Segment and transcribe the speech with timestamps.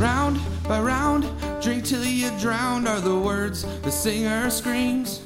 [0.00, 1.28] Round by round,
[1.60, 5.20] drink till you drowned are the words the singer screams.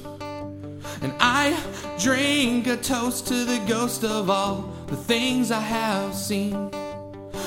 [1.01, 1.57] And I
[1.97, 6.73] drink a toast to the ghost of all the things I have seen.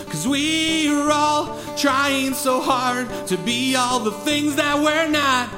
[0.08, 5.50] Cause we are all trying so hard to be all the things that we're not.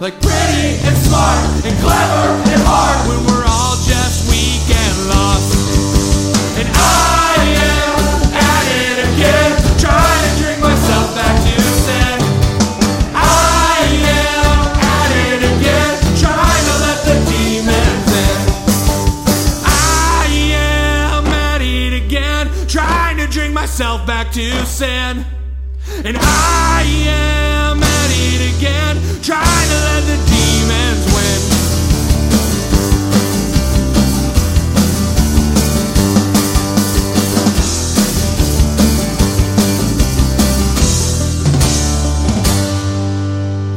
[0.00, 5.58] Like pretty and smart and clever and hard when we're all just weak and lost.
[6.56, 7.87] And I am
[23.78, 25.24] myself back to sin.
[26.04, 32.58] And I am at it again, trying to let the demons win.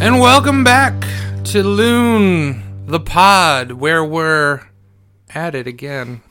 [0.02, 1.06] And welcome back
[1.45, 4.62] to Loon, the pod, where we're
[5.36, 6.22] at it again.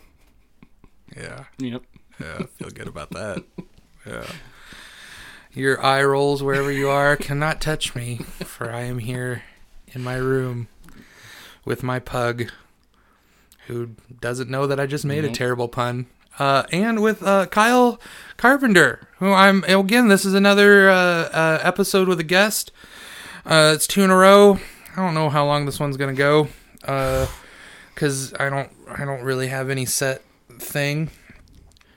[1.16, 1.82] Yeah, Yep.
[2.18, 3.44] yeah, I feel good about that.
[4.06, 4.26] Yeah.
[5.52, 9.42] Your eye rolls wherever you are cannot touch me, for I am here
[9.88, 10.68] in my room
[11.64, 12.50] with my pug,
[13.66, 13.90] who
[14.20, 16.06] doesn't know that I just made a terrible pun.
[16.38, 18.00] Uh, and with uh, Kyle
[18.36, 20.08] Carpenter, who I'm again.
[20.08, 22.72] This is another uh, uh, episode with a guest.
[23.44, 24.58] Uh, it's two in a row.
[24.96, 26.48] I don't know how long this one's gonna go,
[26.80, 30.22] because I don't I don't really have any set
[30.58, 31.10] thing.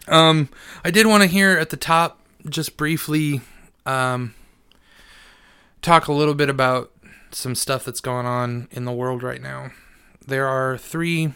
[0.08, 0.50] Um,
[0.84, 3.42] I did want to hear at the top just briefly
[3.86, 4.34] um,
[5.82, 6.92] talk a little bit about
[7.32, 9.72] some stuff that's going on in the world right now.
[10.26, 11.34] There are three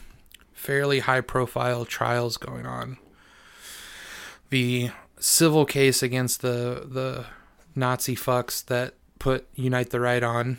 [0.53, 2.97] fairly high profile trials going on.
[4.49, 7.25] The civil case against the the
[7.75, 10.57] Nazi fucks that put Unite the Right on.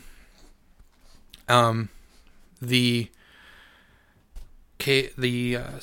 [1.47, 1.89] Um,
[2.61, 3.09] the
[5.17, 5.79] the uh,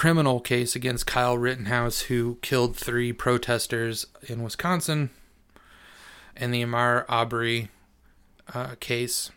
[0.00, 5.10] criminal case against Kyle Rittenhouse, who killed three protesters in Wisconsin,
[6.34, 7.68] and the Ahmaud Arbery
[8.54, 9.30] uh, case.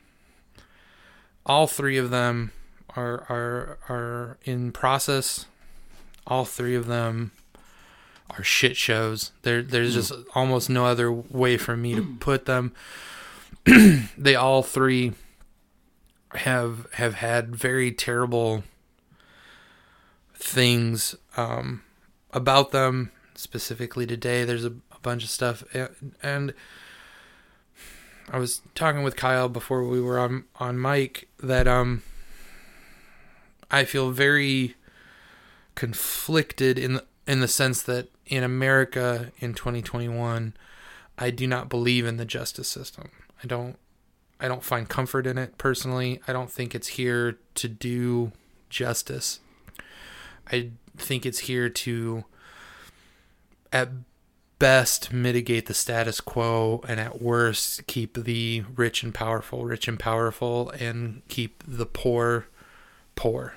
[1.45, 2.53] All three of them
[2.95, 5.47] are are are in process.
[6.25, 7.33] All three of them
[8.29, 9.33] are shit shows.
[9.41, 12.71] There there's just almost no other way for me to put them.
[14.17, 15.11] they all three
[16.35, 18.63] have have had very terrible
[20.43, 21.81] things um,
[22.31, 24.43] about them specifically today.
[24.43, 25.89] There's a, a bunch of stuff, a-
[26.21, 26.53] and
[28.29, 32.03] I was talking with Kyle before we were on on mic that um
[33.69, 34.75] I feel very
[35.75, 40.53] conflicted in the, in the sense that in America in 2021
[41.17, 43.09] I do not believe in the justice system.
[43.43, 43.77] I don't
[44.39, 46.21] I don't find comfort in it personally.
[46.27, 48.31] I don't think it's here to do
[48.69, 49.39] justice.
[50.51, 52.25] I think it's here to
[53.71, 53.89] at
[54.59, 59.99] best mitigate the status quo and at worst keep the rich and powerful rich and
[59.99, 62.45] powerful and keep the poor
[63.15, 63.55] poor.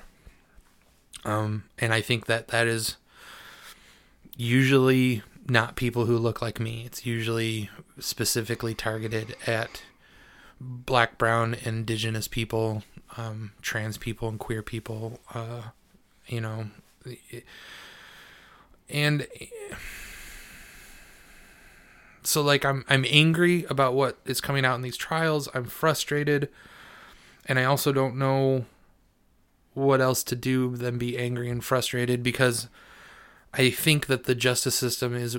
[1.23, 2.97] Um and i think that that is
[4.35, 6.83] usually not people who look like me.
[6.85, 7.69] It's usually
[7.99, 9.81] specifically targeted at
[10.59, 12.83] black brown indigenous people
[13.15, 15.61] um trans people and queer people uh
[16.27, 16.67] you know
[18.89, 19.27] and
[22.23, 25.47] so like I'm I'm angry about what is coming out in these trials.
[25.53, 26.49] I'm frustrated
[27.45, 28.65] and I also don't know
[29.73, 32.67] what else to do than be angry and frustrated because
[33.53, 35.37] I think that the justice system is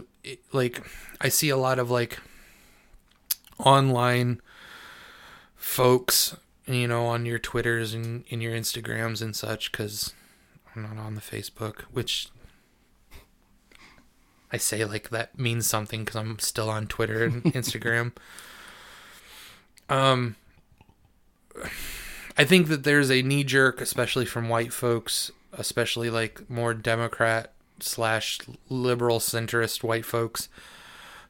[0.53, 0.83] like
[1.21, 2.21] I see a lot of like
[3.59, 4.41] online
[5.57, 10.15] folks, you know, on your Twitters and in your Instagrams and such cuz
[10.85, 12.29] I'm not on the Facebook, which
[14.53, 18.13] I say like that means something because I'm still on Twitter and Instagram.
[19.89, 20.37] Um,
[22.37, 27.53] I think that there's a knee jerk, especially from white folks, especially like more Democrat
[27.81, 28.39] slash
[28.69, 30.49] liberal centrist white folks,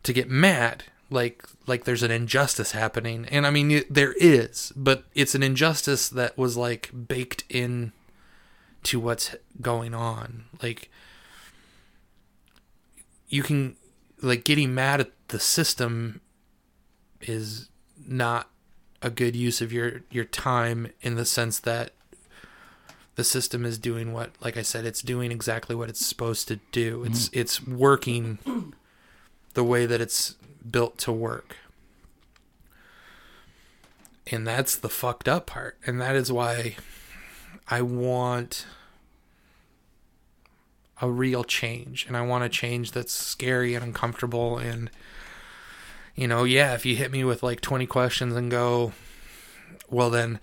[0.03, 0.85] to get mad.
[1.11, 5.43] Like like there's an injustice happening, and I mean it- there is, but it's an
[5.43, 7.93] injustice that was like baked in
[8.85, 10.45] to what's going on.
[10.63, 10.91] Like
[13.29, 13.77] you can
[14.23, 16.21] like getting mad at the system
[17.21, 17.69] is
[18.07, 18.51] not
[19.03, 21.93] a good use of your your time in the sense that
[23.15, 26.61] the system is doing what like I said it's doing exactly what it's supposed to
[26.73, 27.05] do.
[27.05, 27.41] It's mm-hmm.
[27.41, 28.75] it's working
[29.55, 30.37] the way that it's
[30.69, 31.57] built to work.
[34.31, 35.79] And that's the fucked up part.
[35.87, 36.77] And that is why
[37.71, 38.67] I want
[41.01, 42.07] a real change.
[42.07, 44.59] And I want a change that's scary and uncomfortable.
[44.59, 44.91] And,
[46.15, 48.93] you know, yeah, if you hit me with like 20 questions and go,
[49.89, 50.41] well, then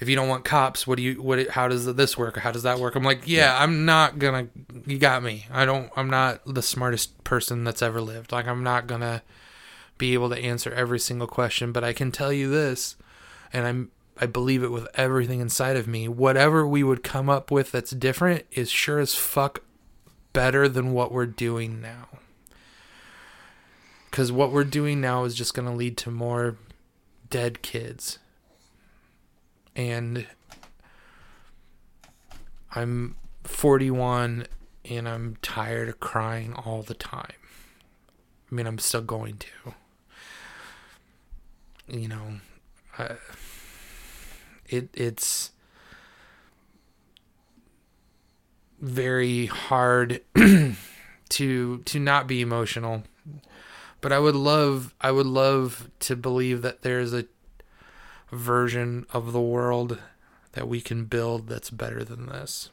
[0.00, 2.36] if you don't want cops, what do you, what, how does this work?
[2.38, 2.96] How does that work?
[2.96, 4.48] I'm like, yeah, I'm not gonna,
[4.86, 5.46] you got me.
[5.50, 8.32] I don't, I'm not the smartest person that's ever lived.
[8.32, 9.22] Like, I'm not gonna
[9.98, 12.96] be able to answer every single question, but I can tell you this,
[13.52, 13.90] and I'm,
[14.22, 16.06] I believe it with everything inside of me.
[16.06, 19.64] Whatever we would come up with that's different is sure as fuck
[20.32, 22.06] better than what we're doing now.
[24.08, 26.56] Because what we're doing now is just going to lead to more
[27.30, 28.20] dead kids.
[29.74, 30.28] And
[32.76, 34.46] I'm 41
[34.84, 37.34] and I'm tired of crying all the time.
[38.52, 39.74] I mean, I'm still going to.
[41.88, 42.34] You know,
[42.96, 43.16] I,
[44.72, 45.50] it it's
[48.80, 50.22] very hard
[51.28, 53.04] to to not be emotional.
[54.00, 57.26] But i would love i would love to believe that there's a
[58.32, 60.00] version of the world
[60.52, 62.70] that we can build that's better than this.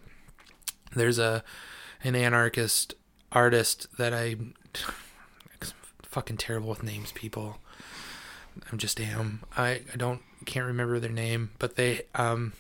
[0.96, 1.44] There's a
[2.04, 2.96] an anarchist
[3.31, 4.36] artist that i
[6.01, 7.57] fucking terrible with names people.
[8.72, 9.42] I'm just am.
[9.56, 12.54] I i don't can't remember their name but they um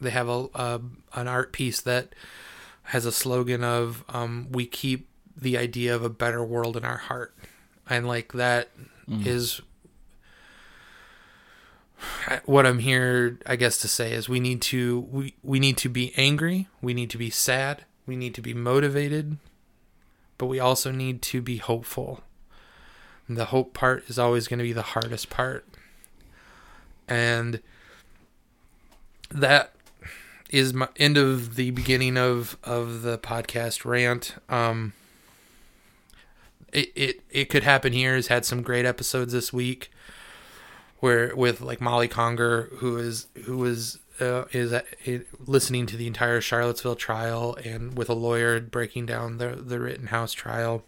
[0.00, 0.80] they have a, a
[1.14, 2.14] an art piece that
[2.84, 6.96] has a slogan of um, "We keep the idea of a better world in our
[6.96, 7.34] heart,"
[7.88, 8.70] and like that
[9.08, 9.26] mm.
[9.26, 9.60] is
[12.44, 15.88] what I'm here, I guess, to say is we need to we we need to
[15.88, 19.38] be angry, we need to be sad, we need to be motivated,
[20.38, 22.22] but we also need to be hopeful.
[23.26, 25.66] And the hope part is always going to be the hardest part,
[27.08, 27.60] and
[29.30, 29.72] that
[30.50, 34.34] is my end of the beginning of of the podcast rant.
[34.48, 34.92] Um,
[36.72, 38.14] it it it could happen here.
[38.14, 39.90] Has had some great episodes this week,
[41.00, 44.82] where with like Molly Conger, who is who is uh, is uh,
[45.46, 50.32] listening to the entire Charlottesville trial, and with a lawyer breaking down the the Rittenhouse
[50.32, 50.84] trial.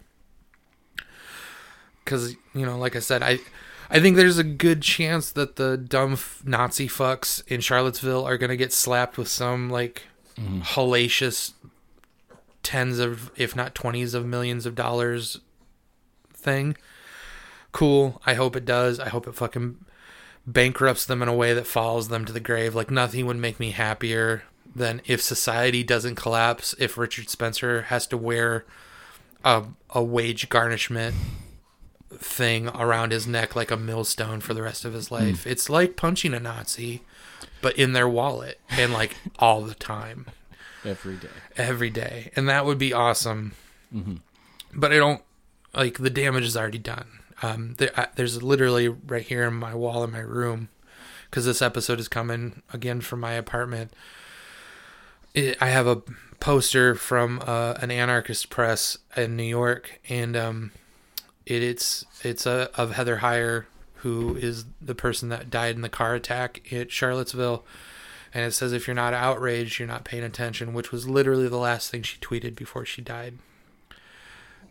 [2.05, 3.39] Because you know, like I said, I
[3.91, 8.37] I think there's a good chance that the dumb f- Nazi fucks in Charlottesville are
[8.37, 10.03] gonna get slapped with some like
[10.37, 10.63] mm.
[10.63, 11.53] hellacious
[12.63, 15.41] tens of, if not twenties of millions of dollars
[16.33, 16.77] thing.
[17.73, 18.21] Cool.
[18.27, 19.01] I hope it does.
[19.01, 19.85] I hope it fucking
[20.47, 22.75] bankrupts them in a way that follows them to the grave.
[22.75, 24.43] Like nothing would make me happier
[24.75, 26.75] than if society doesn't collapse.
[26.79, 28.65] If Richard Spencer has to wear
[29.45, 31.15] a a wage garnishment
[32.11, 35.45] thing around his neck like a millstone for the rest of his life.
[35.45, 35.51] Mm.
[35.51, 37.03] It's like punching a Nazi,
[37.61, 40.27] but in their wallet and like all the time.
[40.85, 41.29] Every day.
[41.57, 42.31] Every day.
[42.37, 43.53] And that would be awesome.
[43.95, 44.17] Mm-hmm.
[44.75, 45.23] But I don't
[45.75, 47.21] like the damage is already done.
[47.43, 50.69] Um, there, I, there's literally right here in my wall in my room
[51.31, 53.93] because this episode is coming again from my apartment.
[55.35, 56.03] It, I have a
[56.41, 60.73] poster from uh, an anarchist press in New York, and um,
[61.49, 65.89] it, it's it's a, of Heather Heyer, who is the person that died in the
[65.89, 67.65] car attack at Charlottesville.
[68.35, 71.57] And it says if you're not outraged, you're not paying attention, which was literally the
[71.57, 73.39] last thing she tweeted before she died.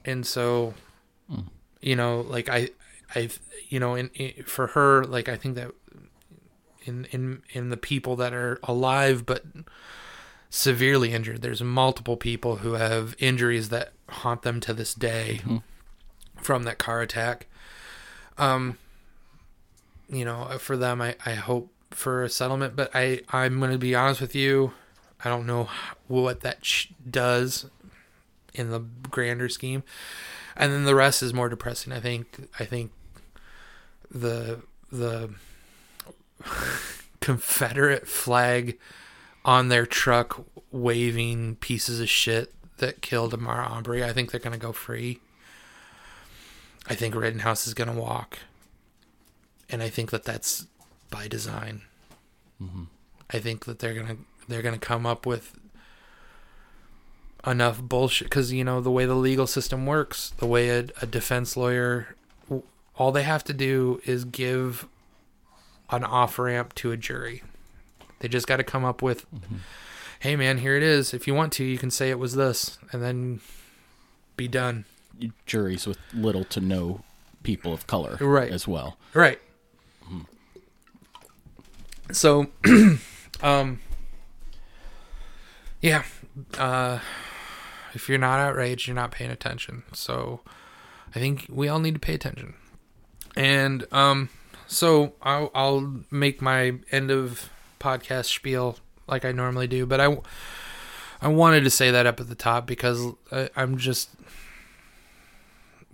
[0.05, 0.75] And so,
[1.31, 1.45] mm.
[1.81, 2.69] you know, like I,
[3.15, 3.29] I,
[3.67, 5.71] you know, in, in for her, like I think that
[6.85, 9.43] in in in the people that are alive but
[10.51, 15.39] severely injured, there's multiple people who have injuries that haunt them to this day.
[15.41, 15.57] Mm-hmm
[16.37, 17.47] from that car attack.
[18.37, 18.77] Um,
[20.09, 23.77] you know, for them, I, I hope for a settlement, but I, I'm going to
[23.77, 24.73] be honest with you.
[25.23, 25.69] I don't know
[26.07, 26.59] what that
[27.09, 27.69] does
[28.53, 28.79] in the
[29.09, 29.83] grander scheme.
[30.55, 31.93] And then the rest is more depressing.
[31.93, 32.91] I think, I think
[34.09, 35.31] the, the
[37.19, 38.77] Confederate flag
[39.45, 44.03] on their truck waving pieces of shit that killed Ahmaud Arbery.
[44.03, 45.19] I think they're going to go free.
[46.89, 48.39] I think Rittenhouse is going to walk.
[49.69, 50.67] And I think that that's
[51.09, 51.81] by design.
[52.61, 52.83] Mm-hmm.
[53.29, 54.17] I think that they're going to
[54.47, 55.53] they're going to come up with
[57.45, 61.05] enough bullshit cuz you know the way the legal system works, the way a, a
[61.05, 62.15] defense lawyer
[62.97, 64.87] all they have to do is give
[65.89, 67.43] an off ramp to a jury.
[68.19, 69.57] They just got to come up with, mm-hmm.
[70.19, 71.13] hey man, here it is.
[71.13, 73.39] If you want to, you can say it was this, and then
[74.35, 74.85] be done
[75.45, 77.01] juries with little to no
[77.43, 78.51] people of color Right.
[78.51, 78.97] as well.
[79.13, 79.39] Right.
[82.11, 82.47] So,
[83.41, 83.79] um,
[85.81, 86.03] yeah,
[86.57, 86.99] uh,
[87.93, 89.83] if you're not outraged, you're not paying attention.
[89.93, 90.39] So,
[91.13, 92.53] I think we all need to pay attention.
[93.35, 94.29] And um,
[94.67, 100.17] so I'll, I'll make my end of podcast spiel like I normally do, but I,
[101.21, 104.09] I wanted to say that up at the top because I, I'm just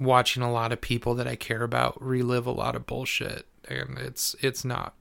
[0.03, 3.97] watching a lot of people that I care about relive a lot of bullshit, and
[3.97, 4.93] it's it's not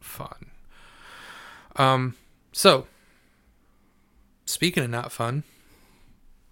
[0.00, 0.50] fun.
[1.76, 2.16] Um,
[2.52, 2.86] so
[4.46, 5.44] speaking of not fun,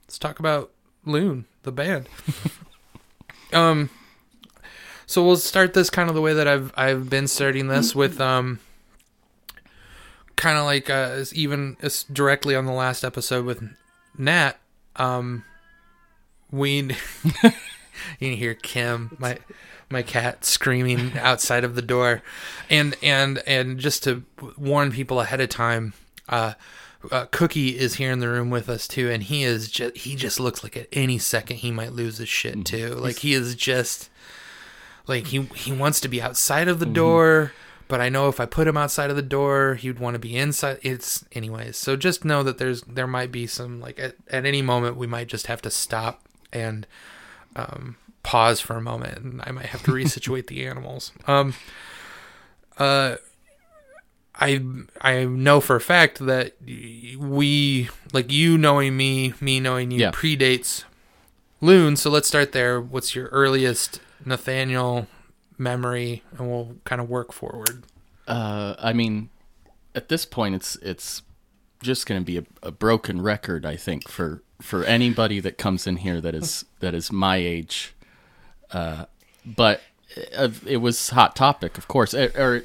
[0.04, 0.70] let's talk about
[1.06, 2.08] Loon, the band.
[3.52, 3.90] um,
[5.06, 8.20] so we'll start this kind of the way that I've I've been starting this with
[8.20, 8.58] um,
[10.36, 13.62] kind of like uh, even as directly on the last episode with
[14.16, 14.54] Nat.
[14.96, 15.44] Um,
[16.54, 16.82] we
[17.42, 17.52] you
[18.20, 19.38] can hear Kim, my
[19.90, 22.22] my cat, screaming outside of the door,
[22.70, 24.24] and and and just to
[24.56, 25.94] warn people ahead of time,
[26.28, 26.54] uh,
[27.10, 30.14] uh, Cookie is here in the room with us too, and he is just he
[30.14, 32.94] just looks like at any second he might lose his shit too.
[32.94, 34.10] Like he is just
[35.06, 37.52] like he he wants to be outside of the door.
[37.86, 40.36] But I know if I put him outside of the door, he'd want to be
[40.36, 40.78] inside.
[40.80, 41.76] It's anyways.
[41.76, 45.06] So just know that there's there might be some like at, at any moment we
[45.06, 46.23] might just have to stop
[46.54, 46.86] and
[47.56, 51.12] um, pause for a moment, and I might have to resituate the animals.
[51.26, 51.54] Um,
[52.78, 53.16] uh,
[54.34, 54.62] I
[55.00, 60.10] I know for a fact that we like you knowing me, me knowing you Yeah.
[60.10, 60.84] predates
[61.60, 61.96] Loon.
[61.96, 62.78] So let's start there.
[62.80, 65.06] What's your earliest Nathaniel
[65.56, 67.84] memory, and we'll kind of work forward.
[68.28, 69.30] Uh, I mean,
[69.94, 71.22] at this point, it's it's
[71.82, 73.64] just going to be a, a broken record.
[73.64, 77.94] I think for for anybody that comes in here that is that is my age.
[78.70, 79.06] Uh,
[79.44, 79.82] but
[80.66, 82.14] it was hot topic, of course.
[82.14, 82.64] Or, or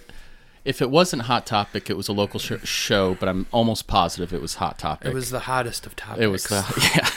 [0.66, 3.16] if it wasn't hot topic, it was a local sh- show.
[3.16, 5.10] But I'm almost positive it was hot topic.
[5.10, 6.24] It was the hottest of topics.
[6.24, 7.10] It was the yeah,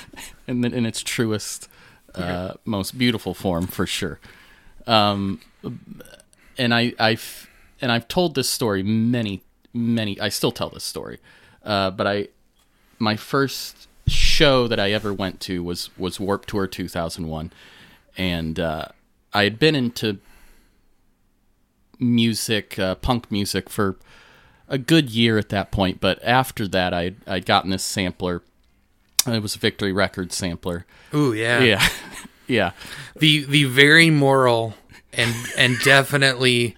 [0.46, 1.68] in the, in its truest,
[2.14, 4.20] uh, most beautiful form for sure.
[4.86, 5.40] Um,
[6.58, 7.48] and I I've
[7.80, 10.18] and I've told this story many many.
[10.20, 11.18] I still tell this story,
[11.64, 12.28] uh, but I
[12.98, 13.88] my first
[14.32, 17.52] show that I ever went to was was Warp Tour 2001,
[18.16, 18.86] and uh,
[19.32, 20.18] I had been into
[21.98, 23.96] music, uh, punk music for
[24.68, 26.00] a good year at that point.
[26.00, 28.42] But after that, I I'd gotten this sampler.
[29.26, 30.86] It was a Victory Records sampler.
[31.14, 31.60] Ooh yeah.
[31.60, 31.88] Yeah,
[32.46, 32.72] yeah.
[33.16, 34.74] The the very moral
[35.12, 36.76] and and definitely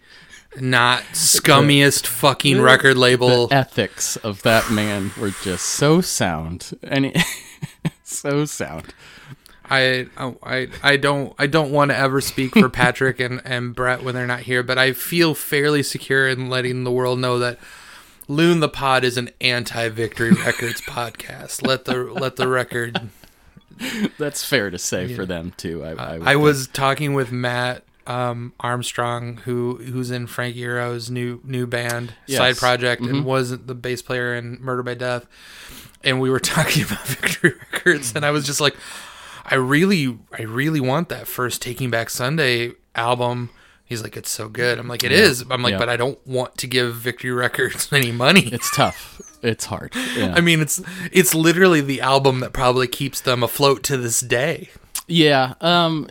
[0.61, 3.49] not scummiest fucking record label.
[3.51, 7.19] Ethics of that man were just so sound, and it,
[8.03, 8.95] so sound.
[9.69, 10.07] I
[10.47, 14.15] I I don't I don't want to ever speak for Patrick and and Brett when
[14.15, 17.59] they're not here, but I feel fairly secure in letting the world know that
[18.29, 21.67] Loon the Pod is an anti-Victory Records podcast.
[21.67, 23.11] Let the let the record.
[24.19, 25.83] That's fair to say for them too.
[25.85, 31.41] I, I, I was talking with Matt um, Armstrong, who who's in Frank Iero's new
[31.45, 32.39] new band Yes.
[32.39, 35.27] side project, and wasn't the bass player in Murder by Death.
[36.03, 38.77] And we were talking about Victory Records, and I was just like,
[39.45, 43.51] I really, I really want that first Taking Back Sunday album.
[43.87, 44.79] He's like, it's so good.
[44.79, 45.45] I'm like, it is.
[45.51, 45.79] I'm like, Yeah.
[45.79, 48.49] but I don't want to give Victory Records any money.
[48.53, 49.21] It's tough.
[49.43, 49.93] It's hard.
[50.17, 50.33] Yeah.
[50.37, 50.81] I mean, it's
[51.13, 54.71] it's literally the album that probably keeps them afloat to this day.
[55.07, 56.09] Yeah, um,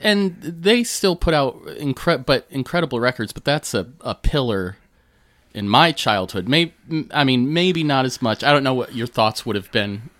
[0.00, 3.32] and they still put out incre- but incredible records.
[3.32, 4.76] But that's a, a pillar
[5.54, 6.48] in my childhood.
[6.48, 6.74] Maybe
[7.12, 8.44] I mean maybe not as much.
[8.44, 10.10] I don't know what your thoughts would have been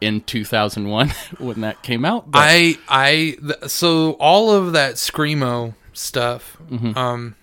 [0.00, 2.30] in 2001 when that came out.
[2.30, 6.96] But I I th- so all of that screamo stuff, Mm-hmm.
[6.96, 7.34] um,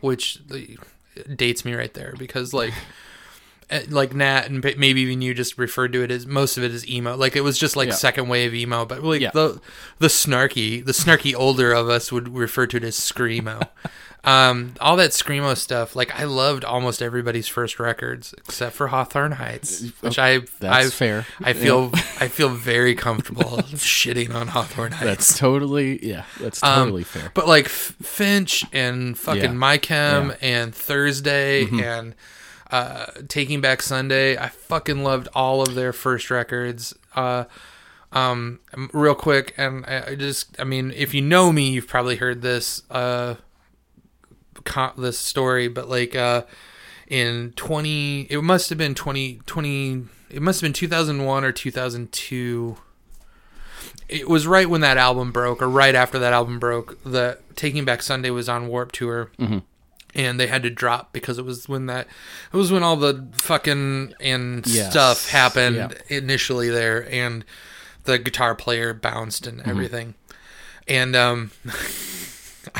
[0.00, 0.78] which the,
[1.34, 2.74] dates me right there because like.
[3.70, 6.72] Eh, Like Nat and maybe even you just referred to it as most of it
[6.72, 7.16] is emo.
[7.16, 7.94] Like it was just like Yeah.
[7.94, 9.30] second wave emo, but like Yeah.
[9.32, 9.60] the
[9.98, 13.68] the snarky the snarky older of us would refer to it as screamo.
[14.24, 15.94] um, all that screamo stuff.
[15.94, 20.90] Like I loved almost everybody's first records except for Hawthorne Heights, which I that's I
[20.90, 21.26] fair.
[21.40, 23.44] I feel I feel very comfortable
[23.74, 25.04] shitting on Hawthorne Heights.
[25.04, 26.24] that's totally yeah.
[26.40, 27.30] That's Um, totally fair.
[27.34, 29.52] But like Finch and fucking Yeah.
[29.52, 30.34] My Chem Yeah.
[30.42, 31.80] and Thursday Mm-hmm.
[31.80, 32.14] and
[32.70, 36.94] uh, Taking Back Sunday, I fucking loved all of their first records.
[37.14, 37.44] Uh,
[38.12, 38.60] um,
[38.92, 42.82] real quick, and I, just, I mean, if you know me, you've probably heard this,
[42.90, 43.34] uh,
[44.64, 46.42] co- this story, but like, uh,
[47.06, 52.76] in 20, it must have been 20, 20, it must have been 2001 or 2002
[54.08, 56.98] it was right when that album broke, or right after that album broke.
[57.04, 59.58] The Taking Back Sunday was on Warp Tour, Mm-hmm.
[60.14, 62.06] And they had to drop because it was when that
[62.52, 64.90] it was when all the fucking and Yes.
[64.90, 67.44] stuff happened initially there, and
[68.04, 69.70] the guitar player bounced and Mm-hmm.
[69.70, 70.14] everything,
[70.86, 71.50] and um.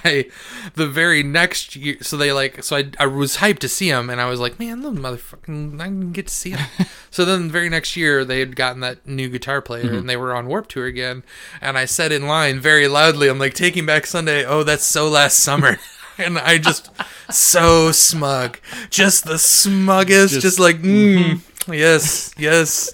[0.04, 0.26] I
[0.74, 4.10] the very next year, so they like, so I, I was hyped to see him,
[4.10, 6.66] and I was like, man, the motherfucking, I didn't get to see him.
[7.10, 9.94] so then the very next year, they had gotten that new guitar player, Mm-hmm.
[9.96, 11.22] and they were on Warp Tour again,
[11.62, 15.08] and I said in line very loudly, I'm like, Taking Back Sunday, oh, that's so
[15.08, 15.78] last summer.
[16.18, 16.90] And I just
[17.30, 18.58] so smug,
[18.90, 21.40] just the smuggest, just, Just- like, mm,
[21.72, 22.90] yes, yes,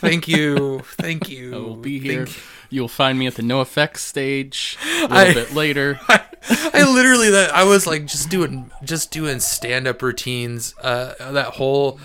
[0.00, 1.54] thank you, thank you.
[1.54, 2.26] I will be here.
[2.26, 2.38] Thank-
[2.72, 5.98] You'll find me at the NOFX stage a little I- bit later.
[6.08, 10.74] I literally that I was like just doing just doing stand up routines.
[10.80, 11.98] Uh, that whole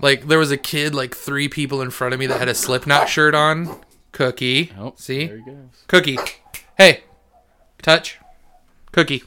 [0.00, 2.54] like there was a kid like three people in front of me that had a
[2.54, 3.80] Slipknot shirt on.
[4.12, 5.84] Cookie, Oh, see, there he goes.
[5.88, 6.18] Cookie.
[6.76, 7.04] Hey,
[7.82, 8.18] touch,
[8.92, 9.24] Cookie.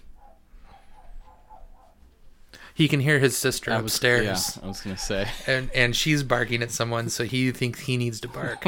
[2.76, 5.28] He can hear his sister I was- upstairs, Yeah, I was gonna say.
[5.48, 8.66] and and she's barking at someone, so he thinks he needs to bark.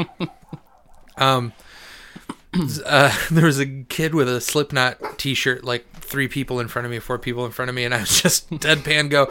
[1.18, 1.52] um,
[2.84, 6.90] uh, there was a kid with a Slipknot T-shirt, like three people in front of
[6.92, 9.10] me, four people in front of me, and I was just deadpan.
[9.10, 9.24] Go,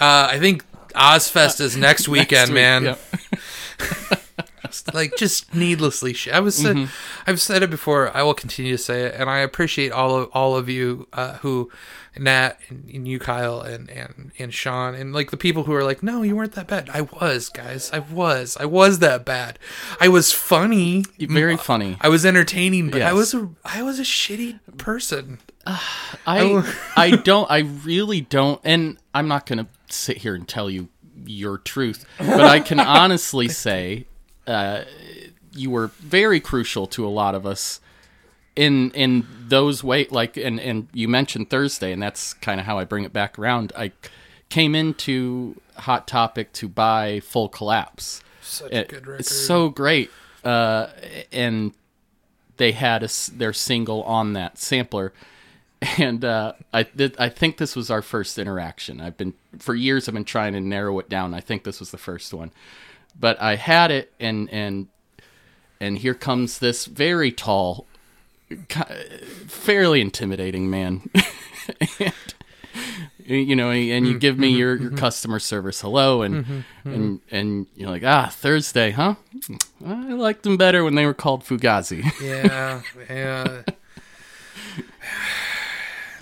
[0.00, 0.64] uh, I think
[0.94, 2.84] Ozzfest is next weekend, Next week, man.
[2.84, 3.00] yep.
[4.94, 6.32] Like just needlessly shit.
[6.32, 7.30] I was said, Mm-hmm.
[7.30, 8.14] I've said it before.
[8.16, 11.34] I will continue to say it, and I appreciate all of all of you uh,
[11.38, 11.70] who,
[12.18, 15.84] Nat and, and you, Kyle, and and and Sean, and like the people who are
[15.84, 16.90] like, no, you weren't that bad.
[16.92, 17.90] I was, guys.
[17.92, 18.56] I was.
[18.58, 19.58] I was that bad.
[20.00, 21.04] I was funny.
[21.18, 21.96] Very funny.
[22.00, 25.38] I was entertaining, but I was a I was a shitty person.
[25.66, 30.68] I I don't I really don't and I'm not going to sit here and tell
[30.68, 30.88] you
[31.24, 34.06] your truth, but I can honestly say
[34.46, 34.82] uh,
[35.54, 37.80] you were very crucial to a lot of us
[38.54, 42.78] in in those way like and and you mentioned Thursday and that's kind of how
[42.78, 43.72] I bring it back around.
[43.76, 43.92] I
[44.48, 48.22] came into Hot Topic to buy Full Collapse.
[48.42, 49.20] Such It- a good record.
[49.20, 50.10] It's so great.
[50.44, 50.88] Uh,
[51.32, 51.72] and
[52.58, 55.12] they had a their single on that sampler.
[55.98, 59.00] And uh, I th- I think this was our first interaction.
[59.00, 60.06] I've been for years.
[60.06, 61.34] I've been trying to narrow it down.
[61.34, 62.52] I think this was the first one,
[63.18, 64.86] but I had it, and and
[65.80, 67.86] and here comes this very tall,
[69.46, 71.08] fairly intimidating man.
[72.00, 72.12] and,
[73.26, 74.18] you know, and you mm-hmm.
[74.18, 74.58] give me mm-hmm.
[74.58, 74.98] your, your mm-hmm.
[74.98, 79.14] customer service hello, and and and you're like, ah, Thursday, huh?
[79.84, 82.04] I liked them better when they were called Fugazi.
[82.22, 83.62] yeah, yeah.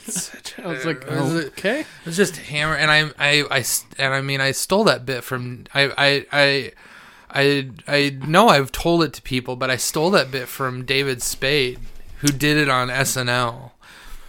[0.07, 1.81] It's such a- I was like, a- okay.
[1.81, 3.65] It was just hammer, and I, I, I,
[3.99, 6.73] and I mean, I stole that bit from I, I, I,
[7.31, 11.23] I, I know I've told it to people, but I stole that bit from David
[11.23, 11.79] Spade,
[12.21, 13.73] who did it on SNL.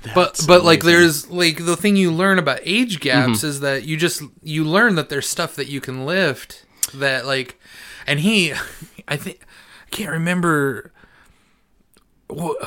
[0.02, 1.00] but That's but like amazing.
[1.00, 3.48] there's like the thing you learn about age gaps mm-hmm.
[3.48, 7.60] is that you just you learn that there's stuff that you can lift that like,
[8.08, 8.52] and he,
[9.08, 9.40] I think
[9.88, 10.92] I can't remember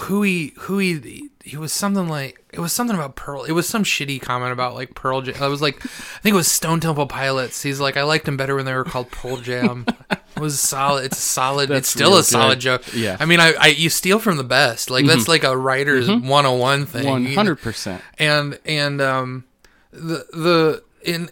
[0.03, 3.45] who he who he he was something like it was something about Pearl.
[3.45, 5.43] It was some shitty comment about like Pearl Jam.
[5.43, 5.89] I was like, I
[6.21, 7.63] think it was Stone Temple Pilots.
[7.63, 9.85] He's like, I liked them better when they were called Pearl Jam.
[10.11, 11.07] it was solid.
[11.07, 11.69] It's solid.
[11.69, 12.83] That's it's still a solid joke.
[12.95, 13.17] Yeah.
[13.21, 14.91] I mean, I, I you steal from the best.
[14.91, 17.07] Like that's like a writer's 101 thing.
[17.07, 18.03] One hundred percent.
[18.19, 19.45] and and um
[19.93, 21.31] the the in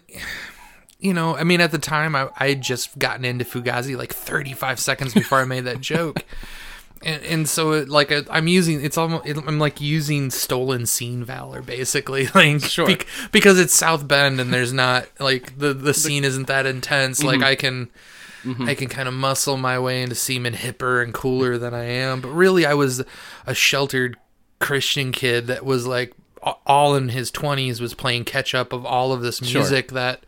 [0.99, 4.13] you know i mean at the time i i had just gotten into fugazi like
[4.13, 6.23] 35 seconds before i made that joke
[7.05, 10.85] and, and so it, like I, i'm using it's almost it, i'm like using stolen
[10.85, 12.87] scene valor basically like Sure.
[12.87, 17.23] bec- because it's south bend and there's not like the the scene isn't that intense
[17.23, 17.43] like mm-hmm.
[17.43, 17.89] i can
[18.43, 18.67] mm-hmm.
[18.67, 22.21] I can kind of muscle my way into seeming hipper and cooler than I am.
[22.21, 23.03] But really, I was
[23.45, 24.17] a sheltered
[24.59, 26.13] Christian kid that was like
[26.65, 29.61] all in his 20s was playing catch up of all of this Sure.
[29.61, 30.25] music that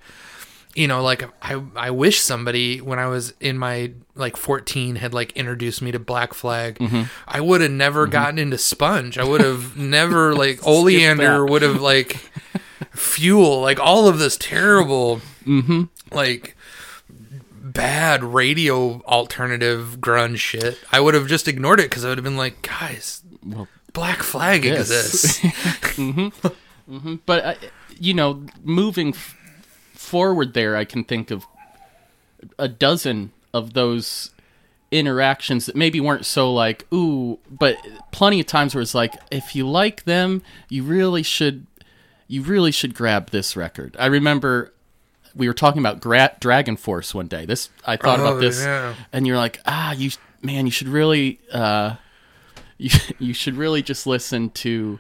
[0.76, 5.14] you know like I I wish somebody when I was in my like 14 had
[5.14, 6.78] like introduced me to Black Flag.
[6.80, 7.04] Mm-hmm.
[7.28, 9.18] I would have never gotten into Sponge.
[9.18, 12.30] I would have never like Oleander would have like
[12.92, 15.84] fuel like all of this terrible Mm-hmm.
[16.12, 16.56] like
[17.10, 20.80] bad radio alternative grunge shit.
[20.92, 24.24] I would have just ignored it because I would have been like, guys, Well, Black
[24.24, 24.90] Flag Yes.
[24.92, 25.42] exists.
[27.26, 27.58] but I,
[28.00, 29.36] you know, moving f-
[29.98, 31.46] forward, there, I can think of
[32.60, 34.32] a dozen of those
[34.92, 37.76] interactions that maybe weren't so like ooh, but
[38.12, 41.66] plenty of times where it's like, if you like them, you really should,
[42.28, 43.96] you really should grab this record.
[44.00, 44.72] I remember.
[45.38, 47.46] We were talking about Gra- Dragon Force one day.
[47.46, 48.96] This I thought Oh, about this, yeah.
[49.12, 51.96] and you're like, ah, you man, you should really, uh,
[52.78, 54.98] you, you should really just listen to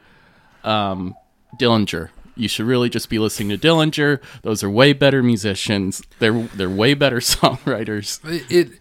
[0.66, 1.16] um,
[1.58, 2.10] Dillinger.
[2.36, 4.22] You should really just be listening to Dillinger.
[4.42, 6.02] Those are way better musicians.
[6.20, 8.20] They're they're way better songwriters.
[8.30, 8.80] it, it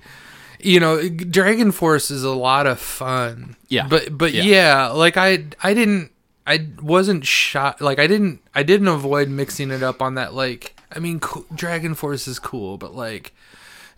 [0.60, 3.86] you know dragon force is a lot of fun Yeah.
[3.86, 4.42] but but Yeah.
[4.44, 4.86] yeah.
[4.88, 6.10] like i i didn't
[6.46, 10.74] i wasn't shot like i didn't i didn't avoid mixing it up on that like
[10.92, 13.34] i mean co- dragon force is cool but like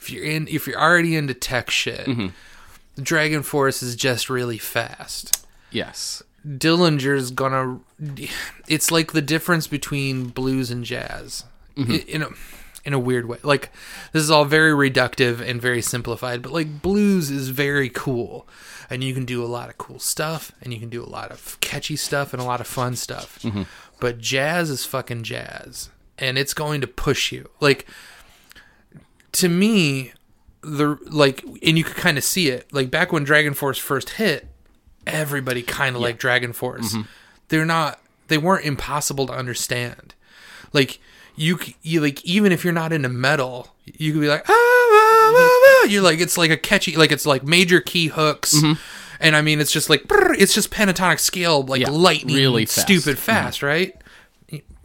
[0.00, 2.28] if you're in if you're already into tech shit mm-hmm.
[3.00, 6.22] dragon force is just really fast Yes.
[6.46, 7.80] Dillinger's gonna.
[8.68, 11.44] It's like the difference between blues and jazz,
[11.76, 11.92] mm-hmm.
[11.92, 12.28] I- in a
[12.84, 13.38] in a weird way.
[13.42, 13.72] Like
[14.12, 18.48] this is all very reductive and very simplified, but like blues is very cool,
[18.88, 21.32] and you can do a lot of cool stuff, and you can do a lot
[21.32, 23.40] of catchy stuff and a lot of fun stuff.
[23.42, 23.62] Mm-hmm.
[23.98, 27.50] But jazz is fucking jazz, and it's going to push you.
[27.60, 27.86] Like
[29.32, 30.12] to me,
[30.62, 32.72] the like, and you could kind of see it.
[32.72, 34.48] Like back when Dragon Force first hit,
[35.06, 36.94] everybody kind of like Dragon Force.
[37.48, 38.00] They're not.
[38.28, 40.14] They weren't impossible to understand.
[40.72, 40.98] Like
[41.36, 45.32] you, you like even if you're not into metal, you could be like, ah, ah,
[45.32, 45.32] ah,
[45.82, 48.54] ah." you're like it's like a catchy, like it's like major key hooks.
[49.20, 52.66] And I mean, it's just like brr, it's just pentatonic scale, like Yeah, lightning, really
[52.66, 52.80] fast.
[52.86, 53.96] stupid fast, right?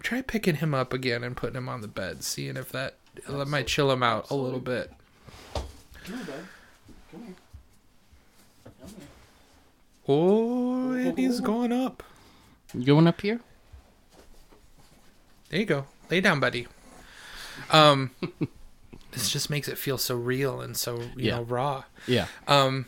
[0.04, 2.96] Try picking him up again and putting him on the bed, seeing if that
[3.28, 4.92] that might chill him out a little bit.
[10.13, 12.04] Oh, and he's going up.
[12.74, 13.39] You going up here?
[15.50, 15.86] There you go.
[16.10, 16.67] Lay down, buddy.
[17.69, 18.12] Um,
[19.12, 21.38] this just makes it feel so real and so you Yeah.
[21.38, 21.84] know raw.
[22.08, 22.28] Yeah.
[22.47, 22.88] Um,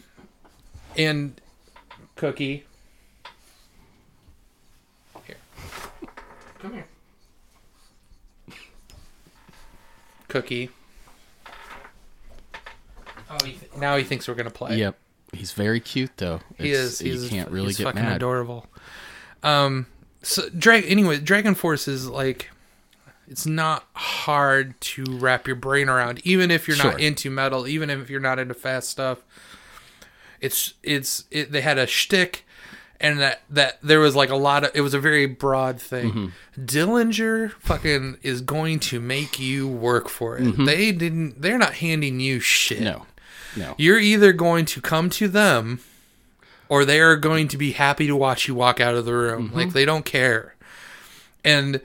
[0.97, 1.39] and
[2.15, 2.65] Cookie,
[5.25, 5.35] here,
[6.59, 6.85] come here,
[10.27, 10.69] Cookie.
[13.29, 14.77] Oh, he th- now he thinks we're gonna play.
[14.77, 14.97] Yep.
[15.33, 16.41] He's very cute though.
[16.57, 16.99] He It's- is.
[16.99, 18.15] He's you can't really he's get fucking mad.
[18.17, 18.67] adorable.
[19.41, 19.87] Um.
[20.21, 20.85] So drag.
[20.87, 22.49] Anyway, Dragon Force is like,
[23.27, 26.91] it's not hard to wrap your brain around, even if you're Sure.
[26.91, 29.19] not into metal, even if you're not into fast stuff.
[30.39, 31.51] It's it's it.
[31.51, 32.45] They had a shtick,
[32.99, 34.71] and that that there was like a lot of.
[34.73, 36.11] It was a very broad thing.
[36.11, 36.63] Mm-hmm.
[36.65, 40.65] Dillinger fucking is going to make you work for it.
[40.65, 41.41] They didn't.
[41.41, 42.77] They're not handing you shit.
[42.79, 42.85] Mm-hmm.
[42.85, 43.05] No.
[43.55, 43.75] No.
[43.77, 45.79] You're either going to come to them
[46.69, 49.47] or they are going to be happy to watch you walk out of the room.
[49.47, 49.57] Mm-hmm.
[49.57, 50.55] Like they don't care.
[51.43, 51.81] And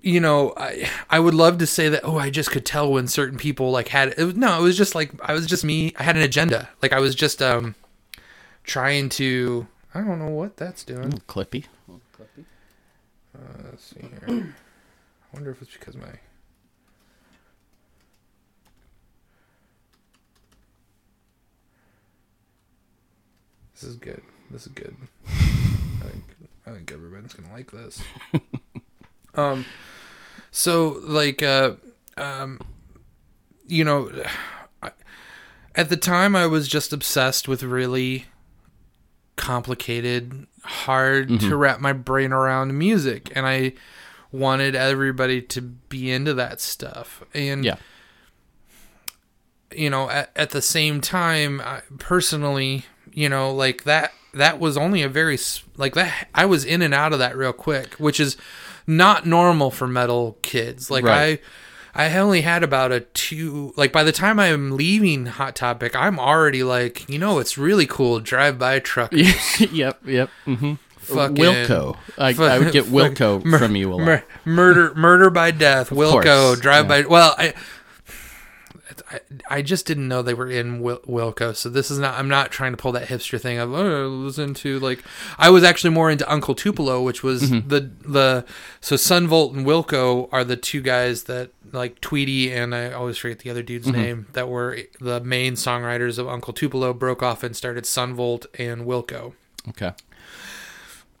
[0.00, 3.08] you know, I I would love to say that oh, I just could tell when
[3.08, 5.94] certain people like had it was, no, it was just like I was just me.
[5.98, 6.68] I had an agenda.
[6.82, 7.74] Like I was just um
[8.62, 11.14] trying to I don't know what that's doing.
[11.14, 11.64] Ooh, Clippy.
[11.88, 14.44] uh Let's see here.
[14.54, 16.18] I wonder if it's because my.
[23.84, 24.22] This is good.
[24.50, 24.96] This is good.
[25.28, 26.24] I think
[26.66, 28.00] I think everybody's gonna like this.
[29.34, 29.66] um,
[30.50, 31.72] so like uh,
[32.16, 32.62] um,
[33.66, 34.10] you know,
[34.82, 34.92] I,
[35.74, 38.24] at the time I was just obsessed with really
[39.36, 43.74] complicated, hard to wrap my brain around music, and I
[44.32, 47.22] wanted everybody to be into that stuff.
[47.34, 47.76] And Yeah.
[49.76, 54.76] you know, at, at the same time, I, personally, you know, like that that was
[54.76, 55.38] only a very
[55.76, 56.28] like that.
[56.34, 58.36] I was in and out of that real quick, which is
[58.86, 60.90] not normal for metal kids.
[60.90, 61.40] Like Right.
[61.94, 63.72] I, I only had about a two.
[63.76, 67.86] Like by the time I'm leaving Hot Topic, I'm already like, you know, it's really
[67.86, 68.18] cool.
[68.20, 69.12] Drive by truck.
[69.70, 70.00] yep.
[70.04, 70.30] Yep.
[70.46, 70.74] Mm-hmm.
[70.98, 71.96] Fucking- Wilco.
[72.18, 74.04] I, I would get Wilco from you a lot.
[74.04, 75.90] Mur- murder, murder by death.
[75.90, 77.02] Wilco, course, drive yeah.
[77.02, 77.08] by.
[77.08, 77.54] Well, I,
[79.10, 81.54] I, I just didn't know they were in Wil- Wilco.
[81.56, 82.18] So this is not.
[82.18, 85.02] I'm not trying to pull that hipster thing of oh, listen to like.
[85.38, 87.68] I was actually more into Uncle Tupelo, which was Mm-hmm.
[87.68, 88.44] the the.
[88.80, 93.16] So Son Volt and Wilco are the two guys that like Tweedy and I always
[93.18, 94.00] forget the other dude's Mm-hmm.
[94.02, 96.92] name that were the main songwriters of Uncle Tupelo.
[96.94, 99.32] Broke off and started Son Volt and Wilco.
[99.70, 99.92] Okay.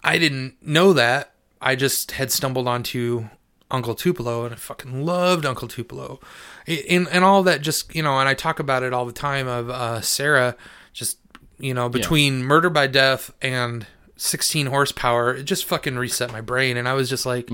[0.02, 1.32] I didn't know that.
[1.60, 3.24] I just had stumbled onto
[3.70, 6.20] Uncle Tupelo and I fucking loved Uncle Tupelo.
[6.66, 9.46] And, and all that just, you know, and I talk about it all the time
[9.48, 10.56] of uh, Sarah
[10.92, 11.18] just,
[11.58, 16.76] you know, between Murder by Death and 16 horsepower, it just fucking reset my brain.
[16.76, 17.48] And I was just like,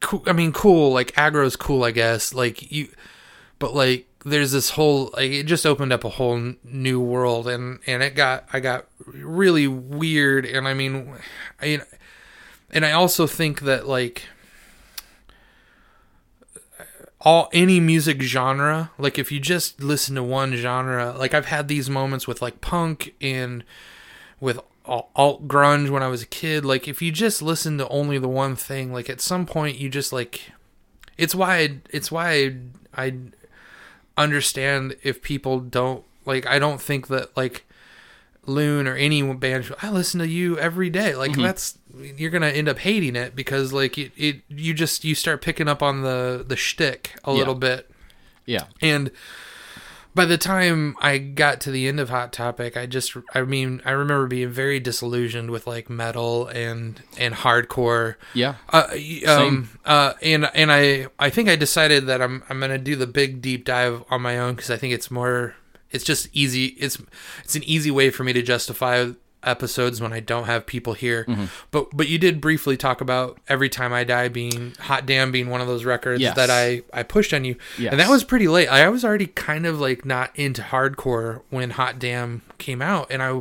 [0.00, 0.22] cool.
[0.26, 0.92] I mean, cool.
[0.92, 2.34] Like aggro's cool, I guess.
[2.34, 2.88] Like you,
[3.58, 7.46] but like there's this whole like it just opened up a whole n- new world
[7.46, 11.14] and and it got i got really weird and i mean
[11.62, 11.80] i
[12.72, 14.22] and i also think that like
[17.26, 21.66] all any music genre like if you just listen to one genre like i've had
[21.66, 23.64] these moments with like punk and
[24.38, 26.64] with alt grunge when I was a kid.
[26.64, 29.88] Like if you just listen to only the one thing, like at some point you
[29.88, 30.52] just like
[31.18, 32.56] it's why I, it's why
[32.94, 33.14] I, I
[34.16, 37.65] understand if people don't like I don't think that like
[38.46, 41.14] Loon or any band I listen to you every day.
[41.14, 45.14] Like that's you're gonna end up hating it because like it, it you just you
[45.14, 47.90] start picking up on the the shtick a little bit.
[48.44, 48.64] Yeah.
[48.80, 49.10] And
[50.16, 53.82] by the time I got to the end of Hot Topic, I just I mean
[53.84, 58.14] I remember being very disillusioned with like metal and and hardcore.
[58.32, 58.54] Yeah.
[58.72, 58.96] Uh,
[59.28, 63.06] um, uh, and and I I think I decided that I'm I'm gonna do the
[63.06, 65.54] big deep dive on my own because I think it's more
[65.96, 66.98] it's just easy it's
[67.42, 69.08] it's an easy way for me to justify
[69.42, 71.24] episodes when I don't have people here.
[71.70, 75.48] But but you did briefly talk about every time I die being hot damn being
[75.50, 76.34] one of those records Yes.
[76.36, 77.92] that I I pushed on you, Yes.
[77.92, 78.68] and that was pretty late.
[78.68, 83.22] I was already kind of like not into hardcore when Hot Damn came out, and
[83.22, 83.40] I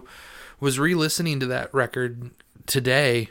[0.59, 2.29] was re-listening to that record
[2.67, 3.29] today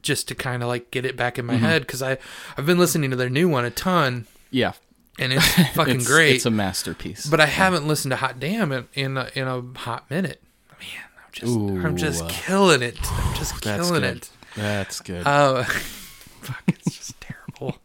[0.00, 1.60] just to kind of like get it back in Mm-hmm.
[1.62, 2.16] my head because I
[2.56, 4.72] I've been listening to their new one a ton, Yeah.
[5.18, 6.36] And it's fucking It's, great.
[6.36, 7.26] It's a masterpiece.
[7.26, 10.42] but I haven't listened to Hot Damn in in a, in a hot minute.
[10.80, 12.28] Man, I'm just I'm just Ooh.
[12.28, 12.96] killing it.
[13.02, 14.16] I'm just That's killing good.
[14.16, 14.30] it.
[14.56, 15.26] That's good.
[15.26, 17.78] Uh, fuck, it's just terrible.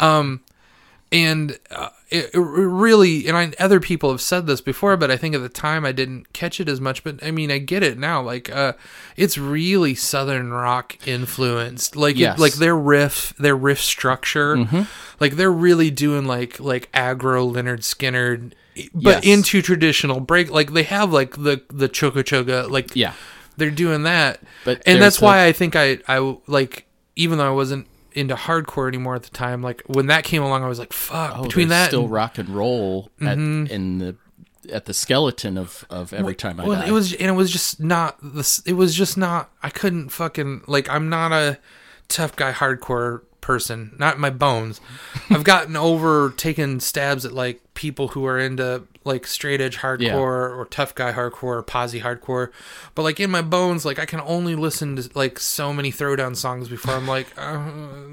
[0.00, 0.42] Um,
[1.12, 5.16] and uh, it, it really, and I, other people have said this before, but I
[5.16, 7.02] think at the time I didn't catch it as much.
[7.04, 8.22] But I mean, I get it now.
[8.22, 8.74] Like, uh,
[9.16, 11.96] it's really southern rock influenced.
[11.96, 12.38] Like, Yes.
[12.38, 14.82] it, like their riff, their riff structure, Mm-hmm.
[15.20, 18.52] like they're really doing like like aggro Lynyrd Skynyrd.
[18.94, 19.24] But Yes.
[19.24, 23.12] into traditional break, like they have like the the choga choga, like yeah.
[23.56, 27.46] they're doing that But and that's a- why i think I, I like even though
[27.46, 30.78] i wasn't into hardcore anymore at the time like when that came along i was
[30.78, 32.14] like fuck Oh, between that still and- Mm-hmm.
[32.14, 34.16] rock and roll at, in the
[34.72, 36.86] at the skeleton of of every time I well die.
[36.88, 40.62] it was and it was just not this it was just not i couldn't fucking
[40.66, 41.58] like i'm not a
[42.08, 44.80] tough guy hardcore person not in my bones
[45.30, 50.00] i've gotten over taking stabs at like people who are into like straight edge hardcore
[50.00, 50.16] Yeah.
[50.16, 52.50] or tough guy hardcore or posy hardcore.
[52.94, 56.36] But like in my bones like i can only listen to like so many throwdown
[56.36, 57.60] songs before i'm like uh,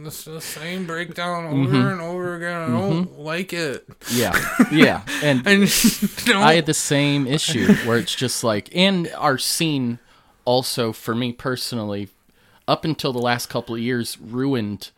[0.06, 1.88] it's the same breakdown over Mm-hmm.
[1.88, 2.62] and over again.
[2.62, 3.88] I don't like it.
[4.12, 4.34] Yeah,
[4.72, 5.64] yeah, and and
[6.36, 10.00] I had the same issue where it's just like, and our scene
[10.44, 12.10] also for me personally,
[12.68, 14.90] up until the last couple of years, ruined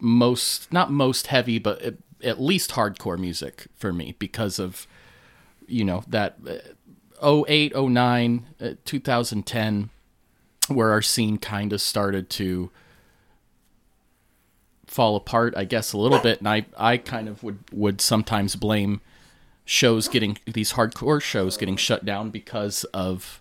[0.00, 4.86] most, not most heavy, but at, least hardcore music for me because of,
[5.66, 6.36] you know, that
[7.22, 9.90] uh, 08, 09, uh, 2010,
[10.68, 12.70] where our scene kind of started to
[14.86, 16.38] fall apart, I guess, a little bit.
[16.38, 19.00] And I, I kind of would, would sometimes blame
[19.70, 23.40] shows getting these hardcore shows getting shut down because of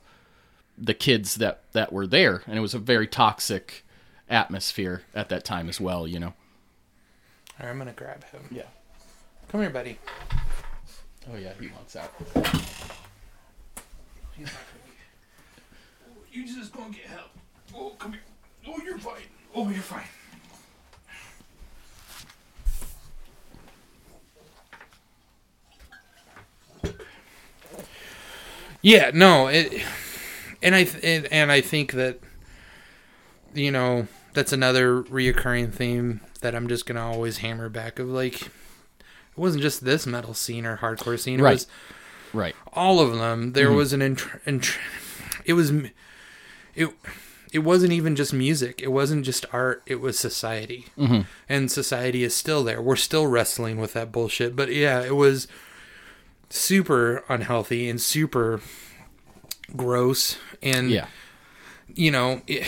[0.78, 3.84] the kids that that were there and it was a very toxic
[4.30, 6.34] atmosphere at that time as well you know
[7.60, 8.64] All right, i'm gonna grab him yeah
[9.50, 9.98] come here buddy
[11.32, 12.60] oh yeah he wants out oh,
[16.32, 17.32] You just gonna get help.
[17.76, 18.22] Oh, come here.
[18.68, 19.22] Oh, you're fine.
[19.54, 20.04] Oh, you're fine.
[28.82, 29.84] Yeah, no, it,
[30.64, 32.20] and I th- and, and I think that
[33.54, 34.08] you know
[34.40, 38.50] that's another reoccurring theme that I'm just gonna always hammer back of like it
[39.36, 41.42] wasn't just this metal scene or hardcore scene.
[41.42, 41.52] It Right.
[41.56, 41.68] was
[42.32, 42.56] right.
[42.72, 43.52] all of them.
[43.52, 43.76] There mm-hmm.
[43.76, 44.78] was an int- int-
[45.44, 45.74] it was
[46.74, 46.88] it
[47.52, 48.82] it wasn't even just music.
[48.82, 49.84] It wasn't just art.
[49.86, 50.86] It was society.
[50.98, 51.24] Mm-hmm.
[51.50, 52.82] And society is still there.
[52.82, 54.56] We're still wrestling with that bullshit.
[54.56, 55.50] But yeah it was
[56.50, 58.62] super unhealthy and super
[59.76, 60.38] gross.
[60.64, 61.08] And yeah.
[61.94, 62.66] you know it,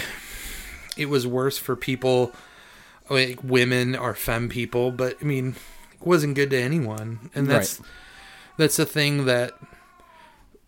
[0.97, 2.33] it was worse for people
[3.09, 5.55] like women or femme people but i mean
[5.99, 7.29] it wasn't good to anyone.
[7.35, 7.89] And that's Right.
[8.57, 9.53] that's the thing that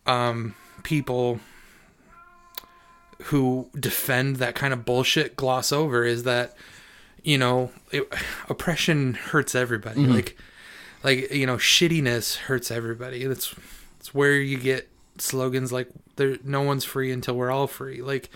[0.06, 1.40] um people
[3.24, 6.56] who defend that kind of bullshit gloss over is that
[7.22, 8.06] you know it,
[8.48, 10.06] oppression hurts everybody.
[10.06, 10.36] Like
[11.02, 13.24] like you know shittiness hurts everybody.
[13.26, 13.54] That's
[13.98, 18.02] that's where you get slogans like there no one's free until we're all free.
[18.02, 18.30] Like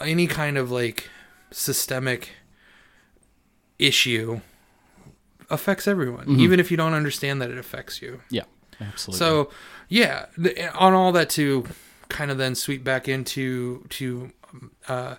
[0.00, 1.08] any kind of like
[1.50, 2.30] systemic
[3.78, 4.40] issue
[5.50, 8.20] affects everyone even if you don't understand that it affects you.
[8.30, 8.44] Yeah
[8.82, 9.18] absolutely.
[9.18, 9.50] So
[9.88, 10.26] yeah,
[10.74, 11.64] on all that to
[12.08, 14.30] kind of then sweep back into to
[14.88, 15.16] uh,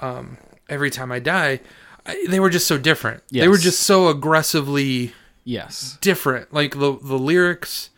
[0.00, 1.60] um, every time I die,
[2.04, 3.22] I, they were just so different.
[3.30, 5.12] They were just so aggressively
[5.44, 5.98] yes.
[6.00, 6.52] different.
[6.52, 7.90] Like the the lyrics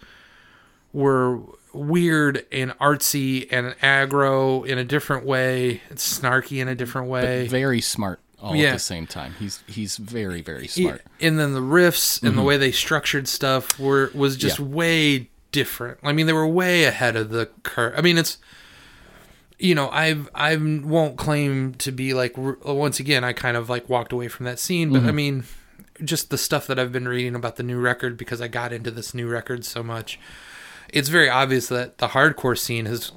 [0.93, 1.41] were
[1.79, 5.81] weird and artsy and aggro in a different way.
[5.91, 7.47] It's snarky in a different way.
[7.49, 8.69] Very smart all Yeah.
[8.69, 9.35] at the same time.
[9.39, 11.03] He's he's very very smart.
[11.21, 14.71] and then the riffs and the way they structured stuff were was just Mm-hmm.
[14.73, 14.77] Yeah.
[14.77, 15.99] way different.
[16.03, 17.95] I mean, they were way ahead of the curve.
[17.97, 18.39] I mean, it's
[19.59, 23.89] you know, I've I won't claim to be like once again, I kind of like
[23.89, 25.05] walked away from that scene, Mm-hmm.
[25.05, 25.45] but I mean,
[26.05, 28.93] just the stuff that I've been reading about the new record because I got into
[28.93, 30.21] this new record so much.
[30.93, 33.13] It's very obvious that the hardcore scene has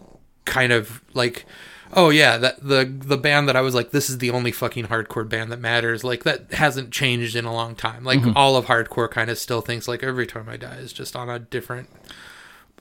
[0.46, 1.46] kind of like
[1.94, 4.88] oh yeah that the the band that i was like this is the only fucking
[4.88, 8.04] hardcore band that matters like that hasn't changed in a long time.
[8.04, 8.36] Like mm-hmm.
[8.36, 11.30] all of hardcore kind of still thinks like every time i die is just on
[11.30, 11.90] a different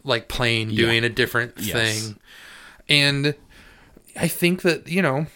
[0.05, 1.72] like plane doing a different Yes.
[2.03, 2.18] thing.
[2.88, 3.35] And
[4.16, 5.26] i think that you know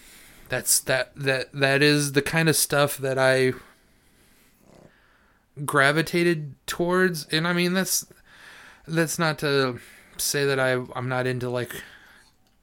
[0.49, 3.53] that's that that that is the kind of stuff that i
[5.63, 7.25] gravitated towards.
[7.27, 8.05] And i mean that's
[8.87, 9.79] that's not to
[10.17, 11.71] say that I I'm not into like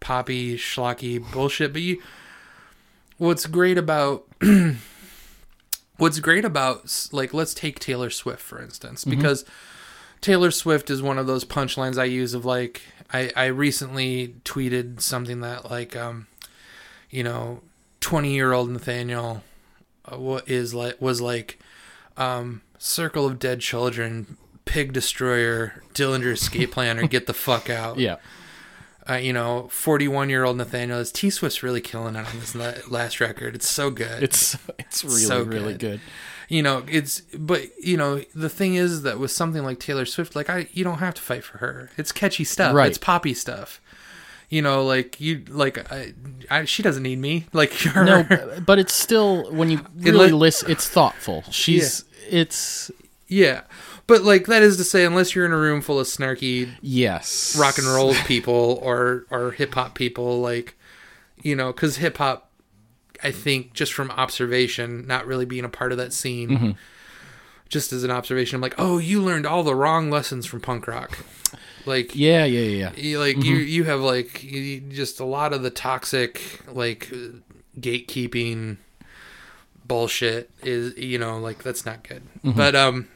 [0.01, 2.03] poppy schlocky bullshit, but you
[3.19, 4.27] what's great about
[5.97, 9.45] what's great about like let's take Taylor Swift for instance because
[10.21, 12.83] Taylor Swift is one of those punchlines I use of like
[13.13, 16.27] I I recently tweeted something that like um
[17.11, 17.63] you know
[18.01, 19.45] 20 year old Nathaniel
[20.11, 21.59] uh, what is like was like
[22.17, 27.99] um Circle of Dead Children Pig Destroyer, Dillinger Escape Planner, get the fuck out.
[27.99, 28.17] Yeah.
[29.09, 32.55] Uh, you know, 41 year old Nathaniel is T Swift's really killing it on this
[32.55, 33.55] last record.
[33.57, 34.23] It's so good.
[34.23, 35.79] It's it's really So really good.
[35.81, 36.01] good.
[36.49, 40.37] you know, it's, but, you know, the thing is that with something like Taylor Swift,
[40.37, 41.91] like, I, you don't have to fight for her.
[41.97, 42.75] It's catchy stuff.
[42.77, 42.89] Right.
[42.89, 43.81] It's poppy stuff.
[44.51, 46.13] You know, like, you, like, I,
[46.51, 47.47] I, she doesn't need me.
[47.53, 48.05] Like, her.
[48.05, 51.43] No, but it's still when you really let- listen, it's thoughtful.
[51.51, 52.91] She's it's
[53.27, 53.63] yeah.
[54.07, 57.57] But, like, that is to say, unless you're in a room full of snarky yes
[57.59, 60.75] rock and roll people or or hip hop people like
[61.43, 62.51] you know cuz hip hop
[63.23, 66.71] I think just from observation not really being a part of that scene Mm-hmm.
[67.69, 70.87] just as an observation I'm like oh you learned all the wrong lessons from punk
[70.89, 71.19] rock
[71.87, 72.91] like Yeah, yeah, yeah.
[72.97, 73.01] yeah.
[73.03, 77.13] you, like you you have like you, just a lot of the toxic like
[77.79, 78.77] gatekeeping
[79.85, 83.09] bullshit is you know like that's not good but um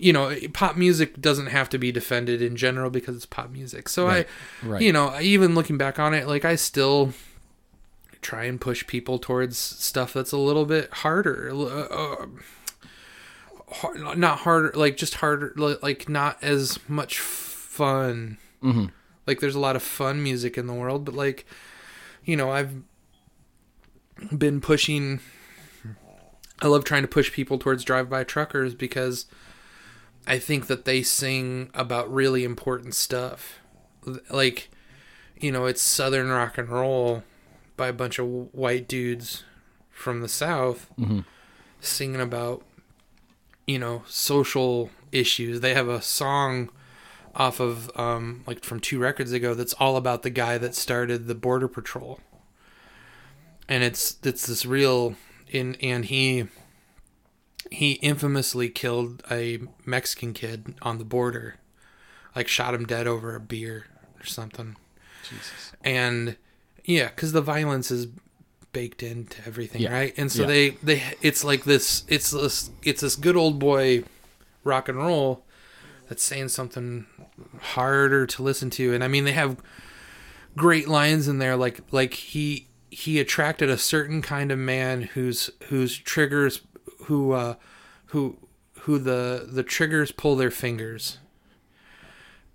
[0.00, 3.88] you know pop music doesn't have to be defended in general because it's pop music.
[3.88, 4.24] So i
[4.62, 4.82] right.
[4.82, 7.12] you know even looking back on it like i still
[8.22, 12.26] try and push people towards stuff that's a little bit harder uh, uh,
[13.70, 18.36] har- not harder like just harder like not as much fun.
[18.60, 18.86] Hmm
[19.30, 21.46] like there's a lot of fun music in the world but like
[22.24, 22.74] you know i've
[24.36, 25.20] been pushing
[26.60, 29.26] i love trying to push people towards drive-by truckers because
[30.34, 33.58] i think that they sing about really important stuff.
[34.30, 34.70] Like
[35.44, 37.22] you know it's southern rock and roll
[37.76, 39.44] by a bunch of white dudes
[39.90, 41.24] from the south Mhm.
[41.80, 42.62] singing about
[43.66, 45.60] you know social issues.
[45.60, 46.70] They have a song
[47.34, 51.26] off of um like from two records ago that's all about the guy that started
[51.26, 52.20] the border patrol.
[53.68, 55.14] And it's it's this real
[55.48, 56.46] in and he
[57.70, 61.56] he infamously killed a mexican kid on the border
[62.34, 63.86] like shot him dead over a beer
[64.20, 64.76] or something
[65.28, 65.72] Jesus.
[65.82, 66.36] and
[66.84, 68.06] yeah because the violence is
[68.72, 69.92] baked into everything Yeah.
[69.92, 70.48] right and so Yeah.
[70.48, 74.04] they they it's like this it's this it's this good old boy
[74.64, 75.44] rock and roll
[76.08, 77.06] that's saying something
[77.60, 79.56] harder to listen to and i mean they have
[80.56, 85.50] great lines in there like like he he attracted a certain kind of man whose
[85.68, 86.60] whose triggers
[87.10, 87.54] who uh
[88.06, 88.38] who
[88.82, 91.18] who the the triggers pull their fingers.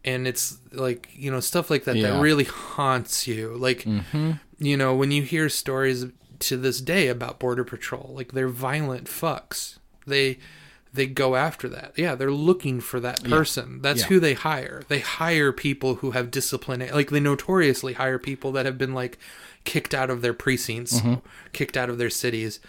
[0.04, 2.12] And it's like you know stuff like that Yeah.
[2.14, 3.56] that really haunts you.
[3.58, 6.06] Like hmm you know when you hear stories
[6.40, 9.78] to this day about border patrol like they're violent fucks.
[10.08, 10.38] They
[10.94, 11.94] they go after that.
[11.98, 13.82] Yeah they're looking for that person.
[13.82, 14.08] That's Yeah.
[14.08, 14.84] who they hire.
[14.88, 19.18] They hire people who have discipline like they notoriously hire people that have been like
[19.66, 21.16] kicked out of their precincts Mm-hmm.
[21.52, 22.60] kicked out of their cities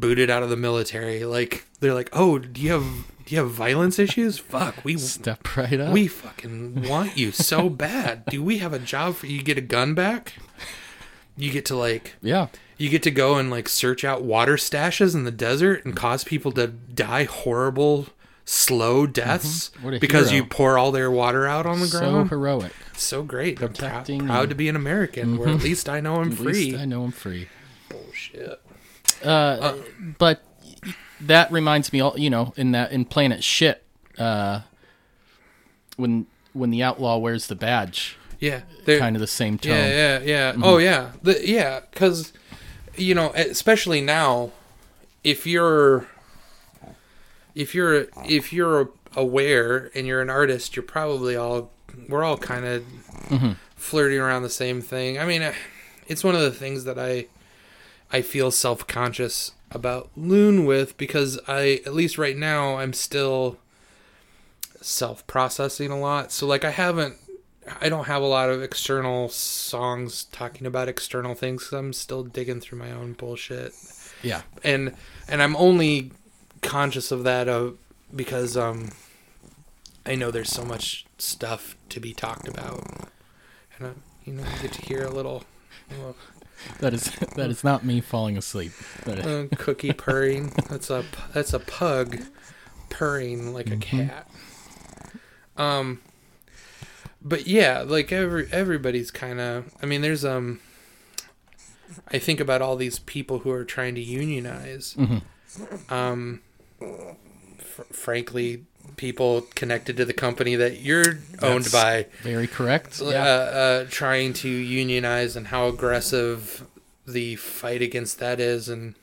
[0.00, 2.82] booted out of the military like they're like oh do you have
[3.26, 5.92] do you have violence issues fuck we Step right up.
[5.92, 8.24] we fucking want you so bad.
[8.26, 9.42] Do we have a job for you?
[9.42, 10.34] Get a gun back.
[11.36, 12.48] You get to like yeah.
[12.78, 16.24] you get to go and like search out water stashes in the desert and cause
[16.24, 18.06] people to die horrible,
[18.44, 19.98] slow deaths Mm-hmm.
[19.98, 20.44] Because hero.
[20.44, 22.26] you pour all their water out on the So ground.
[22.26, 22.72] So heroic.
[22.94, 23.60] So great.
[23.62, 25.36] I'm prou- Protecting- proud to be an American.
[25.38, 26.52] Where at least I know I'm At free.
[26.52, 27.48] least I know I'm free.
[27.90, 28.60] Bullshit.
[29.24, 29.76] Uh,
[30.18, 30.42] but
[31.20, 33.82] that reminds me, all you know, in that in Planet Shit,
[34.18, 34.60] uh,
[35.96, 39.72] when when the outlaw wears the badge, Yeah, kind of the same tone.
[39.72, 40.52] Yeah, yeah, yeah.
[40.62, 41.80] Oh, yeah, the, yeah.
[41.90, 42.32] Because
[42.96, 44.52] you know, especially now,
[45.24, 46.06] if you're
[47.54, 51.70] if you're if you're aware and you're an artist, you're probably all
[52.08, 52.84] we're all kind of
[53.76, 55.18] flirting around the same thing.
[55.18, 55.52] I mean, uh,
[56.06, 57.26] it's one of the things that I
[58.12, 63.58] I feel self conscious about Loon with because I at least right now I'm still
[64.80, 66.32] self processing a lot.
[66.32, 67.16] So like I haven't
[67.80, 72.60] I don't have a lot of external songs talking about external things I'm still digging
[72.60, 73.72] through my own bullshit.
[74.22, 74.42] Yeah.
[74.64, 74.94] And
[75.28, 76.12] and I'm only
[76.62, 77.72] conscious of that uh,
[78.14, 78.90] because um
[80.08, 83.10] I know there's so much stuff to be talked about.
[83.76, 83.90] And I,
[84.24, 85.44] you know, you get to hear a little,
[85.90, 86.16] little
[86.80, 87.04] That is
[87.36, 88.72] that is not me falling asleep.
[89.06, 90.52] Uh, cookie purring.
[90.68, 92.18] That's a that's a pug
[92.90, 94.28] purring like a cat.
[95.56, 96.00] Um,
[97.22, 99.72] but yeah, like every everybody's kind of.
[99.82, 100.60] I mean, there's um.
[102.08, 104.96] I think about all these people who are trying to unionize.
[105.88, 106.42] Um,
[106.78, 108.64] fr- frankly,
[108.96, 112.06] people connected to the company that you're owned That's- by.
[112.22, 113.00] very correct.
[113.00, 116.64] uh, uh, trying to unionize and how aggressive
[117.06, 118.68] the fight against that is.
[118.68, 118.94] And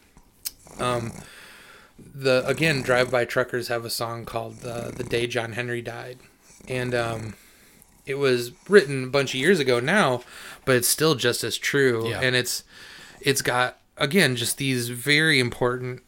[0.79, 1.13] um
[2.13, 6.17] the again drive by truckers have a song called uh, the day john henry died.
[6.67, 7.35] And um
[8.05, 10.21] it was written a bunch of years ago now
[10.65, 12.09] but it's still just as true.
[12.09, 12.19] Yeah.
[12.21, 12.63] and it's
[13.21, 16.01] it's got again just these very important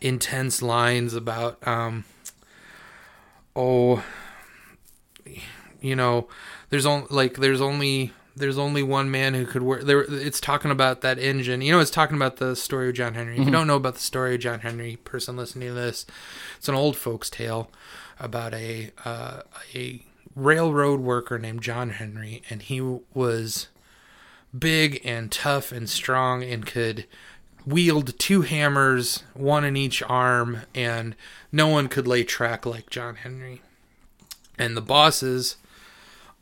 [0.00, 2.04] intense lines about um
[3.56, 4.02] oh
[5.80, 6.28] you know
[6.70, 10.70] there's only like there's only there's only one man who could work there it's talking
[10.70, 13.38] about that engine you know it's talking about the story of john henry.
[13.38, 16.06] If you don't know about the story of john henry person listening to this
[16.58, 17.70] it's an old folks tale
[18.20, 19.40] about a uh,
[19.74, 20.04] a
[20.34, 23.68] railroad worker named john henry and he was
[24.56, 27.06] big and tough and strong and could
[27.66, 31.16] wield two hammers one in each arm and
[31.50, 33.60] no one could lay track like john henry.
[34.58, 35.56] And the bosses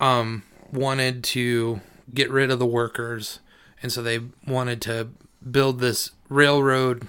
[0.01, 1.81] um wanted to
[2.13, 3.41] get rid of the workers
[3.83, 5.11] and so they wanted to
[5.51, 7.07] build this railroad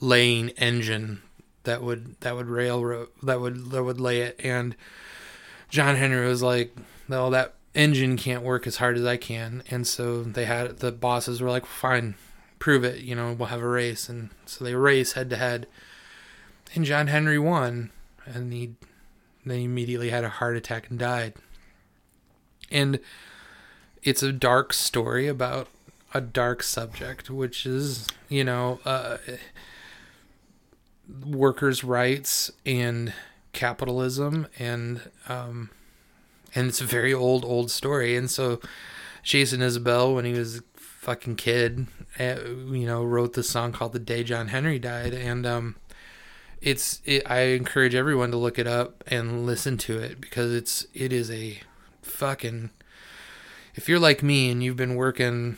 [0.00, 1.22] laying engine
[1.64, 4.38] that would that would railroad that would that would lay it.
[4.42, 4.76] And
[5.68, 6.74] John Henry was like
[7.08, 9.62] no that engine can't work as hard as I can.
[9.70, 12.14] And so they had the bosses were like fine
[12.62, 15.66] prove it you know we'll have a race and so they race head to head
[16.74, 17.90] and John Henry won
[18.24, 18.74] and he
[19.44, 21.34] then he immediately had a heart attack and died.
[22.70, 23.00] And
[24.02, 25.68] it's a dark story about
[26.14, 29.18] a dark subject, which is, you know, uh,
[31.26, 33.12] workers' rights and
[33.52, 35.70] capitalism, and um,
[36.54, 38.16] and it's a very old, old story.
[38.16, 38.60] And so,
[39.22, 40.62] Jason Isbell, when he was
[41.02, 41.88] fucking kid,
[42.20, 45.74] uh, you know, wrote this song called "The Day John Henry Died," and um,
[46.60, 50.86] it's it, I encourage everyone to look it up and listen to it because it's
[50.94, 51.60] it is a
[52.02, 52.70] fucking
[53.74, 55.56] if you're like me and you've been working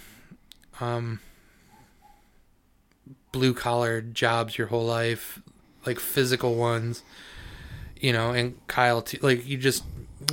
[0.80, 1.20] um
[3.32, 5.40] blue collar jobs your whole life
[5.86, 7.02] like physical ones
[8.00, 9.84] you know and Kyle like you just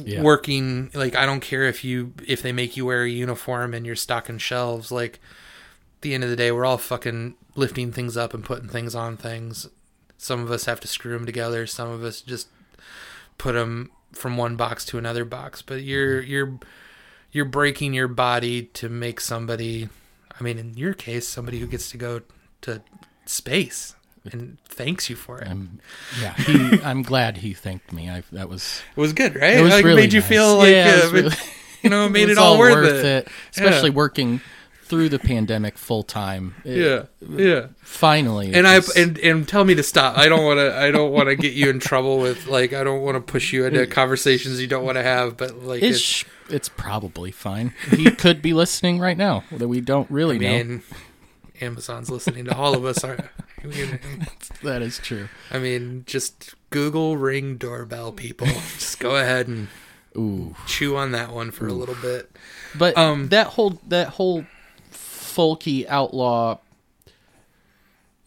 [0.04, 0.22] Yeah.
[0.22, 3.86] working like I don't care if you if they make you wear a uniform and
[3.86, 8.16] you're stocking shelves like at the end of the day we're all fucking lifting things
[8.16, 9.68] up and putting things on things
[10.22, 11.66] some of us have to screw them together.
[11.66, 12.48] Some of us just
[13.40, 15.64] put them from one box to another box.
[15.64, 15.88] But mm-hmm.
[15.88, 16.60] you're you're
[17.32, 19.90] you're breaking your body to make somebody.
[20.40, 22.22] I mean, in your case, somebody who gets to go
[22.62, 22.84] to
[23.26, 23.96] space
[24.32, 25.48] and thanks you for it.
[25.48, 25.80] I'm,
[26.22, 28.10] yeah, he, I'm glad he thanked me.
[28.10, 29.58] I, that was it was good, right?
[29.58, 30.30] it was like really made you nice.
[30.30, 31.36] feel like Yeah, uh, was really-
[31.84, 33.28] you know, made was it all, worth, it.
[33.52, 33.96] especially Yeah.
[33.96, 34.42] working
[34.84, 36.54] through the pandemic full time.
[36.66, 37.68] Yeah, yeah.
[37.80, 38.50] finally.
[38.50, 40.18] it and I and and tell me to stop.
[40.18, 40.76] I don't want to.
[40.78, 42.74] I don't want to get you in trouble with like.
[42.74, 45.38] I don't want to push you into conversations you don't want to have.
[45.38, 47.74] But like, it's it's, it's probably fine.
[47.90, 50.52] He could be listening right now that we don't really I know.
[50.66, 50.84] mean,
[51.62, 53.02] Amazon's listening to all of us.
[53.04, 53.22] Aren't,
[54.64, 55.28] That is true.
[55.50, 58.48] I mean, just Google Ring doorbell, people.
[58.78, 59.68] Just go ahead and
[60.16, 62.30] Ooh, chew on that one for a little bit.
[62.78, 64.46] but Um, that whole that whole
[64.92, 66.60] folky outlaw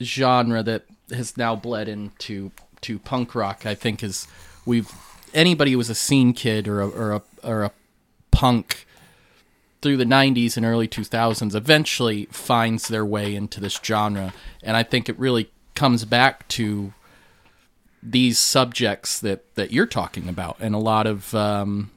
[0.03, 2.51] genre that has now bled into
[2.83, 4.27] to punk rock, I think is
[4.67, 4.91] we've
[5.33, 7.71] anybody who was a scene kid or a or a or a
[8.31, 8.84] punk
[9.85, 14.33] through the 90s and early 2000s eventually finds their way into this genre.
[14.63, 16.93] And i think it really comes back to
[18.03, 21.91] these subjects that that you're talking about and a lot of um,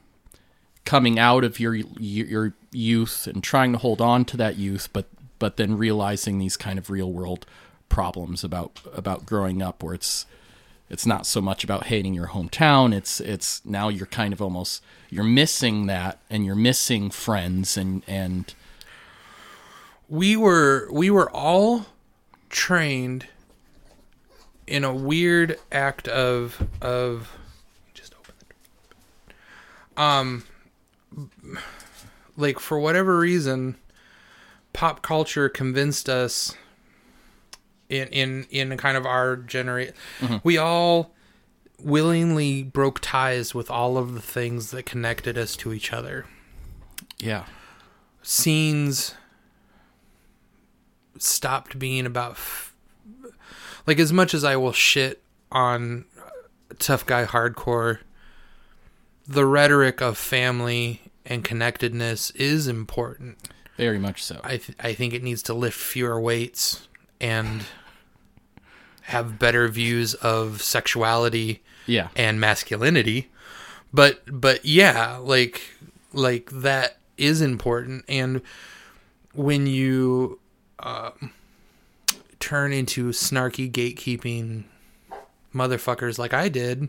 [0.84, 5.06] coming out of your your youth and trying to hold on to that youth, but
[5.38, 7.44] but then realizing these kind of real world
[7.88, 10.24] problems about about growing up, where it's
[10.90, 12.94] it's not so much about hating your hometown.
[12.94, 18.02] It's it's now you're kind of almost you're missing that, and you're missing friends, and
[18.06, 18.54] and
[20.08, 21.86] we were we were all
[22.48, 23.26] trained
[24.66, 27.32] in a weird act of of
[27.94, 29.34] just open the
[29.96, 30.04] door.
[30.04, 30.44] Um
[32.36, 33.76] like for whatever reason
[34.72, 36.54] pop culture convinced us
[37.88, 40.36] in in in kind of our generation mm-hmm.
[40.42, 41.12] we all
[41.80, 46.26] willingly broke ties with all of the things that connected us to each other.
[47.18, 47.44] Yeah,
[48.22, 49.14] scenes
[51.18, 52.74] stopped being about f-
[53.86, 56.04] like as much as I will shit on
[56.78, 57.98] tough guy hardcore
[59.26, 63.36] the rhetoric of family and connectedness is important.
[63.76, 64.40] Very much so.
[64.44, 66.87] I th- I think it needs to lift fewer weights
[67.20, 67.62] and
[69.02, 73.30] have better views of sexuality yeah, and masculinity.
[73.92, 75.62] But but yeah like
[76.12, 78.04] like that is important.
[78.08, 78.42] And
[79.34, 80.38] when you
[80.80, 81.32] um,
[82.40, 84.64] turn into snarky gatekeeping
[85.54, 86.82] motherfuckers like i did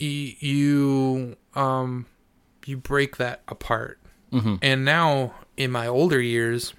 [0.00, 2.06] y- you um
[2.64, 3.98] you break that apart.
[4.32, 4.58] Mhm.
[4.62, 6.72] and now in my older years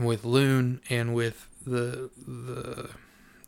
[0.00, 2.90] with loon and with the the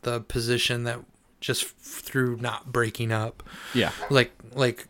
[0.03, 0.99] the position that
[1.41, 3.43] just f- through not breaking up
[3.73, 4.87] yeah, like like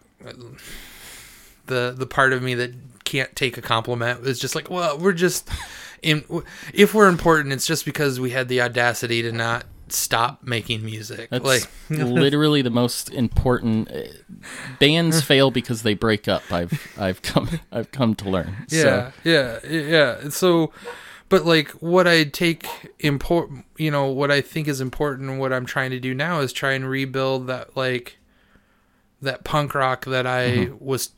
[1.68, 2.72] the the part of me that
[3.03, 5.47] can't take a compliment is just like well we're just
[6.01, 6.24] in
[6.74, 11.30] if we're important it's just because we had the audacity to not stop making music
[11.30, 13.91] That's like literally the most important.
[13.91, 14.01] uh,
[14.80, 16.41] Bands fail because they break up.
[16.51, 18.66] I've I've come I've come to learn.
[18.70, 20.72] yeah So, yeah yeah so
[21.30, 22.67] but like what i take
[22.99, 26.39] important you know what i think is important and what i'm trying to do now
[26.39, 28.17] is try and rebuild that like
[29.21, 31.11] that punk rock that i was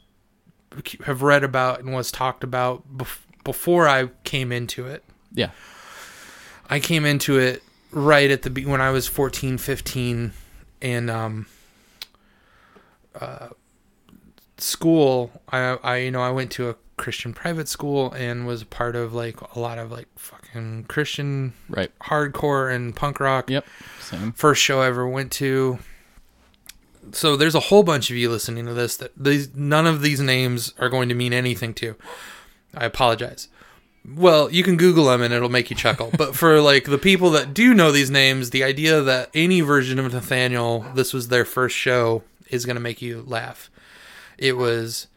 [1.06, 5.04] have read about and was talked about bef- before i came into it.
[5.34, 5.52] Yeah,
[6.70, 10.34] i came into it right at the be- when i was 14 15
[10.82, 11.46] and um
[13.20, 13.50] uh
[14.58, 18.66] school i i you know i went to a christian private school and was a
[18.66, 21.92] part of like a lot of like fucking christian right.
[22.00, 23.66] hardcore and punk rock Yep.
[24.02, 24.32] Same.
[24.34, 25.80] first show I ever went to.
[27.12, 30.20] So there's a whole bunch of you listening to this that these none of these
[30.20, 31.96] names are going to mean anything to.
[32.74, 33.48] I apologize.
[34.06, 36.12] Well, you can Google them and it'll make you chuckle.
[36.18, 40.00] but for like the people that do know these names, the idea that any version
[40.00, 43.70] of Nathaniel, this was their first show, is going to make you laugh.
[44.38, 45.08] It was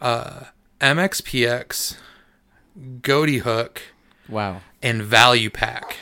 [0.00, 0.44] uh,
[0.80, 1.96] MXPX,
[3.00, 3.82] Ghoti Hook,
[4.28, 4.60] Wow.
[4.82, 5.96] and Value Pac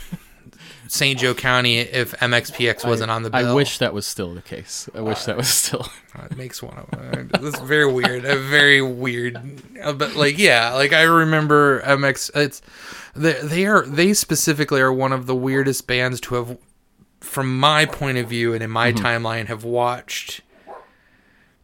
[0.95, 1.19] St.
[1.19, 3.49] Joe County if MXPX wasn't on the bill.
[3.49, 4.91] I wish that was still the case.
[4.95, 5.87] I wish that was still.
[6.15, 7.31] Uh, it makes one of them.
[7.41, 8.27] That's very weird.
[8.27, 9.41] A very weird.
[9.83, 12.31] uh, But like, yeah, like I remember MX.
[12.37, 12.61] It's
[13.17, 16.59] they, they are they specifically are one of the weirdest bands to have,
[17.21, 20.43] from my point of view and in my timeline, have watched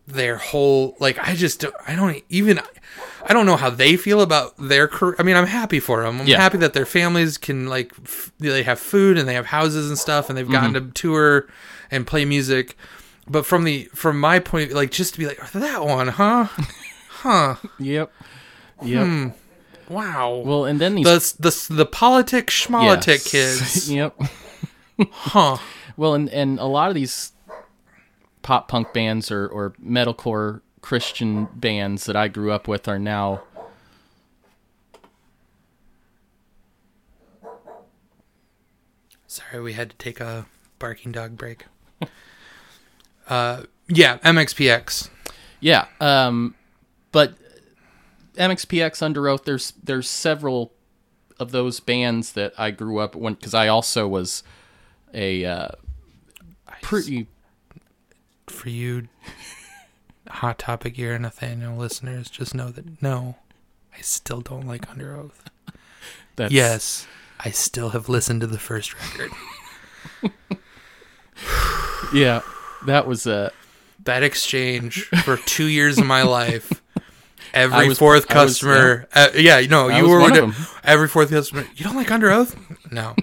[0.06, 2.58] their whole like I just don't- I don't even
[3.28, 5.14] I don't know how they feel about their career.
[5.18, 6.20] I mean, I'm happy for them.
[6.22, 6.38] I'm Yeah.
[6.38, 9.98] happy that their families can like f- they have food and they have houses and
[9.98, 11.46] stuff and they've gotten to tour
[11.90, 12.76] and play music.
[13.30, 16.08] But from the from my point of view, like just to be like that one,
[16.08, 16.46] huh?
[17.22, 17.56] Huh.
[17.80, 18.12] Yep.
[18.82, 19.04] Yep.
[19.06, 19.28] Hmm.
[19.88, 20.42] Wow.
[20.46, 21.32] Well, and then these.
[21.32, 23.88] the the the politic schmolitic Yes.
[23.88, 24.16] kids, yep.
[25.10, 25.56] huh?
[25.96, 27.32] Well, and and a lot of these
[28.42, 33.42] pop punk bands or or metalcore Christian bands that I grew up with are now
[39.26, 40.46] Sorry, we had to take a
[40.78, 41.66] barking dog break.
[43.28, 45.10] uh, yeah, MXPX.
[45.60, 46.54] Yeah, um,
[47.12, 47.34] but
[48.36, 49.44] MXPX Underoath.
[49.44, 50.72] There's there's several
[51.38, 54.42] of those bands that I grew up when because I also was
[55.12, 55.68] a uh,
[56.82, 57.26] pretty
[58.46, 59.08] For you,
[60.30, 63.36] Hot Topic Ear Nathaniel listeners, just know that no,
[63.96, 65.32] I still don't like Underoath.
[66.36, 67.06] that's, Yes,
[67.40, 69.30] I still have listened to the first record.
[72.12, 72.40] yeah
[72.86, 73.50] that was uh
[74.04, 76.82] that exchange for two years of my life.
[77.54, 80.54] Every was- fourth I was- customer, uh, yeah, no, I you were one one of
[80.56, 80.66] them.
[80.84, 82.56] Every fourth customer, you don't like Underoath?
[82.90, 83.14] No.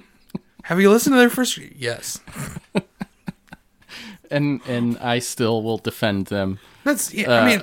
[0.64, 1.58] Have you listened to their first?
[1.58, 2.20] Yes.
[4.32, 6.60] and and I still will defend them.
[6.86, 7.30] That's yeah.
[7.32, 7.62] Uh, I mean,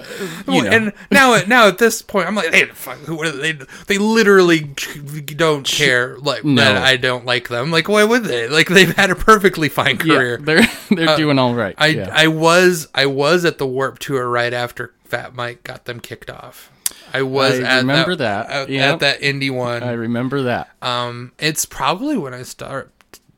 [0.57, 0.71] you know.
[0.71, 3.53] and now at now at this point, I'm like, hey, fuck, who are they?
[3.87, 6.61] They literally don't care like No.
[6.63, 6.77] that.
[6.83, 7.71] I don't like them.
[7.71, 8.49] Like, why would they?
[8.49, 10.39] Like, they've had a perfectly fine career.
[10.41, 10.67] Yeah, they're
[11.07, 11.75] they're doing all right.
[11.79, 12.11] I yeah.
[12.13, 16.29] I was I was at the Warp Tour right after Fat Mike got them kicked
[16.29, 16.71] off.
[17.15, 18.51] I was I at remember that.
[18.51, 18.93] at, Yep.
[18.95, 19.83] at that indie one.
[19.85, 20.71] I remember that.
[20.83, 22.91] Um, it's probably when I start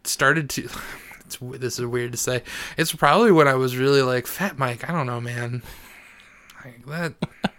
[0.04, 0.68] started to.
[1.42, 2.42] It's, this is weird to say.
[2.76, 4.88] It's probably when I was really like Fat Mike.
[4.88, 5.62] I don't know, man.
[6.64, 7.14] Like that.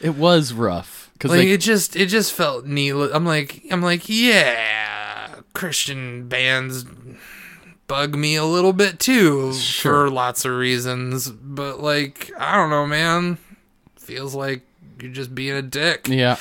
[0.00, 2.92] It was rough because Like they it just it just felt neat.
[2.92, 6.84] I'm like I'm like yeah, Christian bands
[7.88, 10.06] bug me a little bit too Sure.
[10.06, 11.28] for lots of reasons.
[11.28, 13.38] But like I don't know, man.
[13.96, 14.62] Feels like
[15.02, 16.06] you're just being a dick.
[16.08, 16.36] yeah,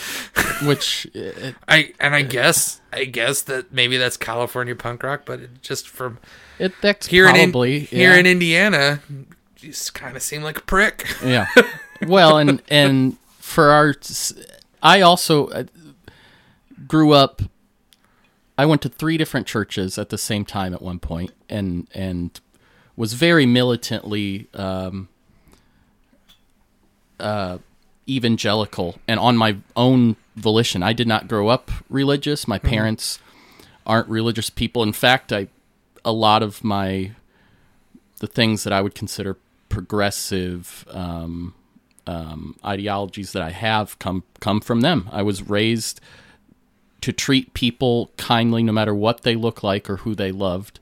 [0.63, 1.07] which
[1.67, 5.87] I and I guess I guess that maybe that's California punk rock, but it just
[5.87, 6.19] from
[6.59, 10.61] it that's here probably in here in Indiana, you just kind of seem like a
[10.61, 11.07] prick.
[11.23, 11.47] yeah.
[12.05, 13.95] Well, and and for our,
[14.83, 15.63] I also uh,
[16.87, 17.41] grew up.
[18.55, 22.39] I went to three different churches at the same time at one point, and and
[22.95, 25.09] was very militantly um,
[27.19, 27.57] uh,
[28.07, 30.83] evangelical, and on my own volition.
[30.83, 32.47] I did not grow up religious.
[32.47, 33.19] My parents
[33.85, 34.83] aren't religious people.
[34.83, 35.47] In fact, I
[36.05, 37.11] a lot of my
[38.19, 39.37] the things that I would consider
[39.69, 41.53] progressive um,
[42.07, 45.09] um, ideologies that I have come come from them.
[45.11, 45.99] I was raised
[47.01, 50.79] to treat people kindly, no matter what they look like or who they loved,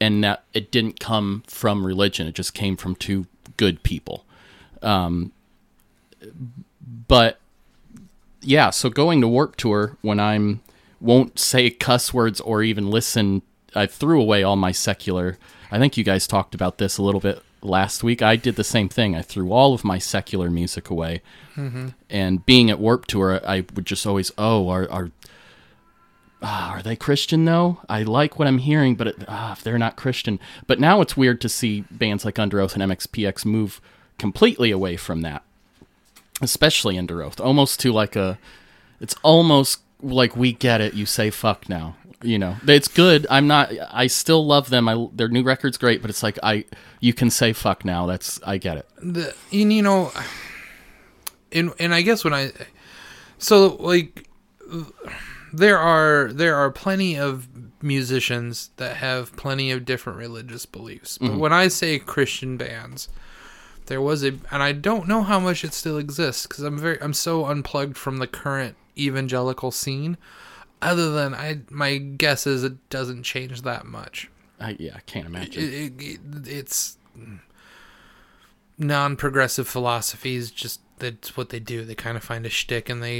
[0.00, 2.26] and that it didn't come from religion.
[2.26, 4.24] It just came from two good people.
[4.82, 5.32] Um,
[7.08, 7.38] but
[8.40, 10.60] yeah, so going to Warp Tour when I'm
[11.00, 13.42] won't say cuss words or even listen.
[13.74, 15.38] I threw away all my secular.
[15.70, 18.22] I think you guys talked about this a little bit last week.
[18.22, 19.14] I did the same thing.
[19.14, 21.22] I threw all of my secular music away.
[22.08, 25.10] And being at Warp Tour, I would just always, oh, are are
[26.42, 27.80] ah, are they Christian though?
[27.88, 30.40] I like what I'm hearing, but it, ah, if they're not Christian.
[30.66, 33.80] But now it's weird to see bands like Underoath and MXPX move
[34.18, 35.42] completely away from that,
[36.40, 38.38] especially Underoath, almost to like a.
[39.00, 40.94] It's almost like we get it.
[40.94, 41.96] You say fuck now.
[42.22, 43.26] You know, it's good.
[43.30, 43.72] I'm not.
[43.90, 44.88] I still love them.
[44.88, 46.64] I their new record's great, but it's like I.
[47.00, 48.06] You can say fuck now.
[48.06, 48.88] That's I get it.
[49.02, 50.12] the and you know
[51.52, 52.52] and and I guess when I
[53.38, 54.28] so like
[55.52, 57.48] there are there are plenty of
[57.82, 61.18] musicians that have plenty of different religious beliefs.
[61.18, 61.38] But mm-hmm.
[61.38, 63.08] when I say Christian bands,
[63.90, 66.98] there was a and I don't know how much it still exists cuz I'm very
[67.02, 70.16] I'm so unplugged from the current evangelical scene
[70.80, 74.92] other than I my guess is it doesn't change that much I yeah.
[74.96, 75.62] I can't imagine.
[75.62, 76.96] it, it, it's
[78.78, 80.50] non-progressive philosophies.
[80.50, 81.84] Just that's what they do.
[81.84, 83.18] They kind of find a shtick, and they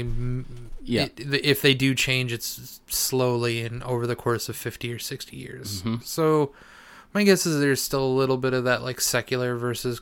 [0.83, 1.05] Yeah.
[1.17, 5.37] it- if they do change, it's slowly and over the course of fifty or sixty
[5.37, 5.81] years.
[5.81, 6.03] Mm-hmm.
[6.03, 6.53] So
[7.13, 10.01] my guess is there's still a little bit of that like secular versus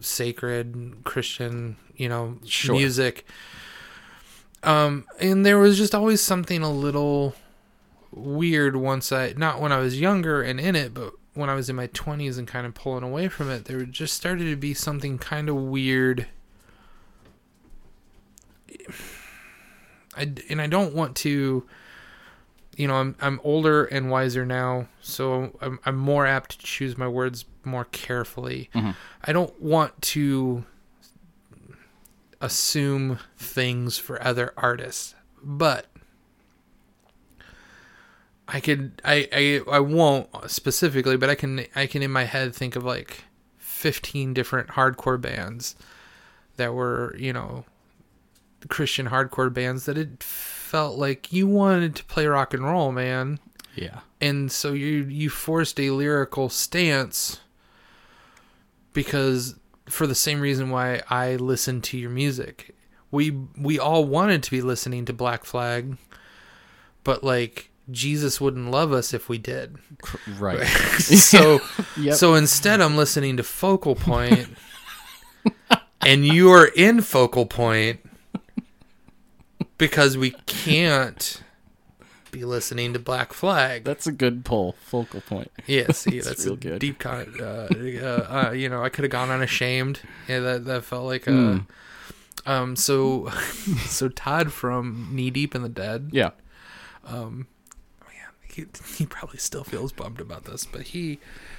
[0.00, 2.74] sacred Christian, you know, Sure.
[2.74, 3.26] music.
[4.62, 7.34] Um, and there was just always something a little
[8.12, 11.68] weird once I not when I was younger and in it, but when I was
[11.68, 14.72] in my twenties and kind of pulling away from it, there just started to be
[14.74, 16.26] something kind of weird.
[20.16, 21.66] I and I don't want to.
[22.76, 26.98] You know, I'm I'm older and wiser now, so I'm I'm more apt to choose
[26.98, 28.70] my words more carefully.
[28.74, 28.90] Mm-hmm.
[29.24, 30.64] I don't want to
[32.40, 35.86] assume things for other artists, but
[38.48, 42.54] I could I, I I won't specifically, but I can I can in my head
[42.54, 43.24] think of like
[43.58, 45.74] 15 different hardcore bands
[46.56, 47.64] that were, you know,
[48.68, 53.38] Christian hardcore bands that it felt like you wanted to play rock and roll, man.
[53.74, 54.00] Yeah.
[54.22, 57.40] and so you you forced a lyrical stance
[58.96, 59.54] because
[59.88, 62.74] for the same reason why I listen to your music.
[63.12, 65.96] We we all wanted to be listening to Black Flag,
[67.04, 69.76] but like Jesus wouldn't love us if we did.
[70.38, 70.66] Right.
[70.98, 71.60] so
[71.96, 72.14] Yep.
[72.16, 74.48] so instead I'm listening to Focal Point
[76.00, 78.00] and you're in Focal Point
[79.78, 81.42] because we can't
[82.36, 83.84] be listening to Black Flag.
[83.84, 84.72] That's a good pull.
[84.80, 85.50] Focal point.
[85.66, 86.78] Yeah, see, That's that's, real a good.
[86.78, 87.34] deep con.
[87.40, 90.00] Uh, uh, uh, you know, I could have gone unashamed.
[90.28, 91.30] Yeah, that that felt like a.
[91.30, 91.66] Mm.
[92.44, 92.76] Um.
[92.76, 93.28] So,
[93.86, 96.10] so Todd from Knee Deep in the Dead.
[96.12, 96.30] Yeah.
[97.04, 97.48] Um,
[98.02, 98.66] man, he
[98.96, 101.18] he probably still feels bummed about this, but he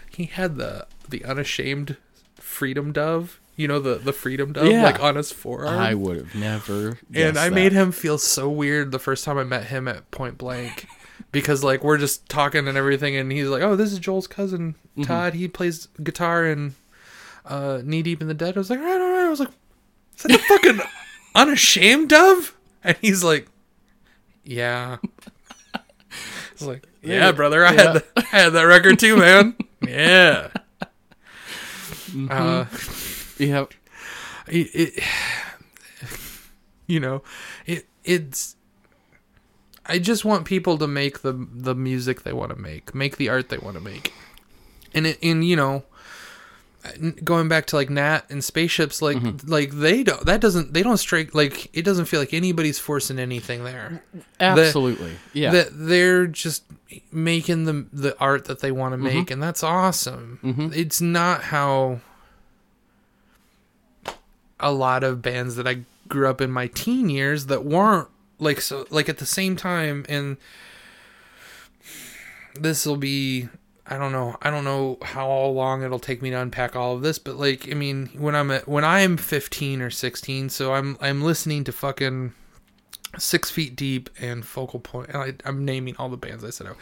[0.09, 1.97] he had the the unashamed
[2.35, 3.41] freedom dove.
[3.57, 4.83] You know the the freedom dove Yeah.
[4.83, 5.77] like on his forearm.
[5.79, 6.99] I would have never.
[7.13, 7.55] and I that.
[7.55, 10.85] made him feel so weird the first time I met him at Point Blank
[11.31, 14.75] because like we're just talking and everything and he's like, "Oh, this is Joel's cousin
[14.91, 15.03] Mm-hmm.
[15.03, 15.33] Todd.
[15.33, 16.75] He plays guitar and
[17.45, 19.49] uh Knee Deep in the Dead." I was like, "Right, all right." I was like,
[20.17, 20.79] "Is that the fucking
[21.35, 23.47] unashamed dove?" And he's like,
[24.43, 24.97] "Yeah."
[25.73, 25.79] I
[26.53, 27.65] was like, "Yeah, brother.
[27.65, 27.93] I Yeah.
[27.93, 29.55] had I had that record too, man.
[29.81, 30.49] Yeah."
[32.11, 32.27] Mm-hmm.
[32.31, 32.65] Uh
[33.39, 33.65] Yeah.
[34.47, 35.03] it, it
[36.87, 37.21] you know
[37.65, 38.55] it it's
[39.85, 43.29] i just want people to make the the music they want to make make the
[43.29, 44.13] art they want to make
[44.93, 45.83] and it and you know
[47.25, 50.97] going back to like nat and spaceships like like they don't that doesn't they don't
[50.97, 54.01] strike like it doesn't feel like anybody's forcing anything there
[54.39, 55.17] Absolutely.
[55.33, 55.51] yeah.
[55.51, 56.63] that they're just
[57.11, 60.73] making the the art that they want to make and that's awesome Mhm.
[60.73, 61.99] it's not how
[64.59, 68.07] a lot of bands that i grew up in my teen years that weren't
[68.39, 70.37] like so like at the same time and
[72.59, 73.49] this will be
[73.85, 77.01] i don't know i don't know how long it'll take me to unpack all of
[77.01, 80.97] this but like i mean when i'm at when i'm 15 or 16 so i'm
[81.01, 82.33] i'm listening to fucking
[83.17, 85.09] Six Feet Deep and Focal Point.
[85.09, 86.77] And I, I'm naming all the bands I said out.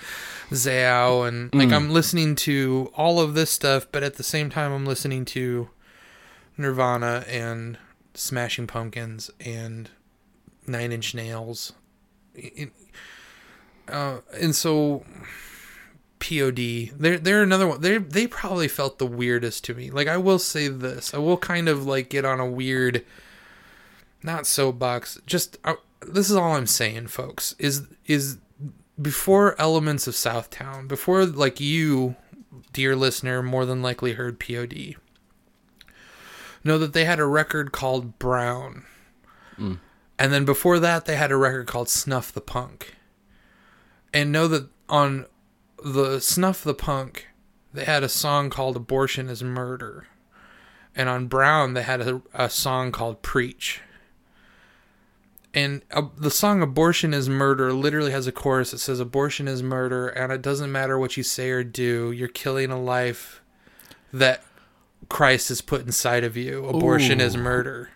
[0.51, 1.73] Zao and like mm.
[1.73, 5.69] I'm listening to all of this stuff, but at the same time I'm listening to
[6.57, 7.77] Nirvana and
[8.13, 9.89] Smashing Pumpkins and
[10.67, 11.73] Nine Inch Nails.
[13.87, 15.05] Uh, and so
[16.19, 17.81] POD, they're they're another one.
[17.81, 19.91] They they probably felt the weirdest to me.
[19.91, 23.05] Like I will say this, I will kind of like get on a weird
[24.23, 25.19] not soapbox.
[25.25, 27.53] Just uh, this is all I'm saying, folks.
[27.59, 28.37] Is is
[28.99, 32.15] before Elements of Southtown, before like you,
[32.73, 34.95] dear listener, more than likely heard POD.
[36.65, 38.83] Know that they had a record called Brown,
[40.19, 42.95] and then before that they had a record called Snuff the Punk.
[44.13, 45.27] And know that on
[45.81, 47.27] the Snuff the Punk,
[47.73, 50.07] they had a song called Abortion is Murder.
[50.93, 53.81] And on Brown, they had a, a song called Preach
[55.55, 59.63] and uh, the song abortion is murder literally has a chorus that says abortion is
[59.63, 63.41] murder and it doesn't matter what you say or do you're killing a life
[64.11, 64.43] that
[65.09, 67.89] christ has put inside of you abortion is murder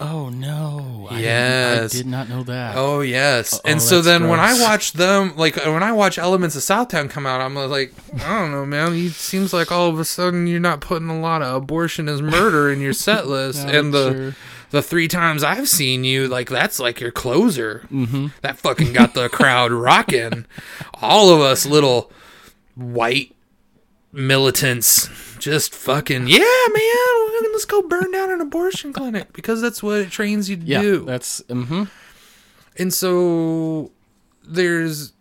[0.00, 1.06] oh no.
[1.12, 1.94] Yes.
[1.94, 2.74] I did not know that.
[2.76, 6.56] oh yes Oh, and so then when i watch them like when i watch elements
[6.56, 7.92] of southtown come out i'm like
[8.24, 11.20] i don't know man it seems like all of a sudden you're not putting a
[11.20, 14.36] lot of abortion is murder in your set list and the sure.
[14.70, 17.86] the three times I've seen you, like that's like your closer.
[17.92, 18.28] Mm-hmm.
[18.40, 20.46] That fucking got the crowd rocking.
[21.02, 22.10] All of us little
[22.74, 23.36] white
[24.12, 25.08] militants
[25.42, 27.52] just fucking yeah, man.
[27.52, 30.80] Let's go burn down an abortion clinic because that's what it trains you to Yeah.
[30.80, 31.04] do.
[31.04, 31.84] That's mm-hmm.
[32.78, 33.90] And so
[34.44, 35.12] there's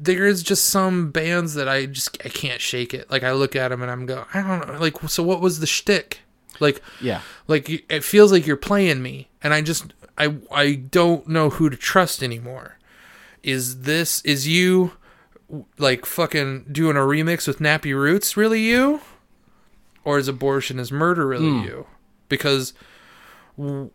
[0.00, 3.10] there is just some bands that I just I can't shake it.
[3.10, 4.78] Like I look at them and I'm go I don't know.
[4.78, 6.20] Like so, what was the shtick?
[6.60, 7.22] Like Yeah.
[7.46, 11.70] like it feels like you're playing me and i just i i don't know who
[11.70, 12.78] to trust anymore
[13.44, 14.90] is this is you
[15.78, 19.00] like fucking doing a remix with nappy roots really you
[20.04, 21.64] or is abortion is murder really Hmm.
[21.66, 21.86] you?
[22.28, 22.74] Because
[23.56, 23.90] w-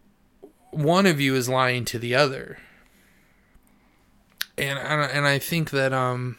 [0.71, 2.57] one of you is lying to the other.
[4.57, 6.37] And and I- and i think that um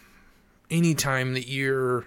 [0.71, 2.07] anytime that your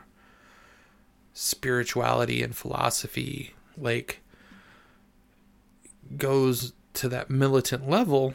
[1.34, 4.22] spirituality and philosophy like
[6.18, 8.34] goes to that militant level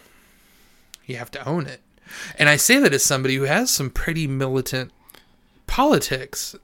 [1.06, 1.80] you have to own it.
[2.38, 4.92] And i say that as somebody who has some pretty militant
[5.66, 6.54] politics.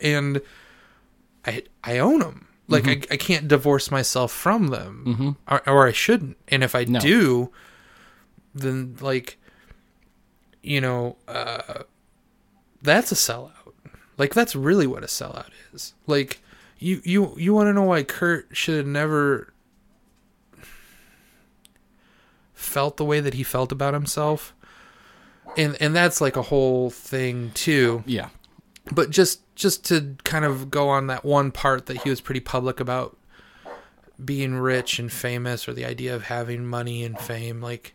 [0.00, 0.40] And
[1.48, 5.92] i i own them like I, I can't divorce myself from them or, or i
[5.92, 7.00] shouldn't and if i No.
[7.00, 7.50] do
[8.54, 9.38] then like
[10.62, 11.82] you know uh
[12.82, 13.52] that's a sellout.
[14.18, 15.94] Like that's really what a sellout is.
[16.06, 16.40] Like
[16.78, 19.52] you you you want to know why Kurt should have never
[22.54, 24.54] felt the way that he felt about himself.
[25.56, 28.02] And and that's like a whole thing too.
[28.06, 28.28] Yeah.
[28.92, 32.40] But just just to kind of go on that one part that he was pretty
[32.40, 33.16] public about
[34.24, 37.94] being rich and famous or the idea of having money and fame like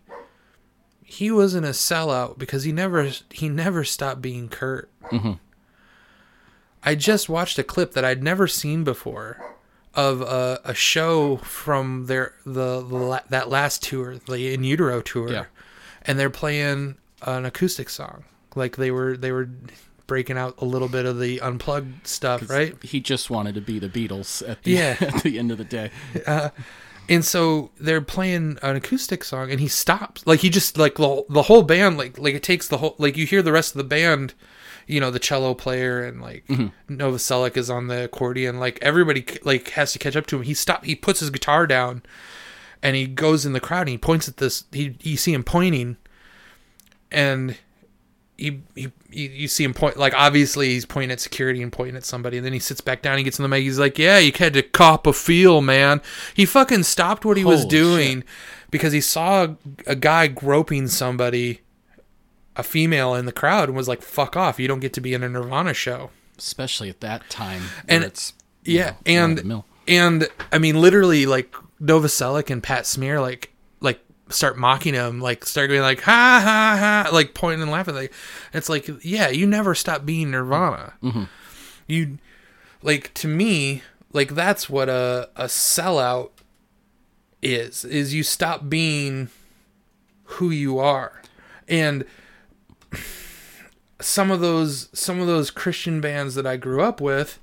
[1.03, 4.89] he wasn't a sellout because he never he never stopped being Kurt.
[5.11, 5.39] Mhm.
[6.83, 9.37] I just watched a clip that I'd never seen before
[9.93, 15.01] of a, a show from their the, the la- that last tour, the In Utero
[15.01, 15.45] tour, Yeah.
[16.03, 18.25] and they're playing an acoustic song.
[18.55, 19.49] Like they were they were
[20.07, 22.81] breaking out a little bit of the unplugged stuff, right?
[22.83, 24.97] He just wanted to be the Beatles at the Yeah.
[25.01, 25.91] at the end of the day.
[26.25, 26.49] Uh,
[27.09, 30.25] and so they're playing an acoustic song, and he stops.
[30.25, 33.17] Like he just like the, the whole band, like like it takes the whole like
[33.17, 34.33] you hear the rest of the band,
[34.87, 36.95] you know, the cello player and like mm-hmm.
[36.95, 38.59] Novoselic is on the accordion.
[38.59, 40.43] Like everybody like has to catch up to him.
[40.43, 40.85] He stop.
[40.85, 42.03] He puts his guitar down,
[42.81, 44.63] and he goes in the crowd and he points at this.
[44.71, 45.97] He you see him pointing,
[47.11, 47.57] and
[48.43, 52.03] he, he, you see him point like obviously he's pointing at security and pointing at
[52.03, 54.17] somebody and then he sits back down he gets in the mic he's like yeah
[54.17, 56.01] you had to cop a feel man.
[56.33, 58.23] He fucking stopped what he was Holy doing
[58.69, 61.61] because he saw a, a guy groping somebody
[62.57, 65.13] a female in the crowd and was like fuck off you don't get to be
[65.13, 66.09] in a nirvana show.
[66.37, 67.63] Especially at that time.
[67.87, 68.33] And- it's
[68.65, 73.52] yeah know, and and i mean literally like novoselic and pat smear like
[74.29, 78.13] start mocking him like start going like ha ha ha like pointing and laughing like
[78.53, 80.93] it's like yeah you never stop being nirvana.
[81.03, 81.23] Mm-hmm.
[81.87, 82.17] You
[82.81, 86.31] like to me like that's what a a sellout
[87.41, 89.29] is is you stop being
[90.23, 91.21] who you are.
[91.67, 92.05] And
[93.99, 97.39] some of those some of those christian bands that i grew up with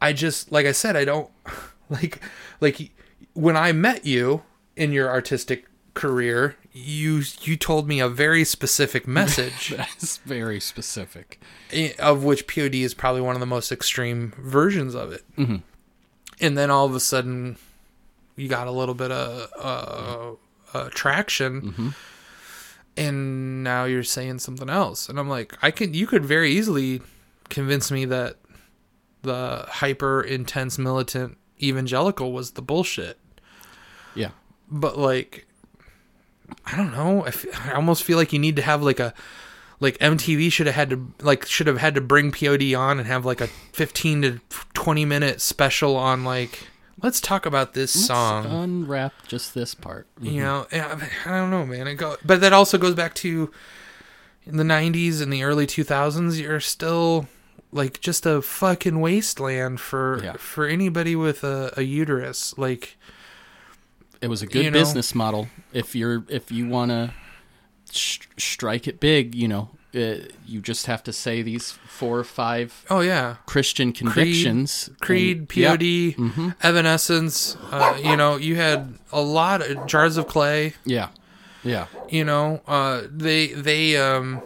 [0.00, 1.30] I just like I said I don't
[1.90, 2.20] like
[2.60, 2.90] like
[3.34, 4.42] when I met you
[4.76, 11.40] in your artistic career you you told me a very specific message That's very specific.
[11.98, 15.22] of which POD is probably one of the most extreme versions of it.
[15.36, 15.56] Mm-hmm.
[16.40, 17.56] And then all of a sudden
[18.36, 21.88] you got a little bit of uh, uh, traction Mm-hmm.
[22.96, 27.00] and now you're saying something else and I'm like I can you could very easily
[27.48, 28.36] convince me that
[29.22, 33.18] the hyper intense militant evangelical was the bullshit
[34.14, 34.30] Yeah.
[34.70, 35.46] but like
[36.66, 39.12] i don't know I, f- I almost feel like you need to have like a
[39.80, 43.06] like mtv should have had to like should have had to bring pod on and
[43.06, 44.40] have like a 15 to
[44.74, 46.68] 20 minute special on like
[47.02, 50.06] let's talk about this song Let's unwrap just this part.
[50.20, 53.50] you know I, I don't know man it go but that also goes back to
[54.44, 57.26] in the 90s and the early 2000s you're still
[57.72, 60.32] like just a fucking wasteland for Yeah.
[60.38, 62.98] for anybody with a, a uterus like
[64.20, 65.48] It was a good You know- business model.
[65.72, 67.12] If you're if you want to
[67.92, 72.24] sh- strike it big, you know, uh, you just have to say these four or
[72.24, 74.90] five oh yeah Christian convictions.
[75.00, 75.76] Creed, and- yeah.
[75.76, 77.56] POD, Evanescence.
[77.70, 80.74] Uh, you know, you had a lot of jars of clay.
[80.84, 81.08] Yeah.
[81.62, 81.86] Yeah.
[82.08, 84.40] You know, uh, they they um,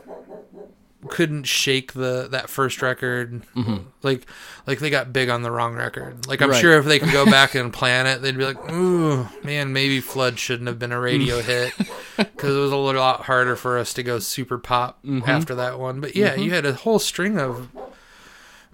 [1.09, 3.42] couldn't shake the that first record.
[3.55, 3.88] Mm-hmm.
[4.02, 4.26] Like
[4.66, 6.26] like they got big on the wrong record.
[6.26, 6.61] Like I'm Right.
[6.61, 10.00] sure if they could go back and plan it, they'd be like, "Ooh, man, maybe
[10.00, 11.44] Flood shouldn't have been a radio mm.
[11.44, 11.72] hit
[12.16, 15.28] because it was a little lot harder for us to go super pop mm-hmm.
[15.28, 16.55] after that one." But yeah, you mm-hmm.
[16.55, 17.68] had a whole string of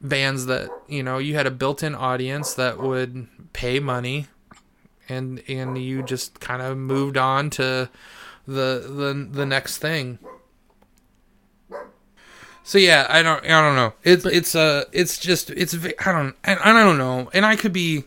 [0.00, 4.26] bands that you know you had a built-in audience that would pay money
[5.08, 7.90] and and you just kind of moved on to
[8.46, 10.18] the the the next thing
[12.70, 16.36] so yeah i don't i don't know it's it's uh it's just it's i don't
[16.44, 18.04] and i don't know and i could be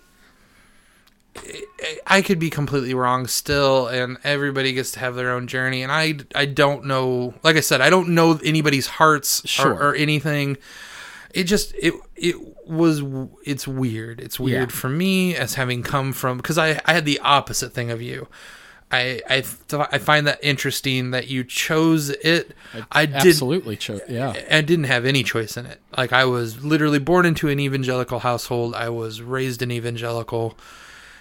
[2.06, 5.82] I could be completely wrong still, and everybody gets to have their own journey.
[5.82, 7.34] And I, I don't know.
[7.42, 9.74] Like I said, I don't know anybody's hearts Sure.
[9.74, 10.58] or, or anything.
[11.34, 12.36] It just it it
[12.68, 13.02] was
[13.44, 14.20] it's weird.
[14.22, 14.76] It's weird Yeah.
[14.76, 18.28] for me as having come from because I I had the opposite thing of you.
[18.94, 22.56] I I th- I find that interesting that you chose it.
[22.92, 23.76] I did Absolutely.
[23.76, 24.02] chose.
[24.08, 24.34] yeah.
[24.52, 25.82] I didn't have any choice in it.
[25.98, 28.76] Like I was literally born into an evangelical household.
[28.76, 30.58] I was raised an evangelical.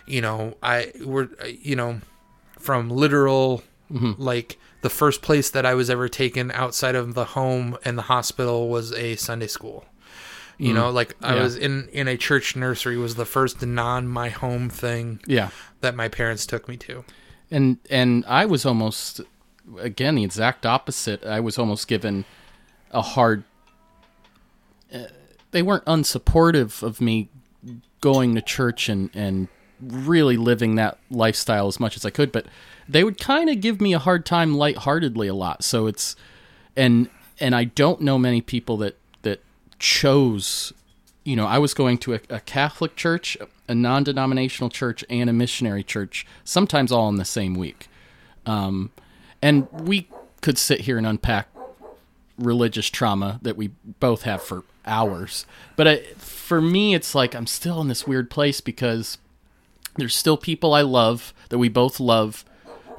[0.07, 2.01] You know, I were you know
[2.59, 4.21] from literal mm-hmm.
[4.21, 8.03] like the first place that I was ever taken outside of the home and the
[8.03, 9.87] hospital was a Sunday school.
[10.59, 10.77] You mm-hmm.
[10.77, 11.43] know, like I Yeah.
[11.43, 15.49] was in in a church nursery was the first non my home thing Yeah.
[15.81, 17.05] that my parents took me to.
[17.53, 19.21] And and I was almost
[19.79, 21.25] again the exact opposite.
[21.25, 22.25] I was almost given
[22.91, 23.45] a hard
[24.93, 25.05] uh,
[25.53, 27.29] they weren't unsupportive of me
[28.01, 29.49] going to church and and
[29.81, 32.47] really living that lifestyle as much as I could, but
[32.89, 35.63] they would kind of give me a hard time lightheartedly a lot.
[35.63, 36.17] So it's
[36.77, 39.43] and and I don't know many people that that
[39.79, 40.73] chose
[41.25, 43.37] you know, I was going to a, a Catholic church,
[43.69, 47.89] a non-denominational church, and a missionary church, sometimes all in the same week.
[48.45, 48.91] Um,
[49.41, 50.09] and we
[50.41, 51.49] could sit here and unpack
[52.39, 53.69] religious trauma that we
[54.01, 55.47] both have for hours.
[55.77, 59.19] But I, for me, it's like I'm still in this weird place because
[59.97, 62.45] there's still people I love that we both love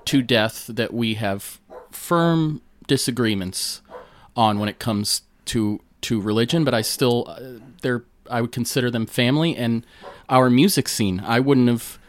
[0.06, 1.60] to death that we have
[1.92, 3.82] firm disagreements
[4.36, 6.64] on when it comes to to religion.
[6.64, 9.86] But I still uh, they're I would consider them family and
[10.30, 11.22] our music scene.
[11.26, 12.00] I wouldn't have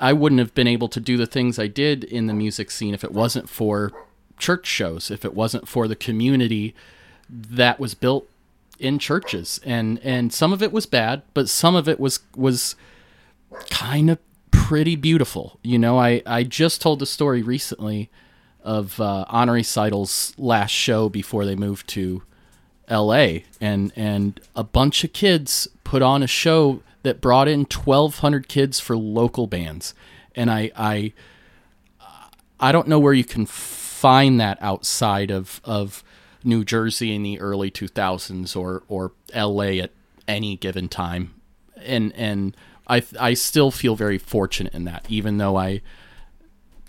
[0.00, 2.94] I wouldn't have been able to do the things I did in the music scene
[2.94, 3.92] if it wasn't for
[4.38, 6.74] church shows, if it wasn't for the community
[7.28, 8.28] that was built
[8.78, 9.60] in churches.
[9.64, 12.76] And and some of it was bad, but some of it was was
[13.70, 14.18] kind of
[14.50, 15.58] pretty beautiful.
[15.62, 18.10] You know, I I just told the story recently
[18.62, 22.22] of uh, Honoree Seidel's last show before they moved to
[22.88, 23.44] L.A.
[23.60, 28.80] and and a bunch of kids put on a show that brought in 1,200 kids
[28.80, 29.94] for local bands,
[30.34, 31.12] and I I
[32.60, 36.02] I don't know where you can find that outside of of
[36.44, 39.80] New Jersey in the early 2000s or or L.A.
[39.80, 39.90] at
[40.26, 41.34] any given time,
[41.76, 42.56] and and
[42.88, 45.82] I I still feel very fortunate in that, even though I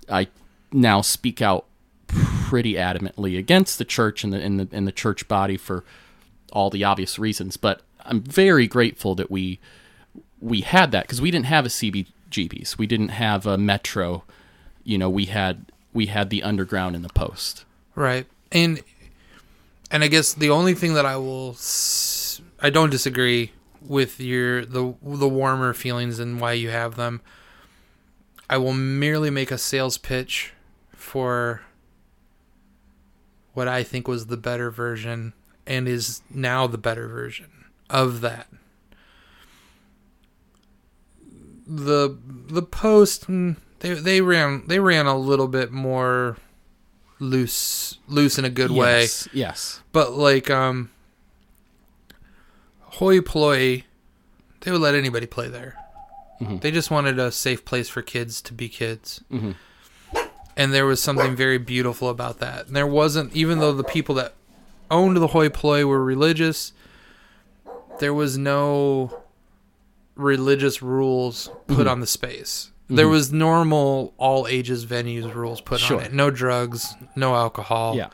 [0.10, 0.28] I
[0.72, 1.66] now speak out
[2.10, 5.84] pretty adamantly against the church and the and the and the church body for
[6.51, 7.57] all the obvious reasons.
[7.57, 9.60] But I'm very grateful that we
[10.39, 14.24] we had that because we didn't have a CBGBs, we didn't have a Metro.
[14.84, 17.66] You know, we had we had the underground in the post.
[17.95, 18.26] Right.
[18.51, 18.82] And
[19.91, 21.57] and I guess the only thing that I will
[22.62, 23.51] I don't disagree
[23.82, 27.22] with your the the warmer feelings and why you have them.
[28.49, 30.53] I will merely make a sales pitch
[30.91, 31.62] for
[33.54, 35.34] what I think was the better version
[35.68, 38.47] and is now the better version of that.
[41.68, 46.38] The the post mm, they they ran they ran a little bit more
[47.20, 50.89] loose loose in a good way Yes, yes, but like um
[52.80, 53.84] hoi polloi
[54.62, 55.76] they would let anybody play there
[56.41, 56.62] Mhm.
[56.62, 59.56] they just wanted a safe place for kids to be kids Mhm.
[60.60, 64.14] And there was something very beautiful about that and there wasn't even though the people
[64.16, 64.34] that
[64.91, 66.74] owned the hoi polloi were religious
[67.99, 69.22] there was no
[70.16, 71.91] religious rules put Mhm.
[71.91, 73.12] on the space there Mhm.
[73.12, 75.97] was normal all ages venues rules put Sure.
[75.99, 78.10] on it no drugs no alcohol yeah,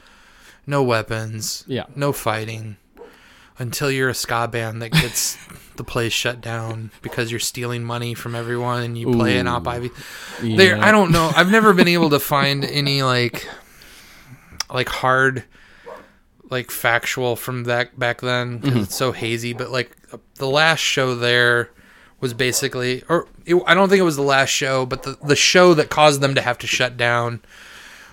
[0.68, 2.78] no weapons, yeah, no fighting
[3.58, 5.38] until you're a ska band that gets
[5.78, 9.52] the place shut down because you're stealing money from everyone and you play an Ooh.
[9.52, 9.92] op Ivy.
[10.42, 10.86] There, yeah.
[10.86, 11.32] I don't know.
[11.36, 13.48] I've never been able to find any like
[14.74, 15.44] like hard
[16.50, 18.84] like factual from that back then because Mhm.
[18.84, 19.54] it's so hazy.
[19.54, 19.96] But like
[20.36, 21.70] the last show there
[22.22, 25.36] was basically, or it, I don't think it was the last show, but the the
[25.36, 27.42] show that caused them to have to shut down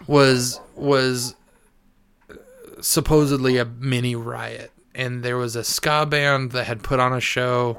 [0.06, 1.34] was was
[2.80, 7.20] supposedly a mini riot and there was a ska band that had put on a
[7.20, 7.78] show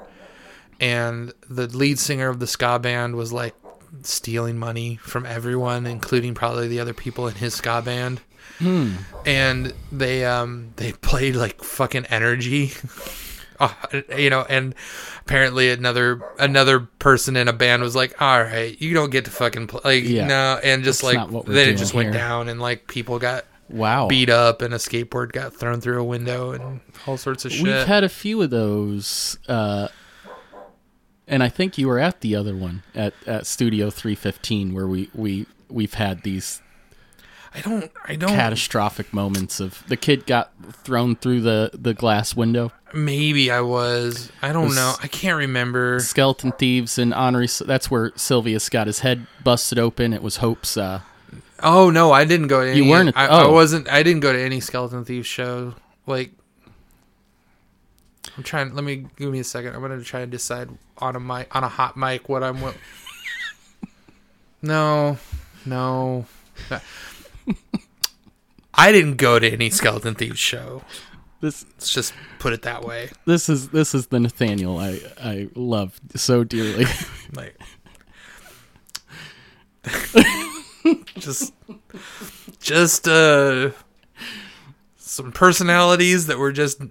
[0.80, 3.56] and the lead singer of the ska band was like
[4.02, 8.22] stealing money from everyone including probably the other people in his ska band
[8.60, 8.92] Hmm.
[9.26, 12.72] and they um they played like fucking energy
[13.60, 13.74] uh,
[14.16, 14.76] you know and
[15.22, 19.32] apparently another another person in a band was like all right you don't get to
[19.32, 20.28] fucking play like Yeah.
[20.28, 22.88] no and just That's like not what we're then it just went down and like
[22.88, 24.08] people got Wow.
[24.08, 27.64] beat up and a skateboard got thrown through a window and all sorts of shit.
[27.64, 29.88] We've had a few of those, uh,
[31.28, 35.10] and I think you were at the other one at, at Studio 315 where we
[35.16, 36.62] we we've had these
[37.56, 40.52] I don't I don't catastrophic moments of the kid got
[40.84, 42.72] thrown through the the glass window.
[42.94, 44.32] maybe I was.
[44.42, 44.94] I don't Was- know.
[45.02, 46.00] I can't remember.
[46.00, 47.48] Skeleton thieves and honorary.
[47.66, 50.14] That's where Sylvius got his head busted open.
[50.14, 50.78] It was Hope's.
[50.78, 51.02] Uh,
[51.64, 53.54] Oh no, I didn't go to any You weren't I, I oh.
[53.54, 55.74] wasn't I didn't go to any Skeleton Thieves show.
[56.06, 56.32] Like
[58.38, 59.74] I'm trying let me give me a second.
[59.74, 62.76] I'm gonna try and decide on a mic on a hot mic what I'm wi-
[64.62, 65.18] No.
[65.66, 66.26] No.
[68.74, 70.82] I didn't go to any Skeleton Thieves show.
[71.42, 73.10] this Let's just put it that way.
[73.26, 76.86] this is this is the Nathaniel I I love so dearly.
[77.36, 77.58] Like
[81.18, 81.54] just
[82.60, 83.72] just uh
[84.98, 86.82] some personalities that were just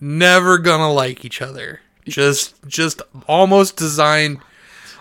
[0.00, 1.80] never gonna like each other.
[2.06, 4.40] Just just almost designed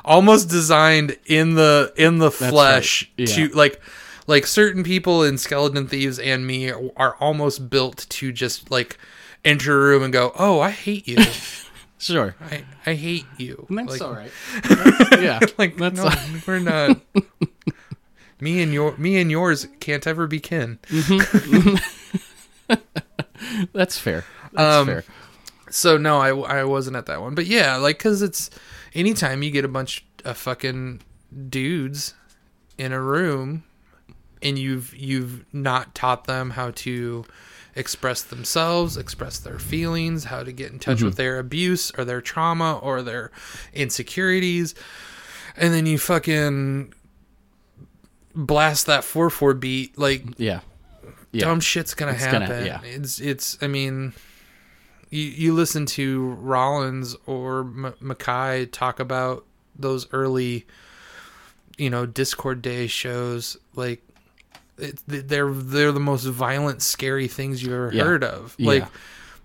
[0.04, 3.28] almost designed in the in the flesh right.
[3.28, 3.82] to like
[4.28, 8.97] like certain people in Skeleton Thieves and me are, almost built to just like
[9.43, 11.18] enter a room and go, "Oh, I hate you.
[12.02, 12.34] Sure.
[12.39, 14.32] I, I hate you." That's like, all right.
[14.64, 15.39] That's- yeah.
[15.58, 16.10] like that's no,
[16.47, 16.97] we're not.
[18.40, 20.80] Me and your me and yours can't ever be kin.
[23.74, 24.26] that's fair.
[24.54, 25.04] That's Um, fair.
[25.70, 26.30] So no, I,
[26.60, 28.50] I wasn't at that one, but yeah, like because it's
[28.94, 31.02] anytime you get a bunch of fucking
[31.50, 32.16] dudes
[32.78, 33.64] in a room
[34.42, 37.24] and you've you've not taught them how to
[37.76, 42.20] express themselves, express their feelings, how to get in touch with their abuse or their
[42.22, 43.32] trauma or their
[43.74, 44.74] insecurities,
[45.56, 46.94] and then you fucking
[48.36, 50.61] blast that four four beat like Yeah.
[51.32, 51.45] Yeah.
[51.45, 52.65] dumb shit's gonna It's gonna- happen.
[52.65, 52.82] yeah.
[52.84, 53.57] It's it's.
[53.61, 54.13] I mean,
[55.09, 59.45] you you listen to Rollins or M- MacKaye talk about
[59.77, 60.65] those early,
[61.77, 63.57] you know, Dischord Day shows.
[63.75, 64.01] Like,
[64.77, 68.03] it, they're they're the most violent, scary things you've ever Yeah.
[68.03, 68.55] heard of.
[68.57, 68.67] Yeah.
[68.67, 68.86] Like.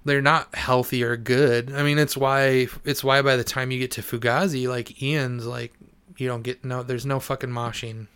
[0.06, 1.72] They're not healthy or good.
[1.72, 5.46] I mean, it's why it's why by the time you get to Fugazi, like Ian's,
[5.46, 5.72] like
[6.18, 6.82] you don't get no.
[6.82, 8.08] There's no fucking moshing.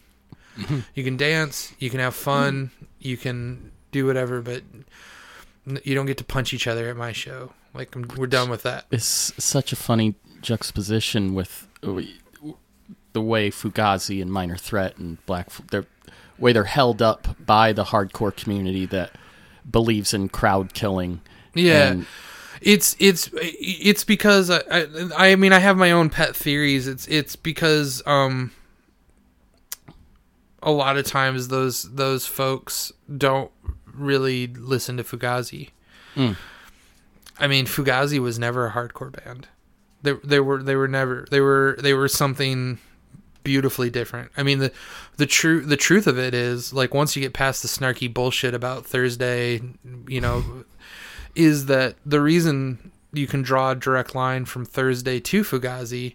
[0.59, 0.81] Mm-hmm.
[0.95, 4.63] You can dance, you can have fun, you can do whatever, but
[5.85, 7.53] you don't get to punch each other at my show.
[7.75, 8.87] Like I'm, we're done with that.
[8.91, 12.01] It's such a funny juxtaposition with uh,
[13.13, 15.87] the way Fugazi and Minor Threat and Black the
[16.39, 19.13] way they're held up by the hardcore community that
[19.71, 21.21] believes in crowd killing.
[21.55, 22.07] Yeah, And-
[22.61, 24.87] it's it's uh, it's because I, I
[25.17, 26.89] I mean I have my own pet theories.
[26.89, 28.51] It's it's because um
[30.63, 33.51] a lot of times those those folks don't
[33.95, 35.71] really listen to Fugazi.
[36.17, 36.37] Mm.
[37.39, 39.49] I mean, Fugazi was never a hardcore band.
[40.03, 42.79] They they were they were never they were they were something
[43.45, 44.31] beautifully different.
[44.37, 44.73] I mean the
[45.17, 48.55] the true the truth of it is like once you get past the snarky bullshit
[48.55, 49.61] about Thursday,
[50.07, 50.65] you know,
[51.35, 56.15] is that the reason you can draw a direct line from Thursday to Fugazi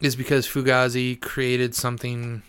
[0.00, 2.42] is because Fugazi created something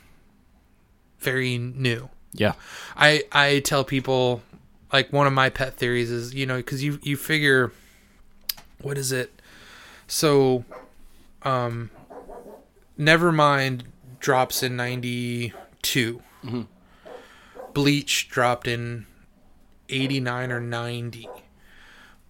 [1.21, 2.09] very new.
[2.33, 2.53] yeah,
[2.95, 4.41] I I tell people
[4.91, 7.71] like one of my pet theories is you know because you you figure
[8.81, 9.31] what is it?
[10.07, 10.65] So
[11.43, 11.89] um
[12.99, 13.83] Nevermind
[14.19, 16.21] drops in 92
[17.73, 19.07] Bleach dropped in
[19.89, 21.27] 89 or 90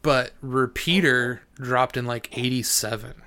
[0.02, 3.22] but Repeater dropped in like 87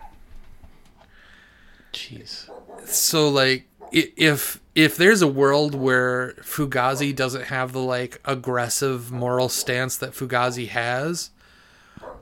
[1.93, 2.49] jeez,
[2.87, 9.49] so like if if there's a world where Fugazi doesn't have the like aggressive moral
[9.49, 11.31] stance that Fugazi has,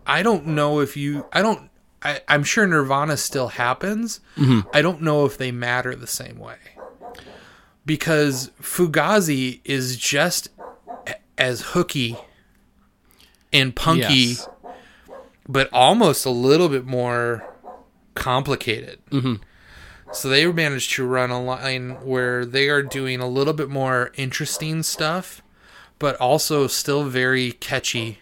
[0.07, 1.70] I don't know if you I don't
[2.03, 4.20] I, I'm sure Nirvana still happens.
[4.36, 4.68] Mm-hmm.
[4.74, 6.57] I don't know if they matter the same way.
[7.84, 10.48] Because Fugazi is just
[11.38, 12.16] as hooky
[13.53, 14.48] and punky, Yes.
[15.48, 17.44] but almost a little bit more
[18.14, 19.00] complicated.
[19.11, 19.34] Mm-hmm.
[20.12, 24.12] So they managed to run a line where they are doing a little bit more
[24.14, 25.40] interesting stuff,
[25.98, 28.18] but also still very catchy.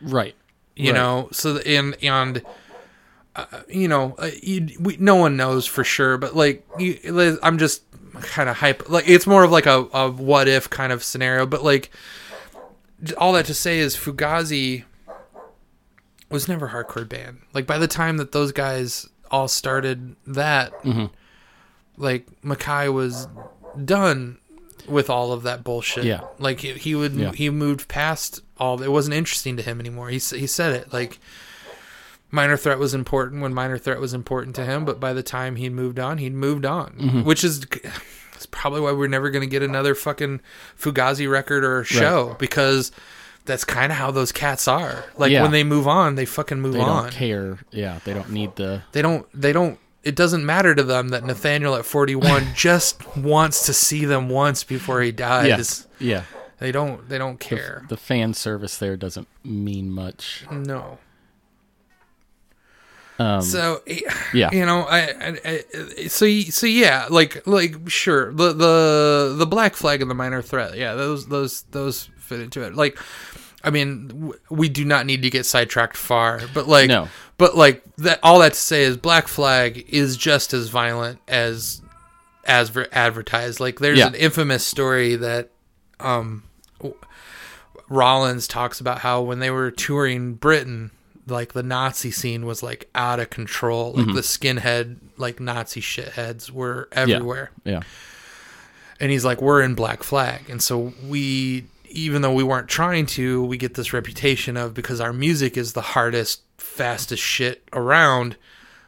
[0.00, 0.34] right.
[0.74, 0.98] You Right.
[0.98, 2.42] know, so and and
[3.34, 7.56] uh, you know, uh, you, we, no one knows for sure, but like you, I'm
[7.58, 7.82] just
[8.20, 8.88] kind of hype.
[8.90, 11.90] Like it's more of like a, a what if kind of scenario, but like
[13.16, 14.84] all that to say is Fugazi
[16.30, 17.40] was never a hardcore band.
[17.54, 21.06] Like by the time that those guys all started that, mm-hmm.
[21.96, 23.28] like MacKaye was
[23.84, 24.38] done
[24.88, 26.04] with all of that bullshit.
[26.04, 26.20] Yeah.
[26.38, 27.32] Like he, he would Yeah.
[27.32, 28.82] he moved past all.
[28.82, 30.08] It wasn't interesting to him anymore.
[30.08, 31.18] He he said it like.
[32.28, 35.54] Minor Threat was important when Minor Threat was important to him, but by the time
[35.54, 37.22] he moved on, he'd moved on, mm-hmm.
[37.22, 37.64] which is
[38.34, 40.40] it's probably why we're never going to get another fucking
[40.78, 42.90] Fugazi record or show because
[43.46, 45.04] that's kind of how those cats are.
[45.16, 45.42] Like Yeah.
[45.42, 47.04] when they move on, they fucking move They on.
[47.04, 47.58] They don't care.
[47.70, 48.82] Yeah, they don't need the.
[48.92, 49.26] They don't.
[49.32, 49.78] They don't.
[50.02, 54.62] It doesn't matter to them that Nathaniel at 41 just wants to see them once
[54.62, 55.48] before he dies.
[55.48, 55.86] Yes.
[55.98, 56.22] Yeah.
[56.58, 57.08] They don't.
[57.08, 57.84] They don't care.
[57.88, 60.44] The fan service there doesn't mean much.
[60.50, 60.98] no.
[63.18, 63.82] Um, So
[64.34, 64.50] yeah.
[64.52, 69.74] you know, I, I, I so so yeah, like like sure the the the black
[69.74, 72.74] flag and the minor threat, yeah, those those those fit into it.
[72.74, 72.98] Like,
[73.64, 77.08] I mean, w- we do not need to get sidetracked far, but like, No.
[77.38, 78.18] but like that.
[78.22, 81.80] All that to say is, black flag is just as violent as
[82.44, 83.60] as ver- advertised.
[83.60, 84.08] Like, there's Yeah.
[84.08, 85.50] an infamous story that
[86.00, 86.42] um
[87.88, 90.90] Rollins talks about how when they were touring Britain,
[91.26, 93.92] like the Nazi scene was like out of control.
[93.92, 94.14] Like mm-hmm.
[94.14, 97.50] the skinhead, like Nazi shitheads were everywhere.
[97.64, 97.82] Yeah.
[99.00, 103.04] And he's like, we're in Black Flag, and so we, even though we weren't trying
[103.06, 108.36] to, we get this reputation of because our music is the hardest, fastest shit around.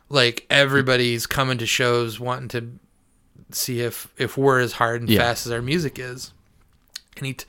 [0.08, 2.70] Like everybody's coming to shows wanting to
[3.50, 5.20] see if if we're as hard and Yeah.
[5.20, 6.32] fast as our music is.
[7.18, 7.44] And he t-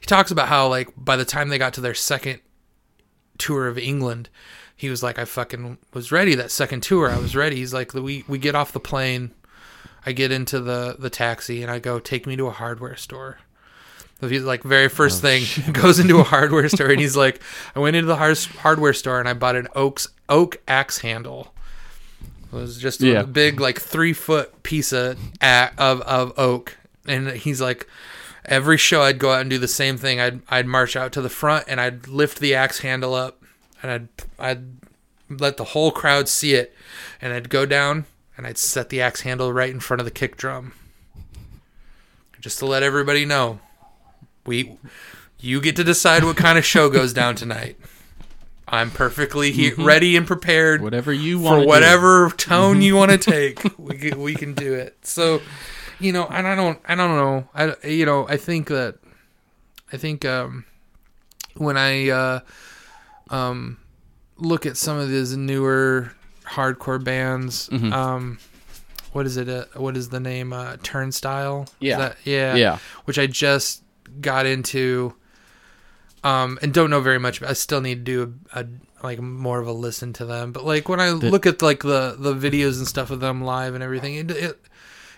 [0.00, 2.40] he talks about how like by the time they got to their second
[3.40, 4.28] tour of England,
[4.76, 6.34] he was like, I fucking was ready.
[6.36, 7.56] That second tour, I was ready.
[7.56, 9.32] He's like, we we get off the plane,
[10.06, 13.38] I get into the the taxi, and I go, take me to a hardware store.
[14.20, 17.40] So he's like, very first oh, thing, goes into a hardware store, and he's like,
[17.74, 21.54] I went into the hard- hardware store and I bought an oak's oak axe handle.
[22.52, 23.20] It was just Yeah.
[23.20, 26.76] a big like three foot piece of of of oak,
[27.06, 27.86] and he's like,
[28.44, 30.20] every show I'd go out and do the same thing.
[30.20, 33.42] I'd I'd march out to the front and I'd lift the axe handle up,
[33.82, 34.08] and I'd
[34.38, 34.64] I'd
[35.28, 36.74] let the whole crowd see it,
[37.20, 38.06] and I'd go down
[38.40, 40.72] and I'd set the axe handle right in front of the kick drum,
[42.40, 43.60] just to let everybody know,
[44.46, 44.78] we,
[45.38, 47.76] you get to decide what kind of show goes down tonight.
[48.66, 49.84] I'm perfectly he- mm-hmm.
[49.84, 52.36] ready and prepared Whatever you want for whatever mm-hmm.
[52.36, 53.62] tone you want to take.
[53.78, 54.96] we can, we can do it.
[55.04, 55.42] So,
[56.00, 57.48] you know, and I don't I don't know.
[57.54, 58.96] I you know, I think that
[59.92, 60.64] I think um
[61.56, 62.40] when I uh
[63.28, 63.78] um
[64.38, 66.12] look at some of these newer
[66.44, 67.92] hardcore bands Mm-hmm.
[67.92, 68.38] um
[69.12, 71.66] what is it uh, what is the name uh Turnstile?
[71.80, 71.98] Yeah.
[71.98, 72.54] that- yeah.
[72.54, 72.78] Yeah.
[73.04, 73.82] Which I just
[74.20, 75.14] got into
[76.24, 78.66] um and don't know very much i still need to do a, a
[79.02, 82.14] like more of a listen to them but like when i look at like the
[82.18, 84.60] the videos and stuff of them live and everything it it,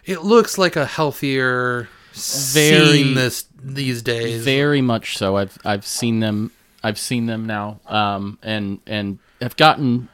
[0.04, 5.36] it looks like a healthier Very- scene this these days Very much so.
[5.36, 6.50] I've I've seen them.
[6.82, 10.08] I've seen them now, um, and and have gotten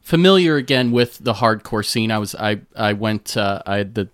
[0.00, 2.10] familiar again with the hardcore scene.
[2.10, 3.36] I was I I went.
[3.36, 4.08] Uh, I had the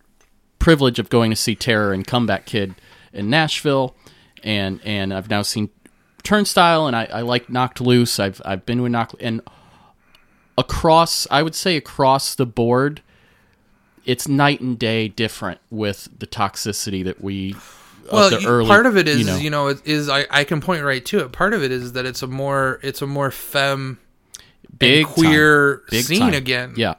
[0.58, 2.74] privilege of going to see Terror and Comeback Kid
[3.12, 3.94] in Nashville,
[4.42, 5.70] and and I've now seen
[6.24, 8.18] Turnstile, and I, I like Knocked Loose.
[8.18, 9.40] I've I've been with Knocked and
[10.58, 11.26] across.
[11.30, 13.02] I would say across the board.
[14.06, 17.54] It's night and day different with the toxicity that we
[18.10, 20.60] well early, part of it is you know, you know, it is I, I can
[20.60, 23.32] point right to it part of it is that it's a more it's a more
[23.32, 23.98] femme
[24.78, 25.84] big queer time.
[25.90, 26.34] Big scene time.
[26.34, 26.94] again Yeah,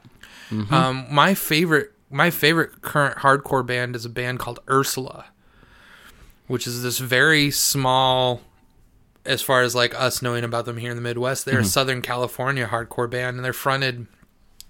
[0.52, 5.26] Um, my favorite, my favorite current hardcore band is a band called Ursula,
[6.48, 8.42] which is this very small,
[9.26, 11.46] as far as like us knowing about them here in the Midwest.
[11.46, 14.08] They're a Southern California hardcore band, and they're fronted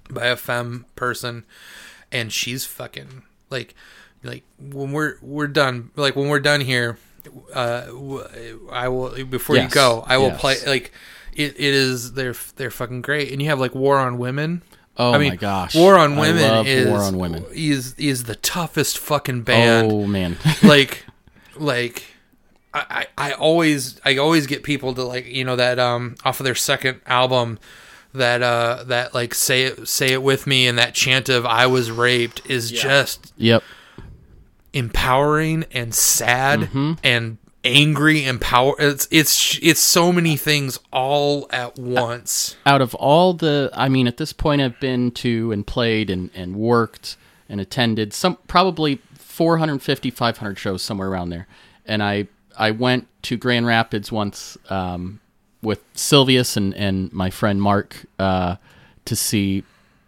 [0.09, 1.45] by a femme person,
[2.11, 3.75] and she's fucking like,
[4.23, 6.97] like when we're we're done, like when we're done here,
[7.53, 7.87] uh,
[8.71, 10.39] i will before you go, I will Yes.
[10.41, 10.91] play like.
[11.33, 14.63] It, it is they're they're fucking great and you have like War on Women
[14.99, 17.45] Oh I mean, my gosh, War on Women is War on Women.
[17.53, 19.91] is is the toughest fucking band.
[19.91, 21.05] Oh man, like,
[21.55, 22.03] like
[22.73, 26.39] I, I I always I always get people to like you know that um off
[26.39, 27.59] of their second album
[28.17, 31.65] that uh that like say it say it with me and that chant of I
[31.67, 33.63] was raped is just yep,
[34.73, 36.93] empowering and sad Mm-hmm.
[37.03, 42.55] and angry and power it's it's it's so many things all at once.
[42.65, 46.29] out of all the i mean at this point i've been to and played and,
[46.33, 47.17] and worked
[47.49, 51.47] and attended some probably 450 500 shows somewhere around there.
[51.85, 52.27] And i
[52.57, 55.19] i went to grand rapids once um,
[55.67, 58.55] with silvius and, and my friend mark uh,
[59.05, 59.63] to see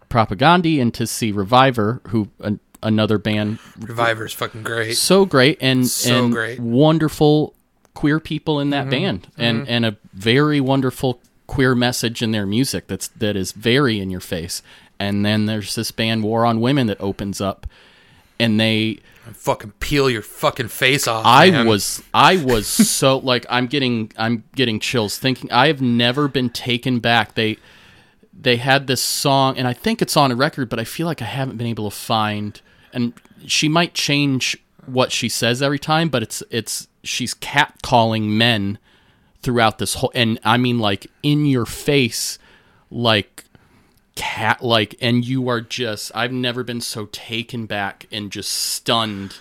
[0.10, 3.60] propagandhi and to see RVIVR who an, another band.
[3.80, 4.98] RVIVR's fucking great.
[4.98, 6.60] So great and So and great.
[6.60, 7.54] wonderful
[7.94, 12.88] queer people in that band and and a very wonderful queer message in their music
[12.88, 14.64] that's that is very in your face.
[15.00, 17.68] And then there's this band war on women that opens up
[18.40, 19.00] and they
[19.30, 21.68] fucking peel your fucking face off I man.
[21.68, 26.50] was I was so like I'm getting I'm getting chills thinking I have never been
[26.50, 27.36] taken back.
[27.36, 27.58] They
[28.34, 31.22] they had this song and I think it's on a record, but I feel like
[31.22, 32.60] I haven't been able to find
[32.94, 33.14] and
[33.46, 38.78] she might change what she says every time, but it's it's she's cat calling men
[39.42, 42.38] throughout this whole and I mean like in your face
[42.92, 43.46] like
[44.20, 49.38] cat like and you are just I've never been so taken back and just stunned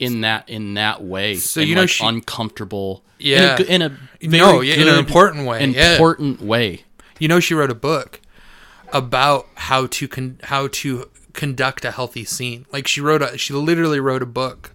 [0.00, 1.36] in that in that way.
[1.36, 3.04] So you know like, she- uncomfortable.
[3.20, 3.60] Yeah.
[3.60, 5.92] in a, in a No, yeah, in an important way, yeah.
[5.92, 6.84] Important way.
[7.18, 8.20] You know, she wrote a book
[8.92, 12.66] about how to con- how to conduct a healthy scene.
[12.72, 14.72] Like she wrote a she literally wrote a book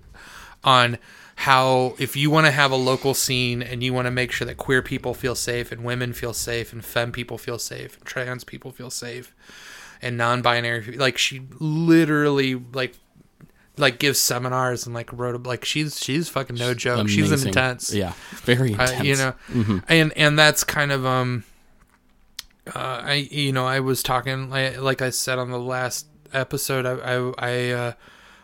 [0.64, 0.98] on
[1.44, 4.48] how if you want to have a local scene and you want to make sure
[4.48, 8.06] that queer people feel safe and women feel safe and femme people feel safe and
[8.06, 9.36] trans people feel safe
[10.02, 12.94] and non-binary like she literally like
[13.76, 17.10] like gives seminars and like wrote a, like she's she's fucking no joke.
[17.10, 17.94] She's intense.
[17.94, 18.14] Yeah,
[18.44, 19.34] very uh, you know
[19.90, 21.44] and and that's kind of um
[22.74, 26.86] uh i you know i was talking like, like i said on the last episode
[26.86, 27.94] i i, I uh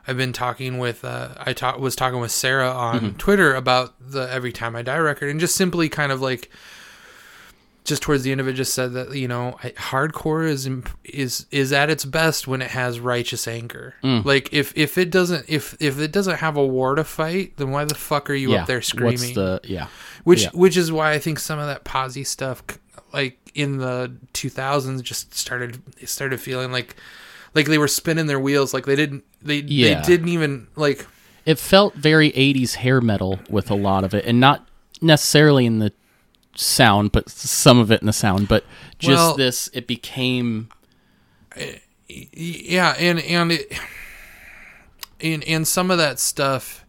[0.10, 4.22] I've been talking with uh, I talk, was talking with Sarah on Twitter about the
[4.32, 6.50] Every Time I Die record and just simply kind of like
[7.84, 10.90] just towards the end of it just said that you know I- hardcore is imp-
[11.04, 13.94] is is at its best when it has righteous anger.
[14.02, 17.70] Like if if it doesn't if if it doesn't have a war to fight, then
[17.70, 18.62] why the fuck are you yeah.
[18.62, 19.20] up there screaming?
[19.20, 19.90] What's the yeah?
[20.24, 20.50] which Yeah.
[20.54, 22.64] which is why I think some of that posi stuff,
[23.14, 26.96] like in the 2000s, just started it started feeling like
[27.56, 30.02] like they were spinning their wheels, like they didn't they Yeah.
[30.02, 31.06] they didn't even like
[31.46, 34.68] It felt very 80s hair metal with a lot of it, and not
[35.02, 35.92] necessarily in the
[36.56, 38.48] sound, but some of it in the sound.
[38.48, 38.64] But
[39.00, 40.70] just Well- this, it became
[42.08, 43.72] yeah, and and it
[45.22, 46.86] and and some of that stuff.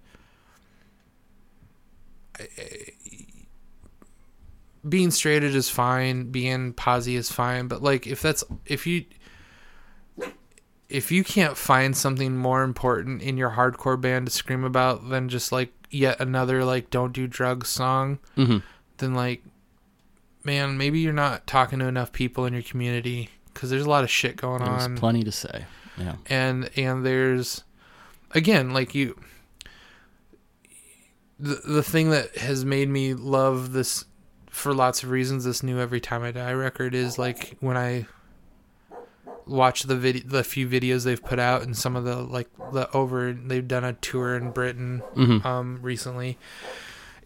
[4.89, 6.31] Being straight is fine.
[6.31, 7.69] Being posi is fine.
[7.69, 9.05] But like, if that's if you
[10.91, 15.29] if you can't find something more important in your hardcore band to scream about than
[15.29, 18.63] just like yet another like don't do drugs song, Mhm.
[18.99, 19.43] then like,
[20.45, 24.05] man, maybe you're not talking to enough people in your community because there's a lot
[24.05, 25.65] of shit going there was on plenty to say.
[25.97, 27.65] Yeah, and and there's
[28.33, 29.19] again like you
[31.39, 34.05] the the thing that has made me love this
[34.51, 38.07] for lots of reasons this new every time i die record is like when i
[39.51, 42.91] watch the video the few videos they've put out and some of the like the
[42.93, 45.45] over they've done a tour in britain Mhm.
[45.45, 46.39] um recently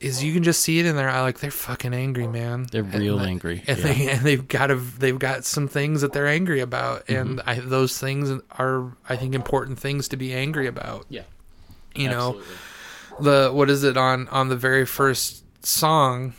[0.01, 2.83] is you can just see it in their eye like they're fucking angry man they're
[2.83, 3.63] And real angry.
[3.67, 3.85] and yeah.
[3.85, 7.49] they and they've got to they've got some things that they're angry about and Mm-hmm.
[7.49, 11.23] I, those things are i think important things to be angry about yeah,
[11.95, 12.41] you know
[13.21, 16.35] the what is it on on the very first song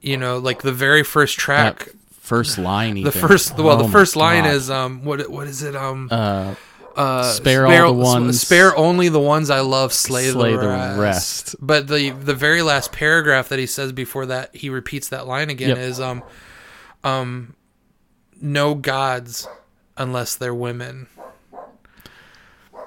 [0.00, 1.88] you know like the very first track
[2.28, 3.02] first line.
[3.02, 4.54] the first well Oh the first line God.
[4.54, 6.54] is um what what is it um uh,
[6.96, 10.68] uh spare all the ones- spare only the ones i love slay, Slay the, the
[10.68, 10.98] rest.
[10.98, 11.56] rest.
[11.60, 15.48] but the the very last paragraph that he says before that he repeats that line
[15.50, 15.78] again Yep.
[15.78, 16.22] is um
[17.04, 17.54] um
[18.40, 19.46] no gods
[19.96, 21.06] unless they're women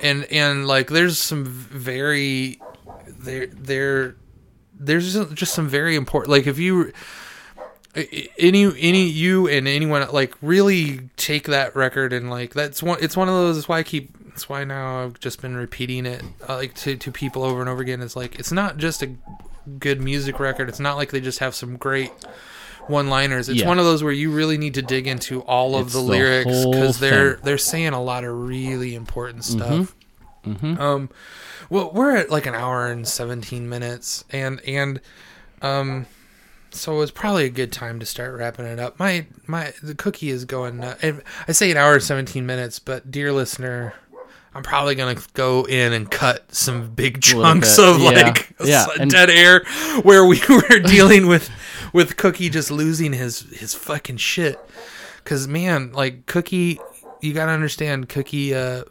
[0.01, 2.59] and and like there's some very
[3.07, 4.15] there there
[4.79, 6.91] there's just- just some very important like if you
[7.95, 13.17] any any you and anyone like really take that record and like that's one it's
[13.17, 16.23] one of those that's why I keep that's why now I've just been repeating it
[16.47, 19.11] uh, like to to people over and over again it's like it's not just a
[19.77, 20.69] good music record.
[20.69, 22.11] It's not like they just have some great
[22.87, 23.67] one liners it's Yeah.
[23.67, 26.65] one of those where you really need to dig into all of the the lyrics
[26.65, 29.83] because they're they're saying a lot of really important Mm-hmm.
[29.83, 30.79] stuff.
[30.81, 31.09] Um
[31.69, 34.99] well we're at like an hour and 17 minutes and and
[35.61, 36.07] um
[36.71, 38.99] so it's probably a good time to start wrapping it up.
[38.99, 40.83] My my the cookie is going.
[41.01, 43.93] and I say an hour and seventeen minutes, but dear listener,
[44.53, 48.97] I'm probably gonna go in and cut some big chunks of yeah, like yeah, s-
[48.99, 49.63] and- dead air
[50.03, 51.49] where we were dealing with
[51.93, 54.59] with Cookie just losing his his fucking shit.
[55.23, 56.79] Cause man, like Cookie,
[57.21, 58.53] you gotta understand, Cookie.
[58.55, 58.83] uh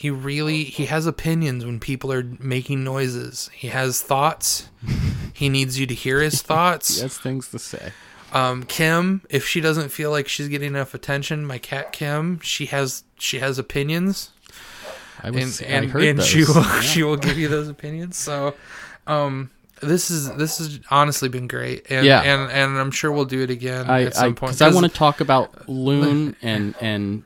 [0.00, 3.50] he really he has opinions when people are making noises.
[3.52, 4.70] He has thoughts.
[5.34, 6.96] he needs you to hear his thoughts.
[6.96, 7.92] He has things to say.
[8.32, 12.64] Um, Kim, if she doesn't feel like she's getting enough attention, my cat Kim, she
[12.66, 14.30] has she has opinions,
[15.22, 16.80] I and was, and, I heard and she will Yeah.
[16.80, 18.16] she will give you those opinions.
[18.16, 18.54] So,
[19.06, 19.50] um,
[19.82, 22.22] this is this has honestly been great, and Yeah.
[22.22, 24.52] and and I'm sure we'll do it again I, at some I, point.
[24.52, 27.24] 'cause I want to talk about Loon and and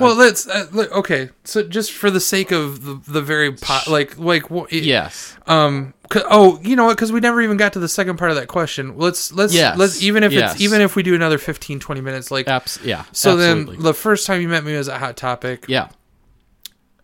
[0.00, 1.30] Well, let's uh, look, okay.
[1.44, 5.36] So just for the sake of the the very po- like like wh- it- yes,
[5.46, 5.94] Um.
[6.28, 6.96] Oh, you know what?
[6.96, 8.96] Because we never even got to the second part of that question.
[8.98, 10.54] Let's let's Yes, let's even if yes.
[10.54, 13.04] it's even if we do another 15, 20 minutes, like abs- yeah.
[13.12, 13.32] so.
[13.38, 13.76] absolutely.
[13.76, 15.66] Then the first time you met me was a Hot Topic.
[15.68, 15.88] yeah,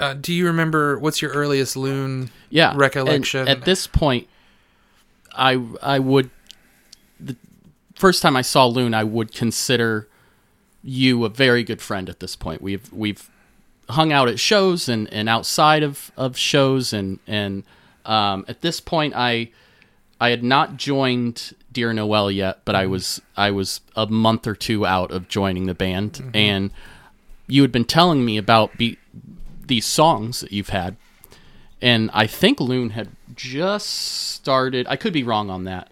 [0.01, 2.31] Uh, do you remember what's your earliest loon?
[2.51, 2.71] yeah.
[2.71, 3.47] And recollection.
[3.47, 4.27] at this point,
[5.33, 6.31] I I would
[7.21, 7.37] the
[7.95, 10.09] first time I saw Loon, I would consider
[10.87, 12.09] you a very good friend.
[12.09, 13.29] At this point, we've we've
[13.89, 17.65] hung out at shows and, and outside of, of shows and and
[18.05, 19.51] um, at this point I
[20.21, 24.55] I had not joined Dear Noel yet, but I was I was a month or
[24.55, 26.71] two out of joining the band, and
[27.47, 28.97] you had been telling me about be,
[29.67, 30.97] these songs that you've had,
[31.83, 34.87] and I think Loon had just started.
[34.89, 35.91] I could be wrong on that.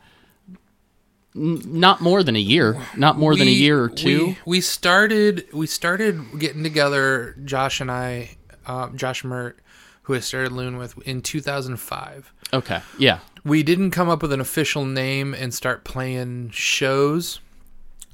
[1.35, 2.81] Not more than a year.
[2.97, 4.27] Not more than a year or two.
[4.27, 7.35] We, we started we started getting together.
[7.44, 8.36] Josh and I,
[8.66, 9.59] um, Josh Mert,
[10.02, 12.32] who I started Loon with in 2005.
[12.52, 12.82] okay.
[12.98, 13.19] Yeah.
[13.44, 17.40] We didn't come up with an official name and start playing shows.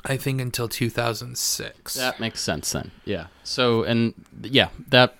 [0.05, 1.95] I think until 2006.
[1.95, 2.91] That makes sense then.
[3.05, 3.27] Yeah.
[3.45, 5.15] So and yeah, that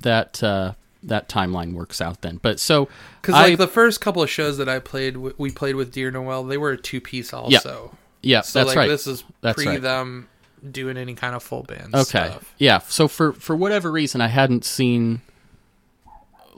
[0.00, 0.74] that uh
[1.06, 2.38] that timeline works out then.
[2.42, 2.88] But so
[3.22, 6.44] Because like the first couple of shows that I played, we played with Dear Noel.
[6.44, 7.96] They were a two piece also.
[8.22, 8.88] yeah, So that's like right.
[8.88, 9.82] this is That's pre right.
[9.82, 10.28] them
[10.70, 12.02] doing any kind of full band Okay.
[12.28, 12.52] stuff.
[12.58, 12.78] Yeah.
[12.80, 15.20] So for for whatever reason, I hadn't seen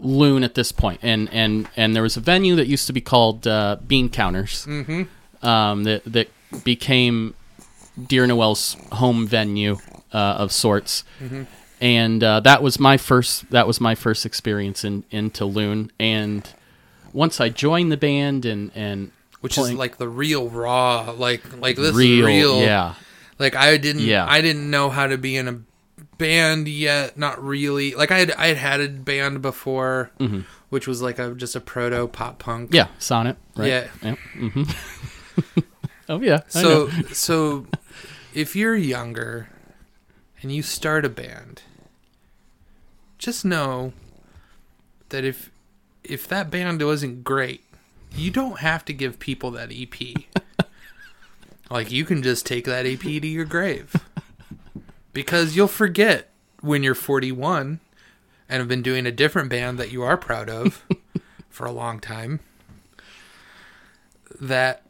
[0.01, 3.01] Loon at this point, and and and there was a venue that used to be
[3.01, 5.47] called uh, Bean Counters, mm-hmm.
[5.47, 6.29] um, that that
[6.63, 7.35] became
[8.07, 9.77] Dear Noel's home venue
[10.13, 11.43] uh, of sorts, Mm-hmm.
[11.81, 16.49] And uh, that was my first that was my first experience in into Loon, and
[17.13, 19.11] once I joined the band and and
[19.41, 22.61] Which playing- is like the real raw, like like this real, is real.
[22.61, 22.95] yeah,
[23.39, 24.27] Like I didn't, Yeah.
[24.29, 25.61] I didn't know how to be in a
[26.19, 27.17] band yet.
[27.17, 27.95] Not really.
[27.95, 30.11] Like I had, I had had a band before,
[30.69, 32.67] which was like a just a proto pop punk.
[32.71, 32.75] Mm-hmm.
[32.77, 33.89] yeah, Sonnet, right?
[34.03, 34.15] Yeah.
[34.35, 34.63] hmm
[36.09, 36.41] oh yeah.
[36.49, 37.67] So so
[38.35, 39.49] if you're younger
[40.43, 41.63] and you start a band,
[43.19, 43.93] just know
[45.09, 45.51] that if
[46.05, 47.65] if that band wasn't great,
[48.15, 50.25] you don't have to give people that EP.
[51.71, 53.95] like you can just take that EP to your grave.
[55.13, 56.31] Because you'll forget
[56.61, 57.81] when you're 41
[58.49, 60.85] and have been doing a different band that you are proud of
[61.51, 62.41] for a long time
[64.41, 64.83] that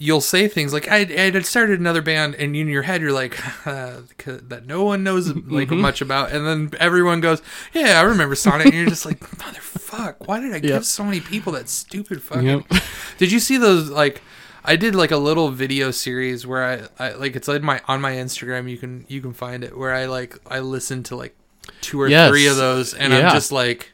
[0.00, 3.12] you'll say things like I, I had started another band and in your head you're
[3.12, 5.80] like uh, that no one knows like Mm-hmm.
[5.80, 7.42] much about and then everyone goes
[7.72, 10.62] yeah i remember sonic and you're just like motherfuck why did i Yep.
[10.62, 12.64] give so many people that stupid fucking Yep.
[13.18, 14.22] did you see those like
[14.64, 16.64] i did like a little video series where
[16.98, 19.76] i, I like it's on my on my instagram you can you can find it
[19.76, 21.34] where i like i listened to like
[21.80, 22.30] two or Yes.
[22.30, 23.90] three of those and i'm just like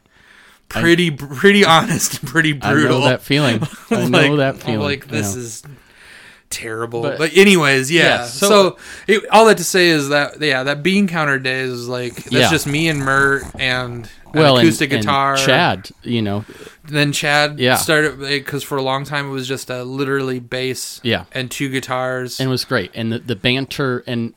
[0.68, 3.62] pretty pretty honest pretty brutal I know that feeling.
[3.90, 4.81] I know like, that I'm feeling.
[4.81, 5.40] Like this yeah.
[5.43, 5.62] is
[6.50, 7.02] terrible.
[7.02, 8.02] But, But- anyways, yeah.
[8.02, 11.70] Yeah, so so- it, all that to say is that yeah, that bean counter days
[11.70, 12.50] is like that's Yeah.
[12.50, 15.36] just me and Mert and well, and- acoustic and guitar.
[15.36, 16.44] Chad, you know,
[16.86, 17.76] Then Chad Yeah.
[17.76, 21.24] started because for a long time it was just a literally bass Yeah.
[21.32, 22.38] and two guitars.
[22.40, 24.34] and it was great, and the, the banter, and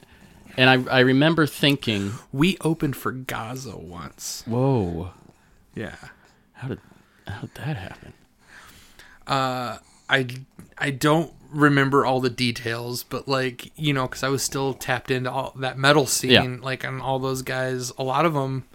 [0.55, 4.43] and I I remember thinking, we opened for Gaza once.
[4.47, 5.11] whoa,
[5.75, 5.95] Yeah.
[6.53, 6.79] how did
[7.27, 8.13] how did that happen?
[9.27, 9.77] uh,
[10.09, 10.27] I
[10.77, 15.09] I don't remember all the details, but like you know, because I was still tapped
[15.11, 16.57] into all that metal scene, Yeah.
[16.61, 17.91] like and all those guys.
[17.97, 18.65] A lot of them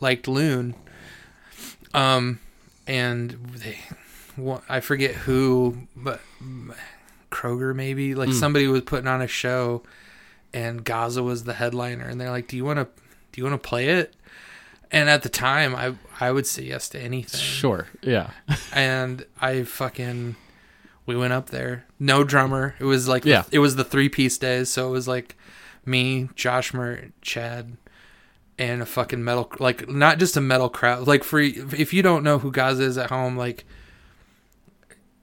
[0.00, 0.74] liked Loon,
[1.94, 2.40] um,
[2.86, 3.78] and they,
[4.36, 6.20] what, I forget who, but
[7.30, 9.82] Kroger maybe like somebody was putting on a show,
[10.52, 12.84] and Gaza was the headliner, and they're like, "Do you want to
[13.32, 14.14] do you want to play it?"
[14.92, 18.30] And at the time, I I would say yes to anything Sure, yeah,
[18.72, 20.36] and I fucking
[21.06, 21.84] we went up there.
[21.98, 22.74] No drummer.
[22.78, 23.44] It was like the- Yeah.
[23.50, 25.36] it was the three piece days, so it was like
[25.84, 27.76] me, Josh Mert, Chad,
[28.58, 31.06] and a fucking metal like not just a metal crowd.
[31.06, 33.64] Like for if you don't know who Gaza is at home, like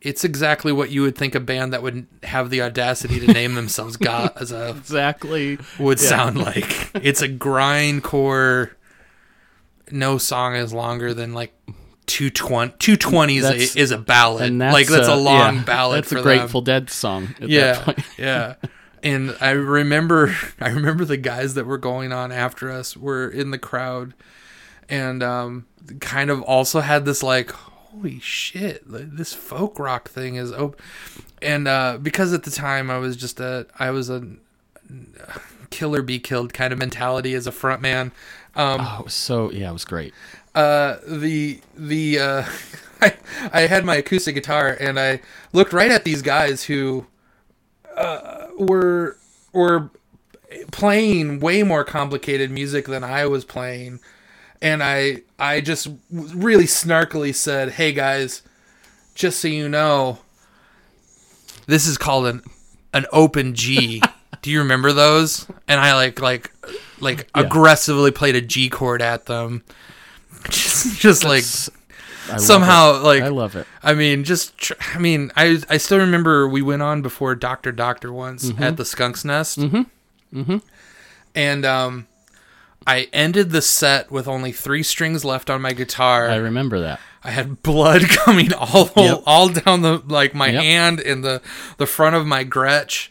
[0.01, 3.55] it's exactly what you would think a band that would have the audacity to name
[3.55, 5.57] themselves Gaza uh, exactly.
[5.79, 6.09] would Yeah.
[6.09, 6.91] sound like.
[6.95, 8.71] It's a grindcore.
[9.91, 11.53] No song is longer than like
[12.07, 12.73] 220.
[12.79, 14.47] 220 is That's- a, is a ballad.
[14.47, 16.65] And that's like that's a uh, long yeah, ballad That's a Grateful them.
[16.85, 17.35] Dead song.
[17.41, 17.99] At Yeah, that point.
[18.17, 18.55] yeah.
[19.01, 23.51] And I remember, I remember the guys that were going on after us were in
[23.51, 24.13] the crowd,
[24.87, 25.65] and um,
[25.99, 30.79] kind of also had this like, holy shit, this folk rock thing is open.
[31.41, 34.23] And uh, because at the time I was just a, I was a
[35.69, 38.11] killer be killed kind of mentality as a front man.
[38.55, 40.13] Um, Oh, so yeah, it was great.
[40.55, 42.45] Uh, the the uh,
[43.01, 43.13] I
[43.51, 45.21] I had my acoustic guitar and I
[45.51, 47.05] looked right at these guys who
[47.95, 49.17] uh, were
[49.51, 49.89] were
[50.71, 53.99] playing way more complicated music than I was playing,
[54.61, 58.41] and I I just really snarkily said, "Hey guys,
[59.15, 60.19] just so you know,
[61.67, 62.41] this is called an
[62.93, 64.01] an open G."
[64.41, 65.47] Do you remember those?
[65.69, 66.51] And I like like
[66.99, 67.43] like Yeah.
[67.43, 69.63] aggressively played a G chord at them.
[70.49, 71.43] Just, just like
[72.31, 73.67] I somehow like I love it.
[73.81, 77.71] I mean, just tr- I mean, I I still remember we went on before Doctor
[77.71, 78.63] Doctor once Mm-hmm.
[78.63, 79.59] at the Skunk's Nest.
[79.59, 80.39] Mm-hmm.
[80.39, 80.57] Mm-hmm.
[81.35, 82.07] And um,
[82.87, 86.29] I ended the set with only three strings left on my guitar.
[86.29, 86.99] I remember that.
[87.23, 89.23] I had blood coming all Yep.
[89.25, 90.63] all down the like my Yep.
[90.63, 91.41] hand and the
[91.77, 93.09] the front of my Gretsch,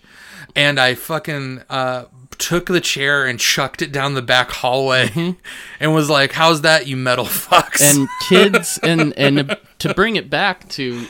[0.56, 2.04] and I fucking uh,
[2.42, 5.36] took the chair and chucked it down the back hallway,
[5.80, 10.28] and was like, "How's that, you metal fucks?" and kids and and to bring it
[10.28, 11.06] back to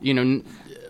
[0.00, 0.42] you know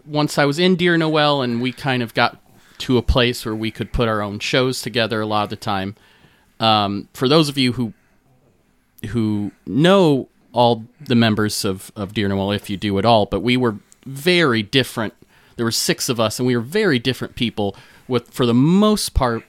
[0.05, 2.39] once i was in dear noel and we kind of got
[2.77, 5.57] to a place where we could put our own shows together a lot of the
[5.57, 5.97] time
[6.61, 7.93] um, for those of you who
[9.11, 13.41] who know all the members of of dear noel if you do at all but
[13.41, 15.15] we were very different
[15.57, 17.75] there were six of us and we were very different people
[18.07, 19.45] with for the most part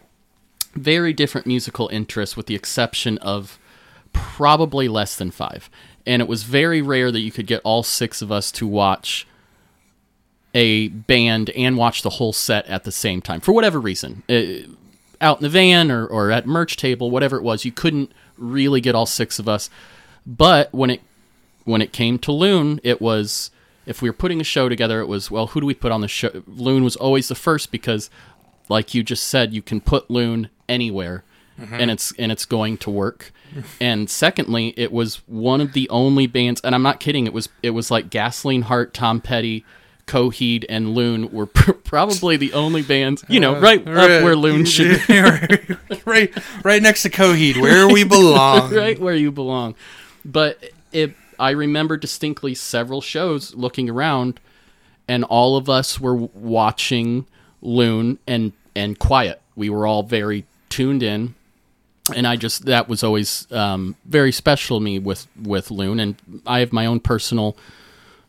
[0.80, 3.60] very different musical interests with the exception of
[4.14, 5.70] probably less than five.
[6.06, 9.28] And it was very rare that you could get all six of us to watch
[10.54, 14.24] a band and watch the whole set at the same time for whatever reason.
[14.28, 14.68] Uh,
[15.22, 18.82] out in the van or, or at merch table, whatever it was, you couldn't really
[18.82, 19.70] get all six of us.
[20.26, 21.02] But when it
[21.66, 23.52] when it came to Loon, it was
[23.86, 26.02] if we were putting a show together, it was well, who do we put on
[26.02, 26.44] the show?
[26.48, 28.10] Loon was always the first because,
[28.70, 31.24] like you just said, you can put Loon anywhere,
[31.60, 31.74] mm-hmm.
[31.74, 33.34] and it's and it's going to work.
[33.82, 37.26] and secondly, it was one of the only bands, and I'm not kidding.
[37.26, 39.66] It was it was like Gasoline Heart, Tom Petty.
[40.10, 44.36] Coheed and Loon were pr- probably the only bands, you know, uh, right up where
[44.36, 48.74] Loon should be, right, right, right next to Coheed, where we belong.
[48.74, 49.76] right where you belong.
[50.26, 54.40] But it, I remember distinctly several shows looking around,
[55.08, 57.28] and all of us were watching
[57.62, 59.42] Loon and and quiet.
[59.56, 61.36] We were all very tuned in,
[62.16, 66.00] and I just that was always um, very special to me with with Loon.
[66.00, 67.58] And I have my own personal,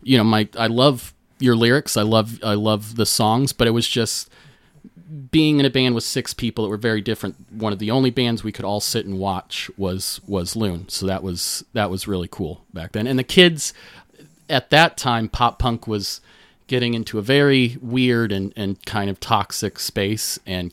[0.03, 1.97] you know, my I love your lyrics.
[1.97, 4.31] I love I love the songs, but it was just
[5.31, 7.37] being in a band with six people that were very different.
[7.51, 10.89] One of the only bands we could all sit and watch was was Loon.
[10.89, 13.07] So that was that was really cool back then.
[13.07, 13.73] And the kids
[14.49, 16.21] at that time, pop punk was
[16.71, 20.73] getting into a very weird and, and kind of toxic space and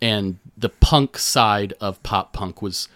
[0.00, 2.86] and the punk side of pop punk was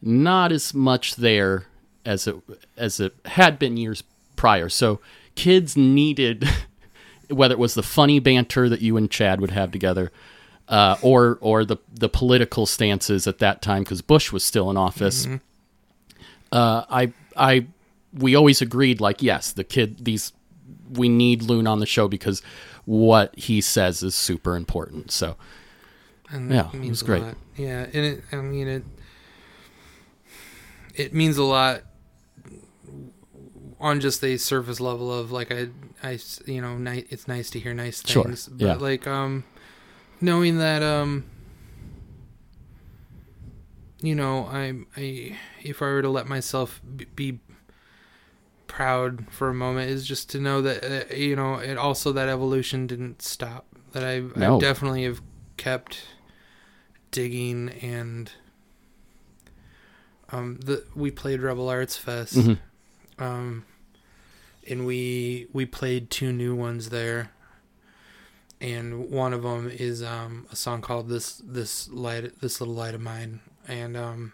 [0.00, 1.66] not as much there
[2.06, 2.36] as it
[2.76, 4.04] as it had been years
[4.36, 4.68] prior.
[4.68, 5.00] So
[5.34, 6.48] kids needed
[7.28, 10.12] whether it was the funny banter that you and Chad would have together,
[10.68, 14.76] uh, or or the the political stances at that time because Bush was still in
[14.76, 15.26] office.
[16.52, 17.66] Uh, I I
[18.16, 20.32] we always agreed like yes, the kid these
[20.96, 22.42] we need Loon on the show because
[22.84, 25.10] what he says is super important.
[25.10, 25.36] So
[26.30, 27.22] And Yeah, it means was great.
[27.22, 27.36] lot.
[27.56, 28.84] Yeah, and it, I mean it.
[30.94, 31.82] It means a lot
[33.80, 35.68] on just a surface level of like I,
[36.02, 38.74] I, you know, ni- it's nice to hear nice Sure, things, but yeah.
[38.74, 39.44] like um,
[40.20, 41.24] knowing that um,
[44.00, 46.80] you know, I'm I, if I were to let myself
[47.16, 47.40] be
[48.66, 52.28] proud for a moment, is just to know that uh, you know, it also that
[52.28, 53.66] evolution didn't stop.
[53.92, 54.56] That I, No.
[54.56, 55.20] I definitely have
[55.56, 56.02] kept
[57.10, 58.32] digging and
[60.32, 62.58] um the we played Rebel Arts Fest Mhm.
[63.18, 63.64] um
[64.68, 67.30] and we we played two new ones there
[68.60, 72.94] and one of them is um a song called this this light this little light
[72.94, 74.32] of mine and um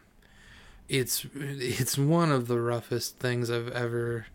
[0.90, 4.26] it's it's one of the roughest things I've ever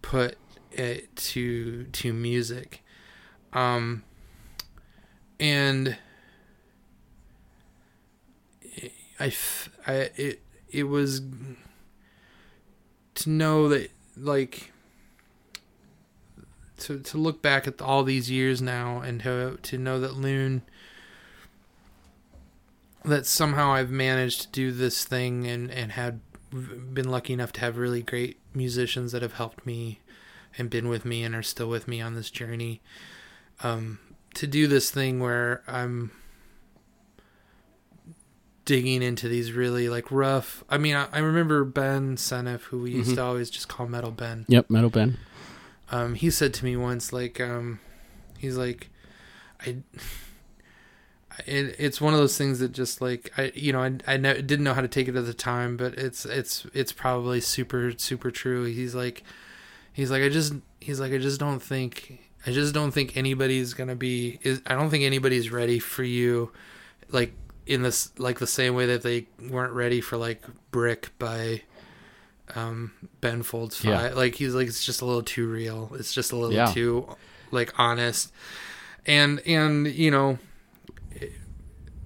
[0.00, 0.38] put
[0.70, 2.84] it to to music.
[3.52, 4.04] Um
[5.40, 5.98] and
[9.18, 9.32] I,
[9.86, 11.20] I it it was
[13.16, 14.72] to know that like
[16.78, 20.62] to to look back at all these years now and to to know that Loon
[23.04, 26.20] that somehow I've managed to do this thing and and had
[26.50, 30.00] been lucky enough to have really great musicians that have helped me
[30.58, 32.82] and been with me and are still with me on this journey
[33.62, 33.98] um
[34.34, 36.10] to do this thing where I'm
[38.64, 40.62] digging into these really like rough.
[40.68, 43.14] I mean, I, I remember Ben Senef, who we used Mhm.
[43.16, 44.44] to always just call Metal Ben.
[44.48, 45.18] Yep, Metal Ben.
[45.90, 47.80] Um, he said to me once, like, um,
[48.38, 48.88] he's like,
[49.60, 49.78] I.
[51.46, 54.42] It, it's one of those things that just like I you know I, I ne-
[54.42, 57.92] didn't know how to take it at the time but it's it's it's probably super
[57.96, 59.22] super true he's like
[59.92, 63.74] he's like I just he's like I just don't think I just don't think anybody's
[63.74, 66.50] gonna be is I don't think anybody's ready for you
[67.10, 67.32] like
[67.66, 71.62] in this like the same way that they weren't ready for like Brick by
[72.54, 73.84] um Ben Folds Five.
[73.86, 74.08] Yeah.
[74.14, 75.90] Like he's like it's just a little too real.
[75.94, 76.66] It's just a little Yeah.
[76.66, 77.16] too
[77.50, 78.32] like honest.
[79.06, 80.38] And and you know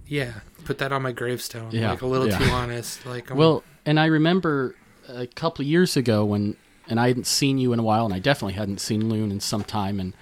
[0.06, 0.32] yeah,
[0.64, 1.70] put that on my gravestone.
[1.70, 2.38] Yeah, like a little yeah.
[2.38, 3.04] too honest.
[3.06, 4.74] Like I'm, Well, and I remember
[5.08, 6.56] a couple of years ago when,
[6.88, 9.40] and I hadn't seen you in a while, and I definitely hadn't seen Loon in
[9.40, 10.14] some time, and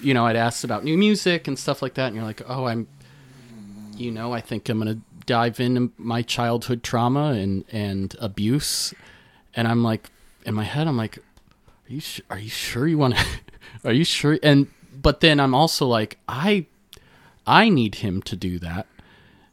[0.00, 2.66] you know, I'd asked about new music and stuff like that, and you're like, oh,
[2.66, 2.86] I'm,
[3.96, 8.94] you know, I think I'm gonna dive into my childhood trauma and and abuse,
[9.54, 10.10] and I'm like,
[10.44, 13.26] in my head, I'm like, are you su- are you sure you want to?
[13.84, 14.38] are you sure?
[14.42, 14.68] And
[15.00, 16.66] but then I'm also like, I,
[17.48, 18.86] I need him to do that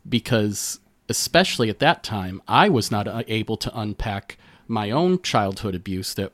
[0.07, 5.76] because especially at that time i was not uh, able to unpack my own childhood
[5.76, 6.31] abuse that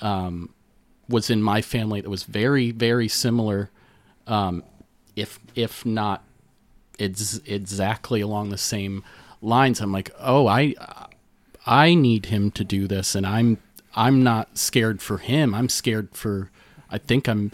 [0.00, 0.52] um,
[1.08, 3.70] was in my family that was very very similar
[4.26, 4.62] um,
[5.16, 6.24] if if not
[6.98, 9.02] it's exactly along the same
[9.42, 9.80] lines.
[9.80, 10.74] I'm like oh i
[11.66, 13.58] i need him to do this and i'm
[13.94, 15.54] i'm not scared for him.
[15.54, 16.50] I'm scared for
[16.90, 17.52] i think i'm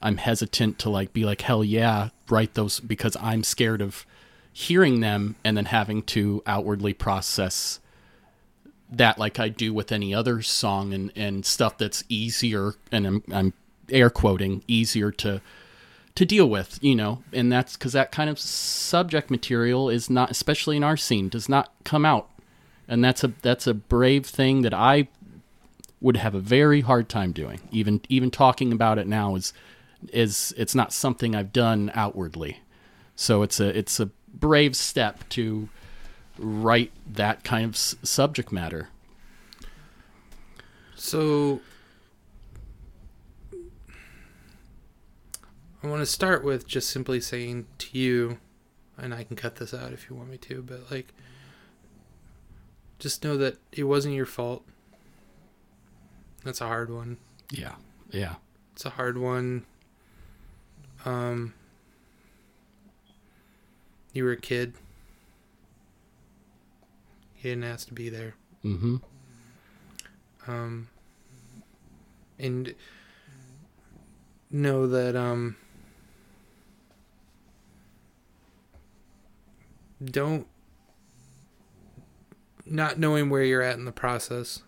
[0.00, 4.04] i'm hesitant to like be like hell yeah write those because i'm scared of
[4.52, 7.80] hearing them and then having to outwardly process
[8.92, 13.22] that like I do with any other song and, and stuff that's easier and I'm,
[13.32, 13.52] I'm
[13.90, 15.40] air quoting easier to
[16.14, 17.22] to deal with you know?
[17.32, 21.48] And that's because that kind of subject material is not especially in our scene does
[21.48, 22.28] not come out.
[22.86, 25.08] And that's a that's a brave thing that I
[26.02, 27.60] would have a very hard time doing.
[27.70, 29.54] Even even talking about it now is
[30.12, 32.58] is it's not something I've done outwardly
[33.14, 35.68] so it's a it's a brave step to
[36.38, 38.88] write that kind of s- subject matter.
[40.96, 41.60] So
[45.82, 48.38] I want to start with just simply saying to you,
[48.96, 51.12] and I can cut this out if you want me to, but like,
[52.98, 54.64] just know that it wasn't your fault.
[56.44, 57.18] That's a hard one.
[57.50, 57.74] Yeah.
[58.10, 58.36] Yeah.
[58.72, 59.66] It's a hard one.
[61.04, 61.54] Um,
[64.12, 64.74] you were a kid.
[67.38, 68.34] You didn't ask to be there.
[68.64, 68.96] Mm-hmm.
[70.46, 70.88] um,
[72.38, 72.74] and
[74.52, 75.56] know that um,
[80.04, 80.46] don't
[82.64, 84.62] not knowing where you're at in the process.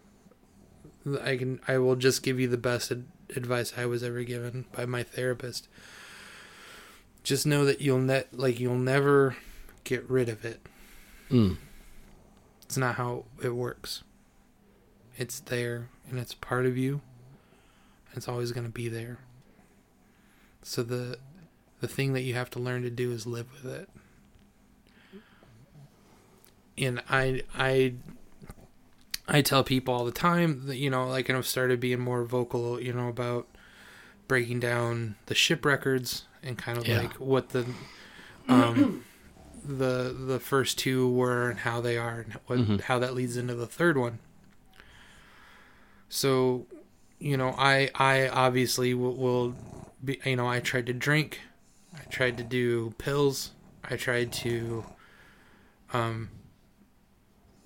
[1.23, 3.05] I can I will just give you the best ad-
[3.37, 5.69] advice I was ever given by my therapist.
[7.25, 9.37] Just know that you'll net like you'll never
[9.83, 10.61] get rid of it.
[11.31, 11.57] Mm.
[12.63, 14.05] It's not how it works.
[15.17, 17.01] It's there and it's part of you.
[18.15, 19.19] It's always going to be there.
[20.63, 21.19] So the
[21.81, 23.89] the thing that you have to learn to do is live with it.
[26.77, 27.95] And I I
[29.27, 32.25] I tell people all the time that you know like and I've started being more
[32.25, 33.47] vocal, you know, about
[34.29, 36.99] breaking down the ship records and kind of Yeah.
[37.01, 37.67] like what the
[38.49, 39.05] um
[39.65, 42.81] the the first two were and how they are and what Mhm.
[42.83, 44.19] how that leads into the third one.
[46.09, 46.67] So,
[47.19, 49.55] you know, I I obviously will, will
[50.05, 51.41] be you know I tried to drink,
[51.95, 53.53] I tried to do pills,
[53.83, 54.85] I tried to
[55.93, 56.29] um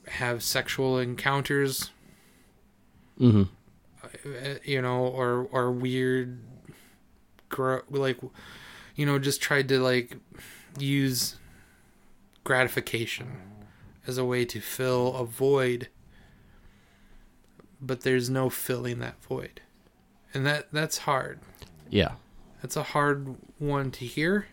[0.06, 1.90] have sexual encounters,
[3.20, 3.42] Mm-hmm.
[4.04, 6.38] uh, you know, or or weird,
[7.48, 8.18] gro- like,
[8.98, 10.16] you know, just tried to like
[10.76, 11.36] use
[12.42, 13.36] gratification
[14.08, 15.86] as a way to fill a void,
[17.80, 19.60] but there's no filling that void,
[20.34, 21.38] and that that's hard.
[21.88, 22.14] Yeah.
[22.60, 24.48] That's a hard one to hear.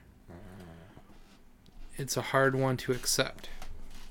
[1.95, 3.49] It's a hard one to accept.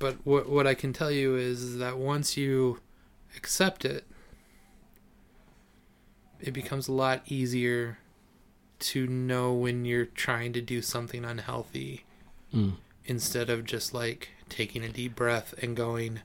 [0.01, 2.81] But what what I can tell you is that once you
[3.36, 4.05] accept it,
[6.40, 7.98] it becomes a lot easier
[8.85, 12.05] to know when you're trying to do something unhealthy
[12.55, 12.77] Mm.
[13.06, 16.20] instead of just like taking a deep breath and going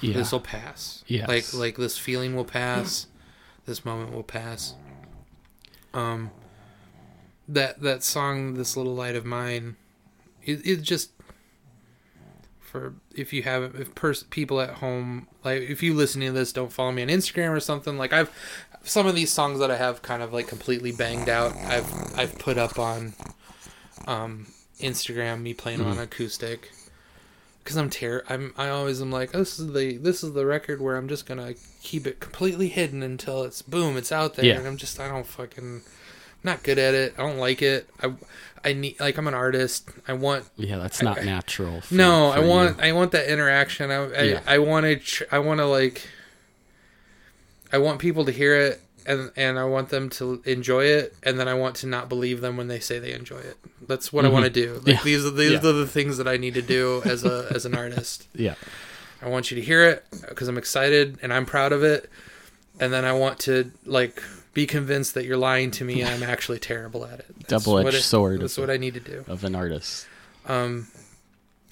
[0.00, 0.14] Yeah.
[0.14, 1.02] this will pass.
[1.06, 1.28] Yes.
[1.28, 3.06] Like like this feeling will pass.
[3.66, 4.74] this moment will pass.
[5.94, 6.30] Um
[7.48, 9.76] that that song this little light of mine
[10.42, 11.10] it, it just
[12.74, 16.52] for if you have if pers- people at home like if you listening to this
[16.52, 18.32] don't follow me on Instagram or something like I've
[18.82, 22.36] some of these songs that I have kind of like completely banged out I've I've
[22.36, 23.14] put up on
[24.08, 24.48] um
[24.80, 26.72] Instagram me playing on acoustic.
[27.62, 30.44] Because I'm ter- I'm I always am like oh, this is the this is the
[30.44, 34.44] record where I'm just gonna keep it completely hidden until it's boom it's out there.
[34.46, 34.58] Yeah.
[34.58, 35.82] and I'm just I don't fucking
[36.42, 37.14] not good at it.
[37.16, 37.88] I don't like it.
[38.02, 38.14] I
[38.64, 41.80] I need like I'm an artist I want Yeah, that's not natural.
[41.82, 42.48] for- no for I you.
[42.48, 44.40] want I want that interaction I I, Yeah.
[44.46, 46.08] I want to I want to like
[47.72, 51.38] I want people to hear it and and I want them to enjoy it, and
[51.38, 53.58] then I want to not believe them when they say they enjoy it.
[53.86, 54.74] That's what I want to do.
[54.74, 54.90] Like Mm-hmm.
[54.90, 55.00] Yeah.
[55.04, 55.58] these are these Yeah.
[55.58, 58.26] are the things that I need to do as a as an artist.
[58.34, 58.54] Yeah.
[59.20, 62.08] I want you to hear it because I'm excited and I'm proud of it,
[62.80, 64.22] and then I want to like
[64.54, 67.48] be convinced that you're lying to me and I'm actually terrible at it.
[67.48, 69.24] Double-edged sword That's what I need to do.
[69.26, 70.06] Of an artist.
[70.46, 70.86] Um,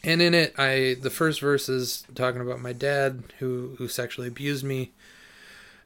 [0.04, 4.26] and in it, I the first verse is talking about my dad who who sexually
[4.26, 4.90] abused me,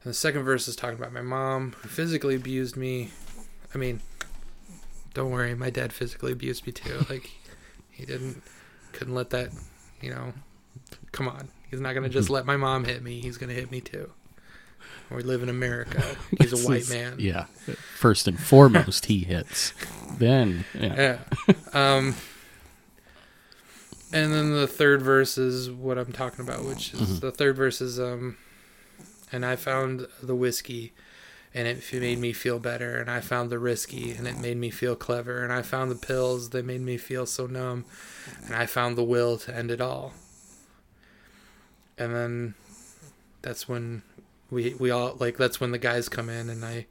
[0.03, 3.11] and the second verse is talking about my mom who physically abused me.
[3.75, 4.01] I mean,
[5.13, 7.05] don't worry, my dad physically abused me too.
[7.11, 7.31] Like
[7.91, 8.43] he didn't
[8.93, 9.51] couldn't let that,
[10.01, 10.33] you know.
[11.13, 13.21] Come on, he's not gonna just let my mom hit me.
[13.21, 14.11] He's gonna hit me too.
[15.11, 16.03] We live in America.
[16.41, 17.17] He's a white man.
[17.19, 17.45] Yeah.
[17.97, 19.73] First and foremost, he hits.
[20.19, 21.19] Then, yeah.
[21.47, 21.55] Yeah.
[21.73, 22.15] Um,
[24.13, 27.21] and then the third verse is what I'm talking about, which is Mhm.
[27.21, 28.37] the third verse is um,
[29.33, 30.93] and I found the whiskey,
[31.55, 34.71] and it made me feel better, and I found the risky, and it made me
[34.71, 37.85] feel clever, and I found the pills, they made me feel so numb,
[38.45, 40.15] and I found the will to end it all.
[41.99, 42.55] And then
[43.43, 44.03] that's when
[44.51, 46.87] we we all like that's when the guys come in and I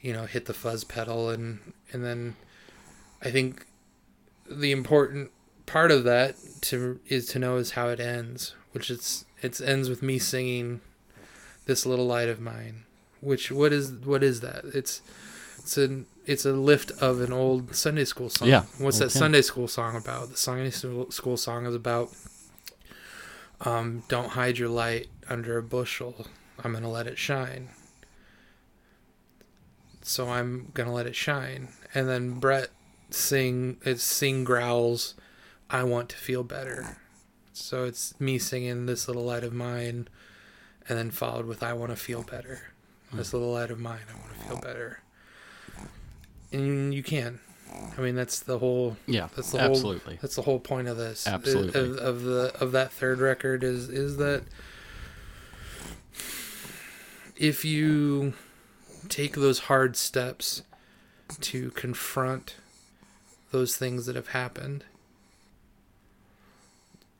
[0.00, 2.36] you know hit the fuzz pedal and and then
[3.22, 3.66] I think
[4.50, 5.30] the important
[5.66, 9.88] part of that to is to know is how it ends, which it's it ends
[9.88, 10.80] with me singing
[11.66, 12.84] this little light of mine.
[13.20, 14.64] Which what is what is that?
[14.74, 15.00] It's
[15.58, 18.48] it's an it's a lift of an old Sunday school song.
[18.48, 19.10] Yeah, What's that.
[19.10, 20.30] Sunday school song about?
[20.30, 22.10] The Sunday school school song is about
[23.60, 26.26] um, don't hide your light under a bushel.
[26.64, 27.70] I'm gonna let it shine.
[30.02, 31.68] So I'm gonna let it shine.
[31.94, 32.68] And then Brett
[33.10, 35.14] sing it's sing growls,
[35.70, 36.98] I want to feel better.
[37.52, 40.08] So it's me singing this little light of mine
[40.88, 42.72] and then followed with I want to feel better.
[43.10, 43.18] Hmm.
[43.18, 45.00] This little light of mine, I want to feel better.
[46.50, 47.40] And you can.
[47.96, 49.28] I mean that's the whole Yeah.
[49.34, 50.18] that's the whole absolutely.
[50.20, 51.26] that's the whole point of this.
[51.26, 51.80] Absolutely.
[51.80, 54.42] Of, of the of that third record is is that
[57.36, 58.34] if you
[59.08, 60.62] take those hard steps
[61.40, 62.56] to confront
[63.50, 64.84] those things that have happened,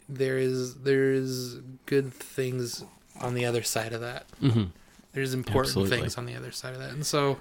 [0.09, 1.57] there is there is
[1.87, 2.85] good things
[3.21, 4.27] on the other side of that.
[4.41, 4.65] hmm
[5.13, 5.99] There's important Absolutely.
[5.99, 7.39] things on the other side of that, and so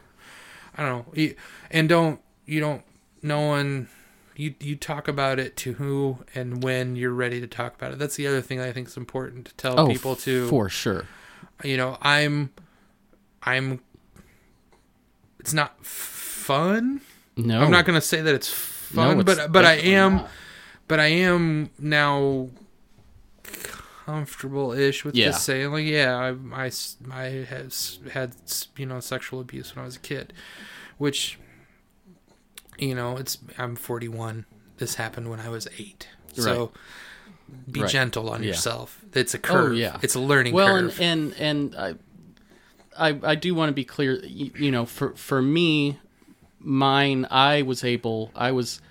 [0.77, 1.13] I don't know.
[1.13, 1.35] You,
[1.69, 2.83] and don't you don't
[3.21, 3.87] no one
[4.35, 7.99] you you talk about it to who and when you're ready to talk about it.
[7.99, 10.47] That's the other thing I think is important to tell Oh, people to.
[10.47, 11.05] for sure.
[11.63, 12.51] You know, I'm
[13.43, 13.79] I'm.
[15.39, 17.01] It's not fun.
[17.37, 20.29] No, I'm not gonna say that it's fun, No, it's but but I am not.
[20.87, 22.49] but I am now
[24.05, 25.27] comfortable-ish with Yeah.
[25.27, 26.15] just saying like, yeah,
[26.53, 26.71] I I
[27.11, 28.35] I has had
[28.75, 30.33] you know sexual abuse when I was a kid,
[30.97, 31.39] which
[32.77, 34.45] you know it's I'm 41.
[34.77, 36.71] This happened when I was eight, so
[37.71, 37.89] be Right.
[37.89, 38.49] gentle on Yeah.
[38.49, 38.99] yourself.
[39.13, 39.75] It's a curve.
[39.75, 39.97] yeah.
[40.01, 40.99] it's a learning well curve.
[41.01, 41.97] and and and
[42.97, 45.97] I, I I do want to be clear you, you know for for me
[46.59, 48.81] mine I was able I was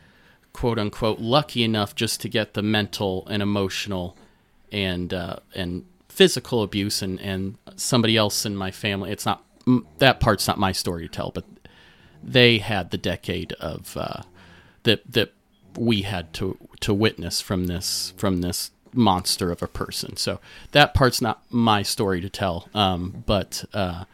[0.53, 4.17] quote unquote lucky enough just to get the mental and emotional
[4.73, 9.45] and uh, and physical abuse and and somebody else in my family it's not
[9.99, 11.45] that part's not my story to tell but
[12.23, 14.23] they had the decade of uh,
[14.83, 15.33] that that
[15.77, 20.17] we had to to witness from this from this monster of a person.
[20.17, 20.41] So
[20.73, 22.69] that part's not my story to tell.
[22.75, 24.05] Um, but uh,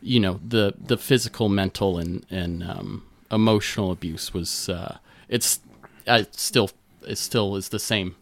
[0.00, 4.98] you know the the physical, mental, and and um, emotional abuse was uh,
[5.28, 5.60] it's
[6.06, 6.70] I still
[7.06, 8.16] it still is the same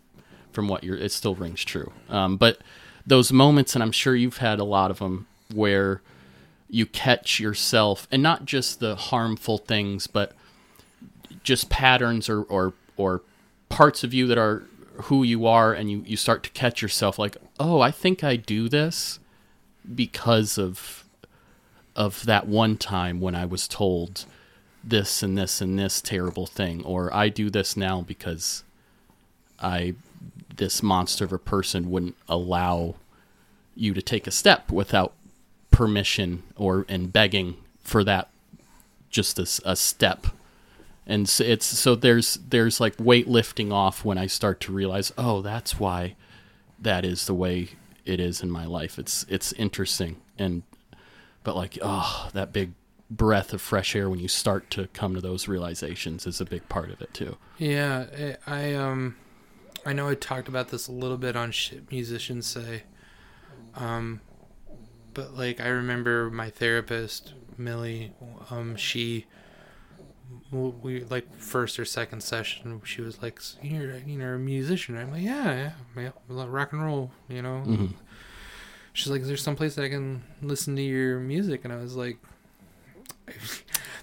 [0.52, 1.92] from what you're it still rings true.
[2.08, 2.58] Um, but
[3.06, 6.00] those moments, and I'm sure you've had a lot of them where
[6.68, 10.32] you catch yourself and not just the harmful things but
[11.46, 13.22] just patterns or or or
[13.68, 14.64] parts of you that are
[15.04, 18.36] who you are and you you start to catch yourself like oh i think i
[18.36, 19.18] do this
[19.94, 21.04] because of
[21.94, 24.26] of that one time when i was told
[24.82, 28.64] this and this and this terrible thing or i do this now because
[29.60, 29.94] i
[30.56, 32.94] this monster of a person wouldn't allow
[33.76, 35.12] you to take a step without
[35.70, 38.30] permission or and begging for that
[39.10, 40.26] just a step
[41.06, 45.12] and so it's so there's there's like weight lifting off when i start to realize
[45.16, 46.14] oh that's why
[46.78, 47.70] that is the way
[48.06, 48.98] it is in my life.
[48.98, 50.16] It's it's interesting.
[50.38, 50.62] And
[51.42, 52.72] but like oh that big
[53.10, 56.68] breath of fresh air when you start to come to those realizations is a big
[56.68, 57.36] part of it too.
[57.58, 59.16] Yeah, I um,
[59.84, 62.84] I know I talked about this a little bit on shit musicians say,
[63.74, 64.20] um,
[65.14, 68.12] but like I remember my therapist Millie,
[68.50, 69.26] um, she
[70.50, 75.10] we like first or second session she was like you're you know a musician i'm
[75.10, 77.94] like yeah yeah, yeah rock and roll you know Mhm.
[78.92, 81.76] she's like is there some place that i can listen to your music and i
[81.76, 82.18] was like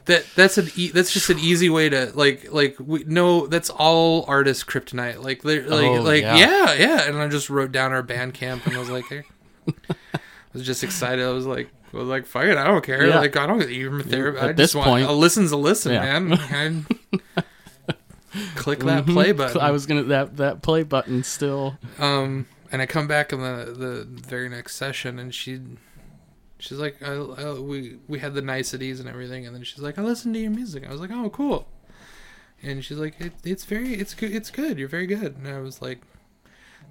[0.06, 3.70] that that's an e- that's just an easy way to like like we no that's
[3.70, 6.36] all artist kryptonite like they're like Oh, like yeah.
[6.36, 6.74] yeah.
[6.74, 10.20] yeah and i just wrote down our Bandcamp and i was like i
[10.52, 13.20] was just excited i was like was like fuck it i don't care Yeah.
[13.20, 15.58] like i don't even you therapy At i this just want point- a listen's a
[15.58, 16.20] listen Yeah.
[16.20, 16.86] man
[18.56, 19.14] click that Mhm.
[19.14, 21.78] play button I was gonna that that play button still.
[22.00, 25.60] um, and I come back in the the very next session, and she,
[26.58, 30.00] she's like, I, I, we we had the niceties and everything, and then she's like,
[30.00, 30.84] I listened to your music.
[30.88, 31.68] I was like, oh, cool.
[32.64, 34.80] And she's like, it, it's very, it's good, it's good.
[34.80, 35.36] You're very good.
[35.38, 36.02] And I was like,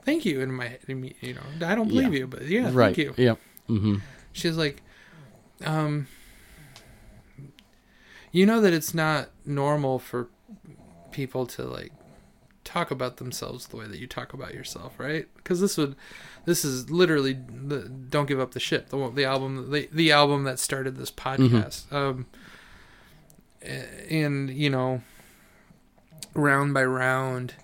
[0.05, 0.41] thank you.
[0.41, 2.19] In my, you know, I don't believe Yeah.
[2.21, 2.95] you, but yeah, right.
[2.95, 3.15] thank you.
[3.17, 3.39] Yep.
[3.67, 3.97] hmm
[4.33, 4.83] She's like,
[5.65, 6.07] um,
[8.31, 10.29] you know that it's not normal for
[11.11, 11.93] people to like
[12.65, 15.27] talk about themselves the way that you talk about yourself, right?
[15.37, 15.97] Because this would,
[16.45, 20.45] this is literally the "Don't Give Up the Ship," the the album, the the album
[20.45, 21.93] that started this podcast.
[21.93, 22.27] Um,
[23.63, 25.03] and you know,
[26.35, 27.55] round by round,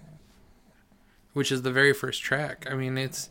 [1.32, 2.66] which is the very first track.
[2.70, 3.30] I mean, it's,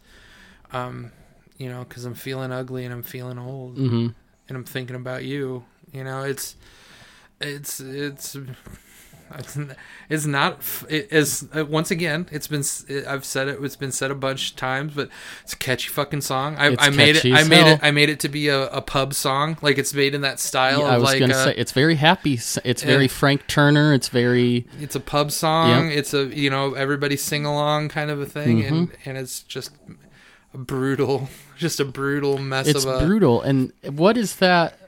[0.72, 1.12] um,
[1.58, 4.08] you know, because I'm feeling ugly and I'm feeling old hmm
[4.48, 5.64] and I'm thinking about you.
[5.92, 6.56] You know, it's
[7.40, 8.36] it's it's
[10.10, 12.64] it's not it is uh, once again it's been
[13.08, 15.10] i've said it it's been said a bunch of times but
[15.44, 17.74] it's a catchy fucking song I, I made it I made hell.
[17.74, 20.40] it I made it to be a, a pub song like it's made in that
[20.40, 22.40] style I of was like gonna uh, say it's very happy.
[22.64, 23.08] It's very Yeah.
[23.10, 23.94] Frank Turner.
[23.94, 28.22] It's very it's a pub song it's a you know everybody sing along kind of
[28.22, 29.10] a thing and Mm-hmm.
[29.10, 29.72] and it's just
[30.54, 33.42] brutal just a brutal mess it's of a brutal.
[33.42, 34.80] And what is that?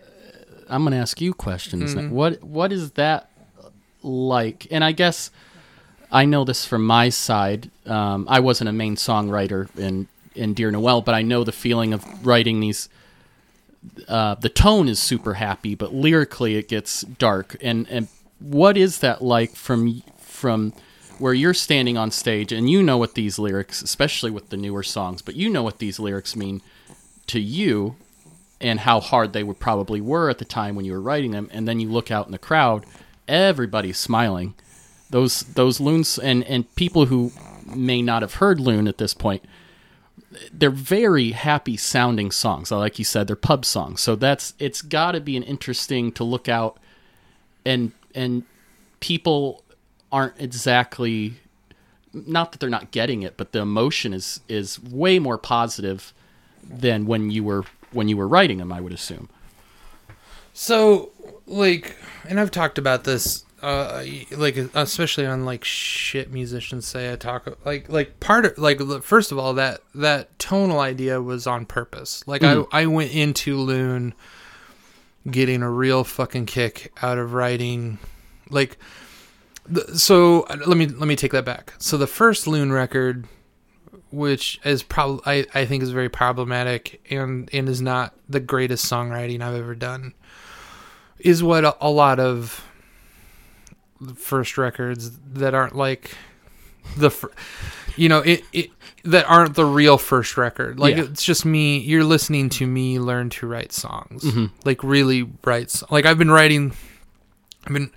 [0.69, 1.95] I'm gonna ask you questions.
[1.95, 2.13] Mm-hmm.
[2.13, 3.29] What what is that
[4.03, 4.67] like?
[4.71, 5.31] And I guess
[6.11, 7.69] I know this from my side.
[7.85, 11.93] Um, I wasn't a main songwriter in in Dear Noel, but I know the feeling
[11.93, 12.89] of writing these.
[14.07, 17.55] Uh, the tone is super happy, but lyrically it gets dark.
[17.61, 18.07] And and
[18.39, 20.73] what is that like from from
[21.19, 24.83] where you're standing on stage and you know what these lyrics, especially with the newer
[24.83, 26.61] songs, but you know what these lyrics mean
[27.27, 27.95] to you
[28.61, 31.49] and how hard they would probably were at the time when you were writing them.
[31.51, 32.85] And then you look out in the crowd
[33.29, 34.55] everybody's smiling.
[35.09, 37.31] Those those loons and and people who
[37.73, 39.43] may not have heard loon at this point
[40.51, 42.71] they're very happy sounding songs.
[42.71, 44.01] Like you said they're pub songs.
[44.01, 46.77] So that's it's got to be an interesting to look out
[47.65, 48.43] and and
[48.99, 49.63] people
[50.11, 51.35] aren't exactly
[52.13, 56.13] not that they're not getting it but the emotion is is way more positive
[56.63, 59.29] than when you were when you were writing them i would assume
[60.53, 61.11] So,
[61.47, 61.95] like,
[62.27, 67.47] and I've talked about this, uh, like, especially on like shit musicians say I talk
[67.65, 72.27] like like part of like first of all that that tonal idea was on purpose.
[72.27, 74.13] Like I I went into Loon
[75.29, 77.99] getting a real fucking kick out of writing,
[78.49, 78.77] like.
[79.69, 81.73] The, so uh, let me let me take that back.
[81.77, 83.27] So the first Loon record,
[84.11, 85.21] which is probably
[85.53, 89.75] I, I think is very problematic and and is not the greatest songwriting I've ever
[89.75, 90.13] done
[91.19, 92.65] is what a, a lot of
[94.15, 96.15] first records that aren't like
[96.97, 97.31] the fir-
[97.97, 98.69] you know it, it
[99.03, 101.03] that aren't the real first record like Yeah.
[101.03, 104.45] it's just me you're listening to me learn to write songs Mm-hmm.
[104.63, 106.71] like really write like i've been writing
[107.65, 107.91] i've been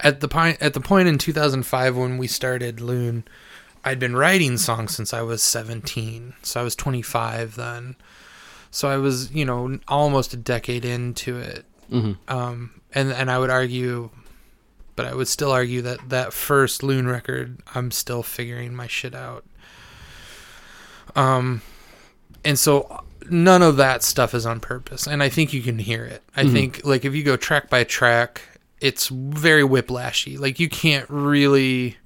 [0.00, 3.24] at the point at the point in 2005 when we started loon
[3.84, 7.96] i'd been writing songs since i was 17 so i was 25 then.
[8.70, 11.64] So i was you know almost a decade into it.
[11.90, 14.10] Hmm um, and and I would argue,
[14.96, 19.14] but I would still argue that that first Loon record, I'm still figuring my shit
[19.14, 19.44] out.
[21.16, 21.62] Um,
[22.44, 26.04] and so none of that stuff is on purpose, and I think you can hear
[26.04, 26.22] it.
[26.36, 28.42] I think like if you go track by track,
[28.80, 30.38] it's very whiplashy.
[30.38, 31.96] Like you can't really.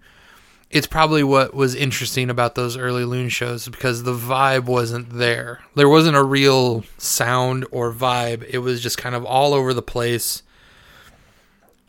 [0.71, 5.61] It's probably what was interesting about those early Loon shows because the vibe wasn't there.
[5.75, 8.43] There wasn't a real sound or vibe.
[8.49, 10.43] It was just kind of all over the place.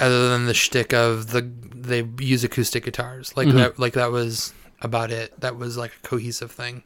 [0.02, 4.54] Other than the shtick of the they use acoustic guitars, like that, like that was
[4.82, 5.40] about it.
[5.40, 6.84] That was like a cohesive thing.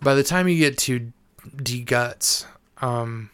[0.00, 1.12] By the time you get to
[1.56, 2.46] D Guts,
[2.80, 3.30] um,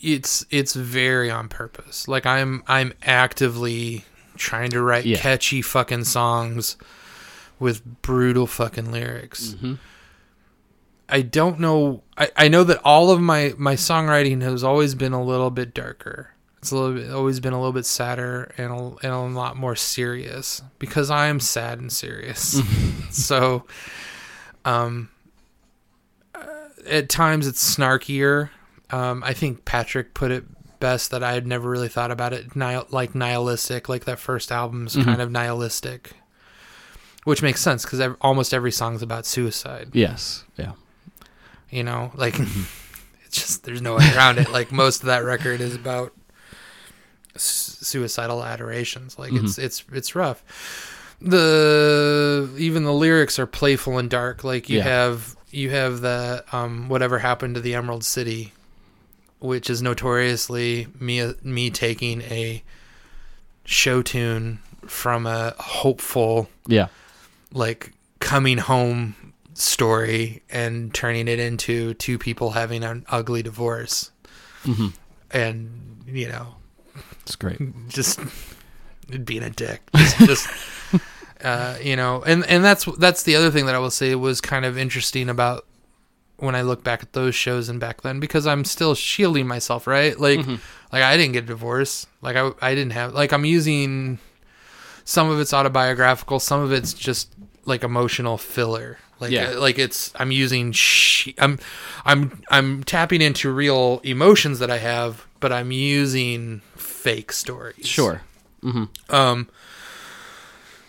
[0.00, 2.08] it's it's very on purpose.
[2.08, 4.04] Like I'm I'm actively
[4.36, 5.18] trying to write Yeah.
[5.18, 6.76] catchy fucking songs
[7.58, 9.54] with brutal fucking lyrics.
[9.60, 9.78] Mhm.
[11.12, 12.02] I don't know.
[12.16, 15.74] I, I know that all of my my songwriting has always been a little bit
[15.74, 16.30] darker.
[16.58, 19.56] It's a little bit, always been a little bit sadder and a, and a lot
[19.56, 22.60] more serious because I am sad and serious.
[23.10, 23.64] so,
[24.66, 25.08] um,
[26.34, 26.44] uh,
[26.86, 28.50] at times it's snarkier.
[28.92, 30.44] Um, I think Patrick put it
[30.80, 34.50] best that I had never really thought about it nihil- like nihilistic, like that first
[34.50, 36.12] album's kind of nihilistic,
[37.24, 39.90] which makes sense because ev- almost every song's about suicide.
[39.92, 40.44] Yes.
[40.56, 40.72] Yeah.
[41.70, 42.38] You know, like
[43.24, 44.50] it's just there's no way around it.
[44.50, 46.14] Like most of that record is about
[47.36, 49.18] s- suicidal adorations.
[49.18, 50.42] Like it's it's it's rough.
[51.20, 54.44] The even the lyrics are playful and dark.
[54.44, 54.84] Like you Yeah.
[54.84, 58.52] have you have the um whatever happened to the Emerald City,
[59.40, 62.62] which is notoriously me me taking a
[63.64, 66.88] show tune from a hopeful Yeah.
[67.52, 69.14] like coming home
[69.54, 74.10] story and turning it into two people having an ugly divorce
[74.64, 74.88] hmm
[75.30, 76.54] and you know
[77.22, 77.60] It's great.
[77.88, 78.18] just
[79.24, 80.48] being a dick just, just
[81.44, 84.40] uh you know and and that's that's the other thing that i will say was
[84.40, 85.66] kind of interesting about
[86.42, 89.86] when i look back at those shows and back then because i'm still shielding myself
[89.86, 90.40] right like
[90.92, 94.18] like i didn't get a divorce like i i didn't have like i'm using
[95.04, 97.32] some of it's autobiographical some of it's just
[97.64, 99.50] like emotional filler like Yeah.
[99.50, 101.58] like it's i'm using sh- i'm
[102.04, 108.22] i'm i'm tapping into real emotions that i have but i'm using fake stories Sure.
[109.08, 109.48] um,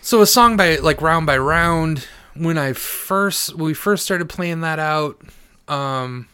[0.00, 2.06] so a song by like round by round.
[2.34, 5.20] When I first when we first started playing that out,
[5.68, 6.28] um,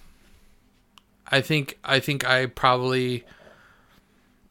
[1.31, 3.25] I think I think I probably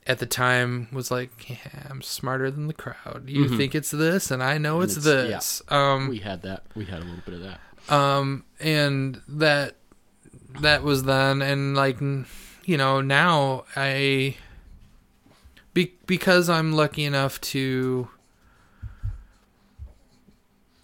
[0.06, 3.24] at the time was like, yeah, I'm smarter than the crowd.
[3.28, 5.08] You think it's this, and I know it's, Mm-hmm.
[5.10, 5.36] it's- yeah.
[5.38, 5.62] this.
[5.68, 6.64] Um, We had that.
[6.76, 7.60] We had a little bit of that.
[7.94, 9.76] um and that
[10.62, 12.00] that was then and like
[12.66, 14.36] you know now i
[15.74, 18.10] be, because i'm lucky enough to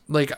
[0.07, 0.32] like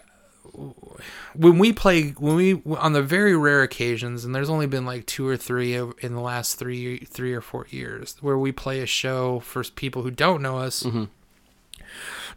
[1.37, 5.05] when we play when we on the very rare occasions and there's only been like
[5.05, 8.85] two or three in the last three three or four years where we play a
[8.85, 11.05] show for people who don't know us mm-hmm.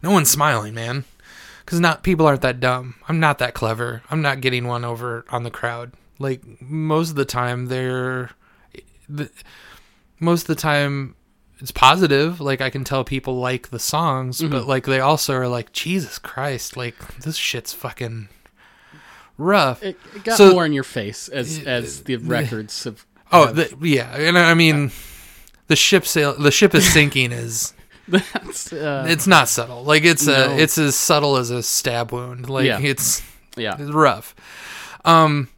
[0.01, 1.05] no one's smiling man.
[1.65, 2.95] Because not people aren't that dumb.
[3.07, 4.01] I'm not that clever.
[4.09, 5.93] I'm not getting one over on the crowd.
[6.17, 8.31] Like most of the time they're
[9.07, 9.29] the,
[10.19, 11.15] most of the time
[11.59, 12.41] it's positive.
[12.41, 14.51] Like i can tell people like the songs mm-hmm.
[14.51, 18.29] but like they also are like jesus christ like this shit's fucking
[19.39, 23.05] rough It, it got So- more in your face as as the records have.
[23.31, 24.91] oh have- the, yeah and i mean
[25.67, 27.73] the ship sail the ship is sinking is
[28.07, 32.49] that's uh, it's not subtle like it's a it's as subtle as a stab wound
[32.49, 32.79] like Yeah.
[32.79, 33.21] it's
[33.57, 33.75] yeah.
[33.77, 34.35] It's rough.
[35.03, 35.49] Um,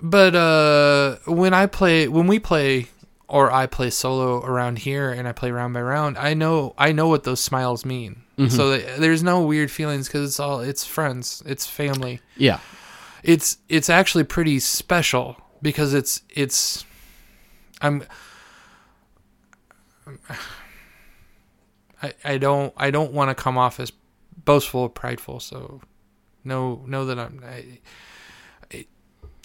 [0.00, 2.86] but uh, when I play, when we play,
[3.28, 6.92] or I play solo around here, and I play round by round, I know, I
[6.92, 8.22] know what those smiles mean.
[8.48, 12.20] So th- there's no weird feelings because it's all, it's friends, it's family.
[12.36, 12.60] Yeah.
[13.26, 16.84] It's, it's actually pretty special because it's, it's,
[17.80, 18.04] I'm.
[22.02, 23.92] I, I don't I don't want to come off as
[24.44, 25.80] boastful or prideful so
[26.44, 27.80] know know that I'm I,
[28.70, 28.86] it,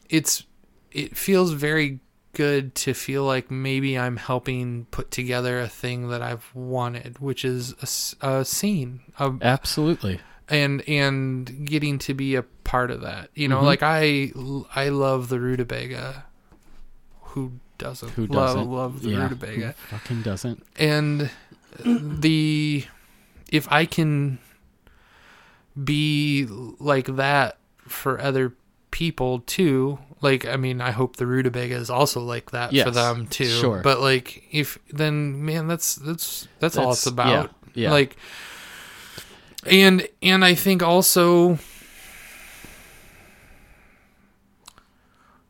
[0.10, 0.44] it's
[0.92, 2.00] it feels very
[2.34, 7.46] good to feel like maybe I'm helping put together a thing that I've wanted which
[7.46, 7.74] is
[8.22, 10.20] a scene a, Absolutely.
[10.50, 13.64] and and getting to be a part of that you know Mhm.
[13.72, 14.32] like I
[14.74, 16.24] I love the rutabaga
[17.32, 18.70] who doesn't Who doesn't?
[18.72, 19.24] love the yeah.
[19.24, 20.64] rutabaga Who fucking doesn't?
[20.78, 21.30] and
[21.84, 22.86] the
[23.52, 24.40] if I can
[25.84, 26.48] be
[26.80, 27.58] like that
[27.88, 28.54] for other
[28.92, 33.26] people too like i mean i hope the rutabaga is also like that for them
[33.28, 33.82] too sure.
[33.82, 37.92] but like if then man that's that's that's, all it's about yeah, yeah.
[37.92, 38.18] like
[39.66, 41.58] and and i think also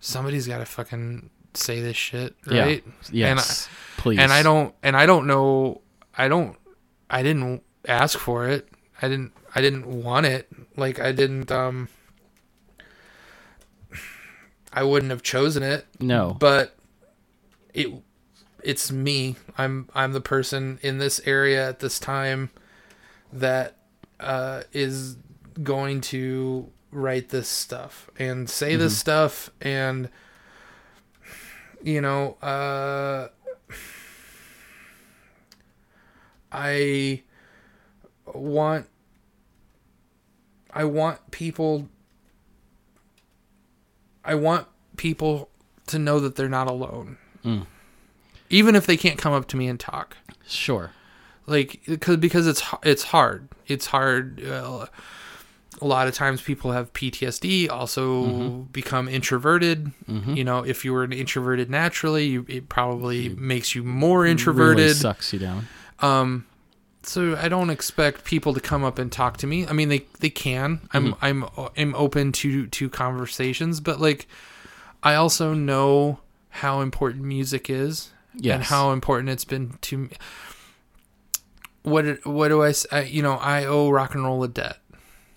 [0.01, 2.63] somebody's got to fucking say this shit Yeah.
[2.65, 3.69] right Yes.
[3.97, 4.19] Please.
[4.19, 5.79] and I don't and I don't know
[6.17, 6.57] I don't
[7.09, 8.67] I didn't ask for it.
[9.01, 10.49] I didn't I didn't want it.
[10.75, 11.87] Like I didn't um
[14.73, 16.35] I wouldn't have chosen it, No.
[16.39, 16.75] but
[17.73, 17.89] it
[18.63, 19.35] it's me.
[19.57, 22.49] I'm I'm the person in this area at this time
[23.33, 23.75] that
[24.19, 25.17] uh is
[25.61, 30.09] going to write this stuff and say this stuff and
[31.81, 33.29] you know uh
[36.51, 37.23] I
[38.25, 38.87] want
[40.73, 41.87] I want people
[44.23, 45.49] I want people
[45.87, 47.17] to know that they're not alone.
[48.49, 50.17] Even if they can't come up to me and talk.
[50.45, 50.91] Sure.
[51.47, 53.47] Like because because it's it's hard.
[53.67, 54.87] It's hard uh,
[55.81, 58.61] a lot of times people have PTSD, also mm-hmm.
[58.71, 59.91] become introverted.
[60.07, 60.35] Mm-hmm.
[60.35, 64.31] You know, if you were an introverted naturally, you, it probably makes you more Really
[64.31, 64.95] introverted.
[64.95, 65.67] sucks you down.
[65.99, 66.45] Um,
[67.03, 69.67] so I don't expect people to come up and talk to me.
[69.67, 70.81] I mean, they they can.
[70.93, 71.25] I'm mm-hmm.
[71.25, 74.27] I'm I'm open to to conversations, but like,
[75.01, 78.11] I also know how important music is
[78.43, 80.09] and how important it's been to me.
[81.81, 84.77] What what do I you know I owe rock and roll a debt.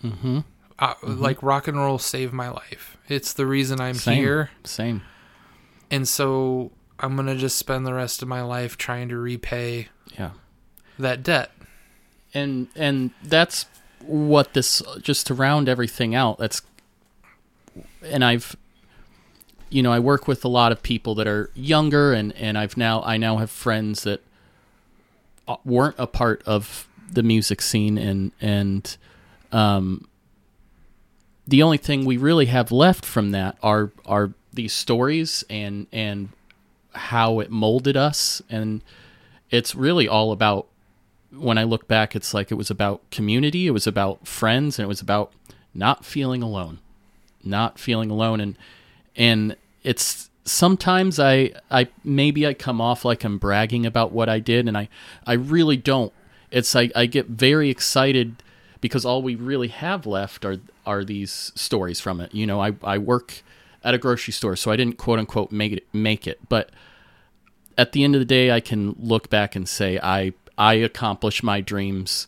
[0.05, 0.41] Mm-hmm.
[0.79, 2.97] Uh, Like rock and roll saved my life.
[3.09, 4.17] It's the reason I'm Same.
[4.19, 5.03] here, Same.
[5.91, 10.31] and so I'm gonna just spend the rest of my life trying to repay Yeah.
[10.99, 11.51] that debt.
[12.33, 13.67] and and that's
[14.01, 16.61] what this just to round everything out that's
[18.03, 18.55] and i've
[19.71, 22.77] you know i work with a lot of people that are younger and and i've
[22.77, 24.21] now i now have friends that
[25.49, 28.97] uh, weren't a part of the music scene and and
[29.55, 30.07] um
[31.47, 36.29] the only thing we really have left from that are are these stories and and
[36.93, 38.83] how it molded us and
[39.51, 40.67] it's really all about
[41.37, 44.85] when I look back, it's like it was about community, it was about friends, and
[44.85, 45.33] it was about
[45.75, 46.79] not feeling alone,
[47.43, 48.57] not feeling alone, and
[49.17, 54.39] and it's sometimes I I maybe I come off like I'm bragging about what I
[54.39, 54.89] did, and I
[55.27, 56.13] I really don't.
[56.51, 58.43] It's like I get very excited
[58.85, 62.35] because all we really have left are are these stories from it.
[62.35, 63.43] You know, I I work
[63.82, 66.69] at a grocery store, so I didn't quote unquote make it make it, but
[67.78, 71.43] at the end of the day, I can look back and say I I accomplished
[71.43, 72.27] my dreams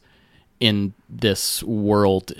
[0.58, 2.32] in this world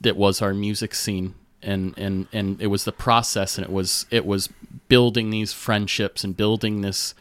[0.00, 4.06] that was our music scene, and and and it was the process, and it was
[4.10, 4.48] it was
[4.88, 7.14] building these friendships and building this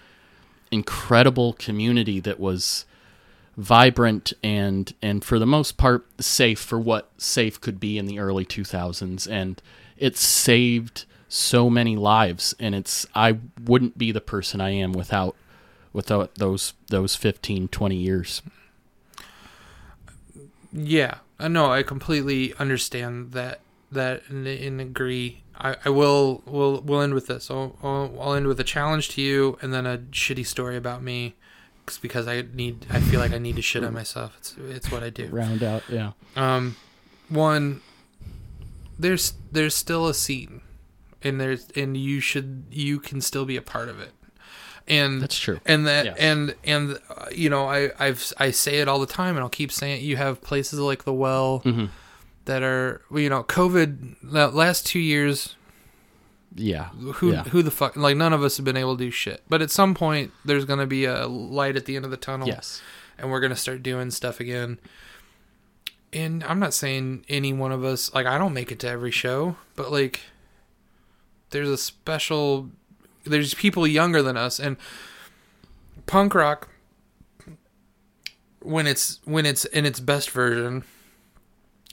[0.72, 2.86] incredible community that was
[3.60, 8.18] vibrant and and for the most part safe for what safe could be in the
[8.20, 9.62] early 2000s and
[9.98, 15.36] it saved so many lives and it's I wouldn't be the person I am without
[15.92, 18.42] without those those 15 20 years
[20.72, 21.16] Yeah,
[21.48, 21.72] know.
[21.72, 23.62] I completely understand that
[23.92, 25.44] that and, and agree.
[25.58, 27.50] I, I will will will end with this.
[27.50, 31.04] I'll, I'll I'll end with a challenge to you, and then a shitty story about
[31.04, 31.36] me,
[31.90, 32.86] 'cause- because I need.
[32.90, 34.34] I feel like I need to shit on myself.
[34.40, 35.28] It's it's what I do.
[35.28, 36.76] round out yeah Um,
[37.30, 37.82] one,
[38.98, 40.62] there's there's still a scene,
[41.24, 44.12] and there's and you should you can still be a part of it,
[44.88, 46.18] and that's true and that Yes.
[46.20, 49.50] and and uh, you know I I've I say it all the time, and I'll
[49.50, 50.04] keep saying it.
[50.04, 51.90] You have places like the Well Mhm.
[52.46, 55.56] that are you know COVID the last two years.
[56.56, 59.12] Yeah Who yeah who the fuck like none of us have been able to do
[59.12, 59.42] shit.
[59.50, 62.48] But at some point, there's gonna be a light at the end of the tunnel
[62.48, 62.82] yes
[63.18, 64.80] and we're gonna start doing stuff again.
[66.12, 69.12] And I'm not saying any one of us like I don't make it to every
[69.12, 70.22] show, but like
[71.52, 72.70] there's a special
[73.26, 74.78] there's people younger than us and
[76.06, 76.70] punk rock
[78.62, 80.84] when it's when it's in its best version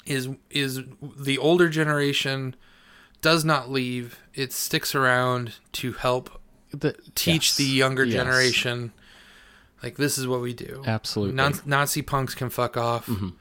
[0.06, 0.80] is is
[1.18, 2.54] the older generation
[3.26, 6.40] does not leave it sticks around to help
[6.72, 7.56] The- teach yes.
[7.56, 8.14] the younger Yes.
[8.14, 8.92] generation
[9.82, 13.06] like this is what we do absolutely Non- Nazi punks can fuck off.
[13.06, 13.32] Mhm.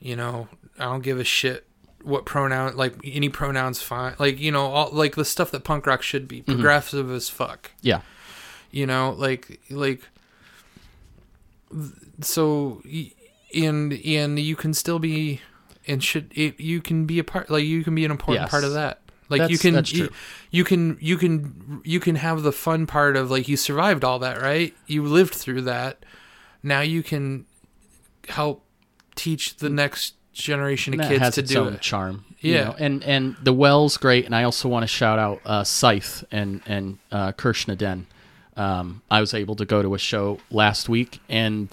[0.00, 0.48] You know,
[0.78, 1.66] I don't give a shit
[2.02, 4.14] what pronoun like any pronouns fine.
[4.18, 7.70] Like you know, all like the stuff that punk rock should be progressive as fuck.
[7.80, 8.00] yeah
[8.70, 10.02] You know, like like
[12.20, 12.82] so
[13.54, 15.40] and and you can still be
[15.86, 18.50] and should it, you can be a part like you can be an important Yes.
[18.50, 19.00] part of that.
[19.32, 20.16] Like you can that's you, true.
[20.50, 24.18] you can you can you can have the fun part of like you survived all
[24.20, 24.74] that, right?
[24.86, 26.04] You lived through that.
[26.62, 27.46] Now you can
[28.28, 28.64] help
[29.16, 31.80] teach the next generation of that kids to do it.
[31.80, 32.24] charm.
[32.40, 32.64] you Yeah.
[32.64, 36.24] know, and and the well's great, and I also want to shout out uh, Scythe
[36.30, 38.06] and and uh, Kirshna Den.
[38.56, 41.68] Um, I was able to go to a show last week, and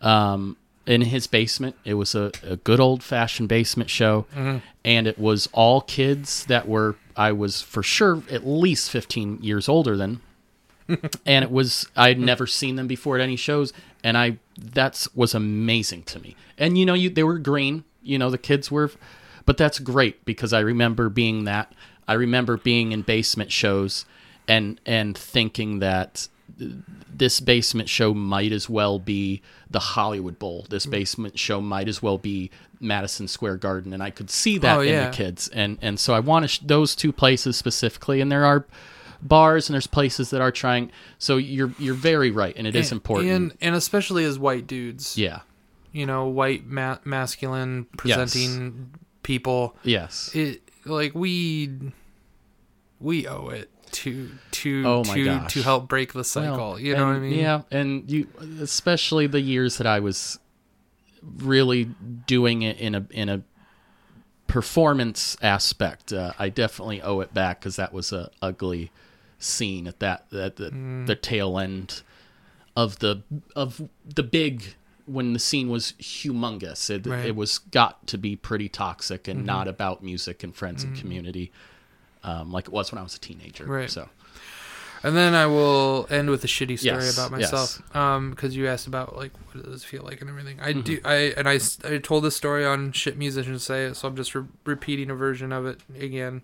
[0.00, 0.56] um,
[0.88, 4.58] in his basement, it was a, a good old fashioned basement show, Mm-hmm.
[4.84, 9.68] and it was all kids that were I was for sure at least fifteen years
[9.68, 10.20] older than
[11.26, 15.34] and it was I'd never seen them before at any shows, and I that's was
[15.34, 16.34] amazing to me.
[16.56, 18.90] And you know, you they were green, you know, the kids were,
[19.44, 21.72] but that's great because I remember being that.
[22.06, 24.06] I remember being in basement shows,
[24.48, 30.66] and and thinking that this basement show might as well be the Hollywood Bowl.
[30.70, 30.90] This mm.
[30.90, 32.50] basement show might as well be
[32.80, 35.10] Madison Square Garden, and I could see that Oh, in yeah.
[35.10, 35.48] the kids.
[35.48, 38.20] And and so I want to sh- those two places specifically.
[38.20, 38.66] And there are
[39.20, 40.90] bars and there's places that are trying.
[41.18, 43.30] So you're you're very right, and it is important.
[43.30, 45.16] and and especially as white dudes.
[45.18, 45.40] yeah.
[45.92, 48.90] you know, white ma- masculine presenting
[49.22, 49.76] people.
[49.82, 50.30] Yes.
[50.34, 51.70] It like we
[53.00, 55.52] we owe it to to Oh to gosh.
[55.54, 56.56] to help break the cycle.
[56.56, 57.38] Well, you know what I mean?
[57.38, 58.26] Yeah, and you
[58.60, 60.38] especially the years that I was
[61.22, 61.84] really
[62.26, 63.42] doing it in a in a
[64.46, 66.12] performance aspect.
[66.12, 68.90] Uh, I definitely owe it back because that was a ugly
[69.38, 71.06] scene at that at the Mm.
[71.06, 72.02] the tail end
[72.76, 73.22] of the
[73.54, 74.74] of the big
[75.06, 76.90] when the scene was humongous.
[76.90, 77.18] It, Right.
[77.20, 77.26] Mm-hmm.
[77.28, 81.50] it was got to be pretty toxic and not about music and friends and community.
[82.24, 83.64] Um, like it was when I was a teenager.
[83.64, 83.90] Right.
[83.90, 84.08] So
[85.04, 87.96] And then I will end with a shitty story Yes, about myself.
[87.96, 90.56] Um, because you asked about like what does it feel like and everything.
[90.56, 90.78] Mm-hmm.
[90.78, 91.00] I do.
[91.04, 94.34] I and I, I told this story on shit musicians say it, so I'm just
[94.34, 96.42] re- repeating a version of it again,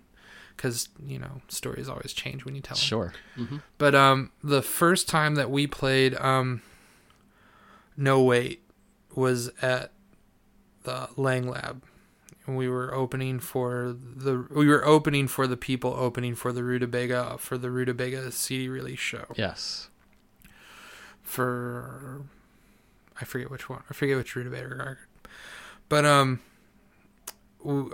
[0.55, 2.81] because you know stories always change when you tell them.
[2.83, 3.13] sure.
[3.35, 6.61] hmm But um, the first time that we played um,
[7.97, 8.61] No Wait
[9.13, 9.91] was at
[10.83, 11.83] the Lang Lab.
[12.47, 17.37] We were opening for the we were opening for the people opening for the Rutabaga
[17.39, 19.89] for the Rutabaga CD release show Yes.
[21.21, 22.21] for
[23.19, 24.97] I forget which one I forget which Rutabaga record,
[25.89, 26.39] but um,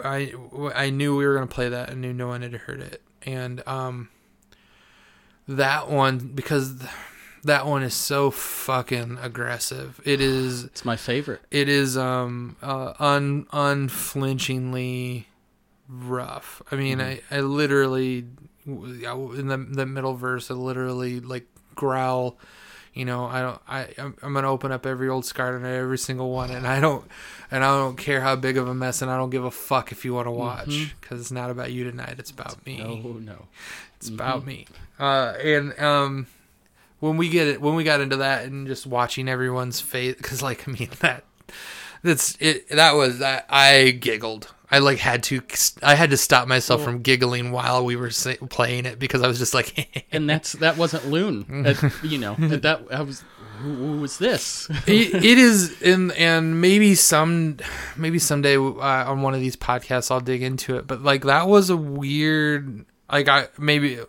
[0.04, 0.34] i
[0.76, 1.90] i knew we were gonna play that.
[1.90, 4.10] I knew no one had heard it, and um,
[5.48, 6.84] that one because
[7.44, 10.00] that one is so fucking aggressive.
[10.06, 11.42] It is It's my favorite.
[11.52, 15.28] it is um uh, un unflinchingly
[15.88, 16.62] rough.
[16.72, 18.26] I mean, I I literally
[18.66, 22.38] in the the middle verse, I literally like growl.
[22.94, 23.62] You know, I don't.
[23.70, 26.82] I I'm, I'm gonna open up every old scar and every single one, and I
[26.82, 27.06] don't,
[27.50, 29.94] and I don't care how big of a mess, and I don't give a fuck
[29.94, 32.16] if you want to watch, because it's not about you tonight.
[32.20, 32.80] It's about me.
[32.80, 33.46] No, no.
[33.96, 34.66] It's about me.
[35.00, 36.28] Uh, and um,
[37.02, 40.42] when we get it, when we got into that, and just watching everyone's face, because
[40.42, 41.26] like I mean that,
[42.02, 42.70] that's it.
[42.70, 44.54] That was that I giggled.
[44.74, 45.42] I like had to.
[45.84, 48.10] I had to stop myself from giggling while we were
[48.50, 51.46] playing it because I was just like, And that's that wasn't Loon.
[52.04, 53.26] You know, that I was.
[53.60, 54.68] Who, who was this?
[54.88, 57.58] it, it is and and maybe some
[57.96, 61.48] maybe someday uh, on one of these podcasts I'll dig into it but like that
[61.48, 64.00] was a weird like I maybe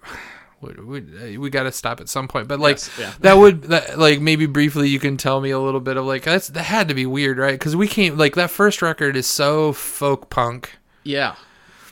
[0.63, 3.13] Uh, we, we, we got to stop at some point but like Yes, yeah.
[3.21, 6.23] that would that like maybe briefly you can tell me a little bit of like
[6.23, 9.27] that's that had to be weird right because we came like that first record is
[9.27, 11.35] so folk punk Yeah,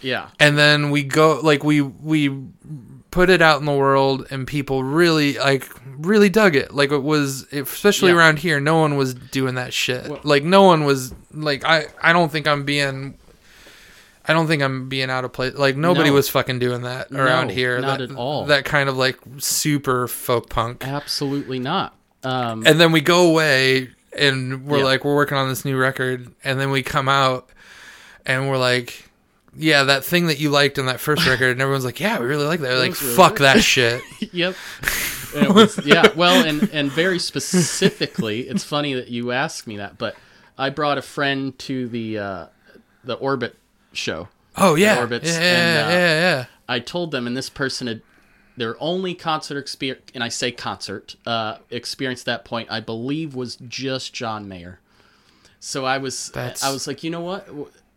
[0.01, 0.29] yeah.
[0.39, 2.45] and then we go like we we
[3.11, 5.69] put it out in the world and people really like
[5.99, 8.19] really dug it like it was especially Yeah.
[8.19, 11.87] around here no one was doing that shit Well- like no one was like i
[12.01, 13.19] i don't think i'm being
[14.31, 16.15] i don't think i'm being out of place like nobody No.
[16.15, 18.45] was fucking doing that around No, here not that, at all.
[18.47, 21.95] that kind of like super folk punk Absolutely not.
[22.23, 24.85] Um, and then we go away and we're Yeah.
[24.85, 27.49] like we're working on this new record and then we come out
[28.27, 29.09] and we're like
[29.57, 32.27] yeah that thing that you liked in that first record and everyone's like yeah we
[32.27, 34.03] really like that We're like was really fuck good." that shit
[34.33, 34.55] yep.
[35.33, 36.09] And it was, yeah.
[36.17, 40.17] Well, and and very specifically, it's funny that you asked me that, but
[40.59, 42.47] I brought a friend to the uh,
[43.05, 43.57] the Orbit
[43.93, 44.29] show.
[44.57, 48.03] oh yeah Orbits yeah and, uh, yeah yeah I told them, and this person had
[48.57, 53.35] their only concert experience, and I say concert uh, experience at that point, I believe,
[53.35, 54.79] was just John Mayer.
[55.59, 57.49] So I was, That's- I was like, you know what,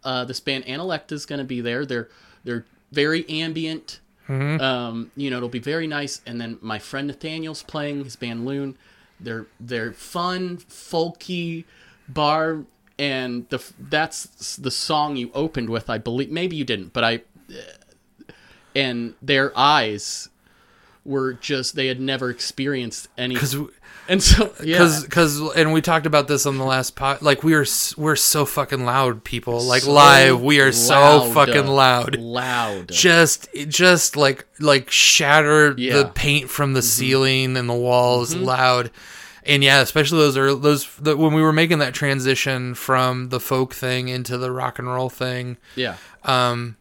[0.03, 1.86] uh, this band Analecta is going to be there.
[1.86, 2.10] They're
[2.44, 3.99] they're very ambient.
[4.28, 6.22] Um, you know, it'll be very nice.
[6.26, 8.76] And then my friend Nathaniel's playing his band Loon.
[9.20, 11.65] They're they're fun, folky
[12.10, 12.64] bar,
[12.99, 15.90] and the that's the song you opened with.
[15.90, 17.22] I believe maybe you didn't, but I
[18.76, 20.30] and their eyes
[21.06, 23.56] were just they had never experienced any because
[24.07, 27.44] and so yeah because because and we talked about this on the last pod like
[27.44, 27.65] we are
[27.98, 33.49] we're so fucking loud people like So live we are so fucking loud loud just
[33.68, 35.91] just like like shatter Yeah.
[35.94, 36.02] Mm-hmm.
[36.03, 38.90] the paint from the ceiling and the walls loud
[39.45, 43.40] and yeah especially those are those the, when we were making that transition from the
[43.40, 46.76] folk thing into the rock and roll thing yeah um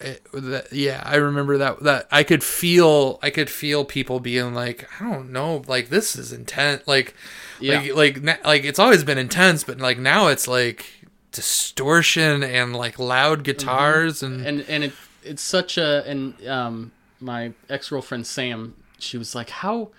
[0.00, 4.52] it, that, yeah i remember that that i could feel i could feel people being
[4.52, 7.14] like i don't know like this is intense like
[7.60, 7.78] Yeah.
[7.94, 10.86] like like like it's always been intense but like now it's like
[11.30, 14.92] distortion and like loud guitars and and and it
[15.22, 16.90] it's such a and um
[17.20, 19.90] my ex-girlfriend Sam she was like how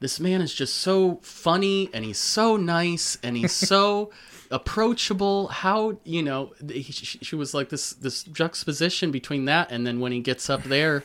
[0.00, 4.10] this man is just so funny and he's so nice and he's so
[4.50, 5.48] approachable.
[5.48, 6.52] How you know?
[6.70, 10.48] He, she, she was like this this juxtaposition between that and then when he gets
[10.48, 11.04] up there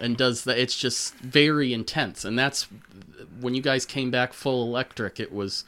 [0.00, 2.24] and does that, it's just very intense.
[2.24, 2.68] And that's
[3.40, 5.18] when you guys came back full electric.
[5.18, 5.64] It was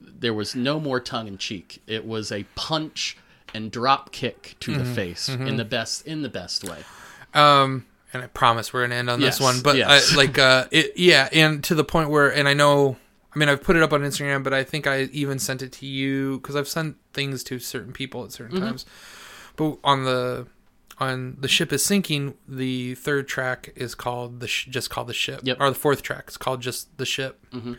[0.00, 1.82] there was no more tongue in cheek.
[1.86, 3.16] It was a punch
[3.54, 6.84] and drop kick to the face in the best in the best way.
[7.32, 10.12] Um, and I promise we're gonna end on Yes, this one, but yes.
[10.12, 12.96] I, like, uh, it, yeah, and to the point where, and I know,
[13.34, 15.72] I mean, I've put it up on Instagram, but I think I even sent it
[15.72, 18.66] to you because I've sent things to certain people at certain Mm-hmm.
[18.66, 18.86] times.
[19.56, 20.46] But on the
[20.98, 25.12] on the ship is sinking, the third track is called the sh- just called the
[25.14, 25.58] ship, Yep.
[25.60, 27.74] or the fourth track is called just the ship, Mm-hmm.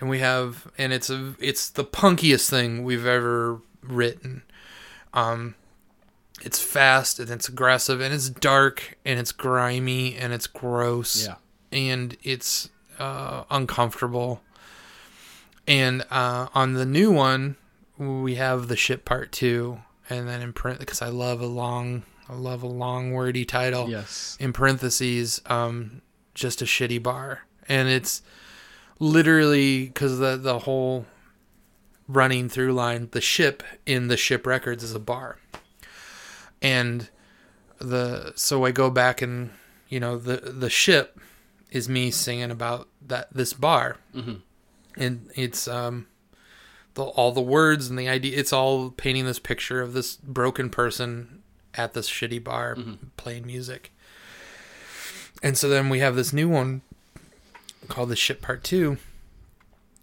[0.00, 4.42] and we have, and it's a it's the punkiest thing we've ever written.
[5.14, 5.54] Um,
[6.42, 11.34] it's fast and it's aggressive and it's dark and it's grimy and it's gross Yeah.
[11.72, 12.68] and it's
[12.98, 14.42] uh, uncomfortable.
[15.66, 17.56] And uh, on the new one,
[17.98, 22.02] we have the ship part two, and then in print because I love a long,
[22.28, 23.88] I love a long wordy title.
[23.88, 24.36] Yes.
[24.40, 26.02] In parentheses, um,
[26.34, 28.22] just a shitty bar, and it's
[28.98, 31.06] literally because the the whole
[32.08, 35.36] running through line, the ship in the ship records is a bar,
[36.62, 37.08] and
[37.78, 39.50] the so I go back and
[39.88, 41.18] you know the the ship
[41.70, 44.42] is me singing about that this bar, Mhm.
[44.96, 46.06] and it's um
[46.94, 48.36] the all the words and the idea.
[48.38, 51.42] It's all painting this picture of this broken person
[51.74, 52.76] at this shitty bar
[53.16, 53.92] playing music.
[55.42, 56.82] And so then we have this new one
[57.88, 58.98] called the ship part two,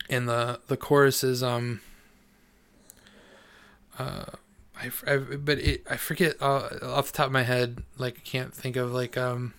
[0.10, 1.82] and the the chorus is um.
[4.00, 4.26] Uh,
[4.82, 8.22] I, I but it I forget uh, off the top of my head like I
[8.24, 9.54] can't think of like um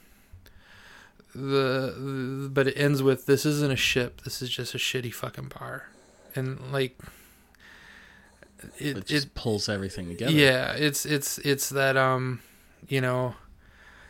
[1.35, 5.12] the, the but it ends with this isn't a ship this is just a shitty
[5.12, 5.86] fucking bar
[6.35, 6.99] and like
[8.78, 10.32] It it just it pulls everything together.
[10.32, 12.40] yeah it's it's it's that um
[12.89, 13.35] you know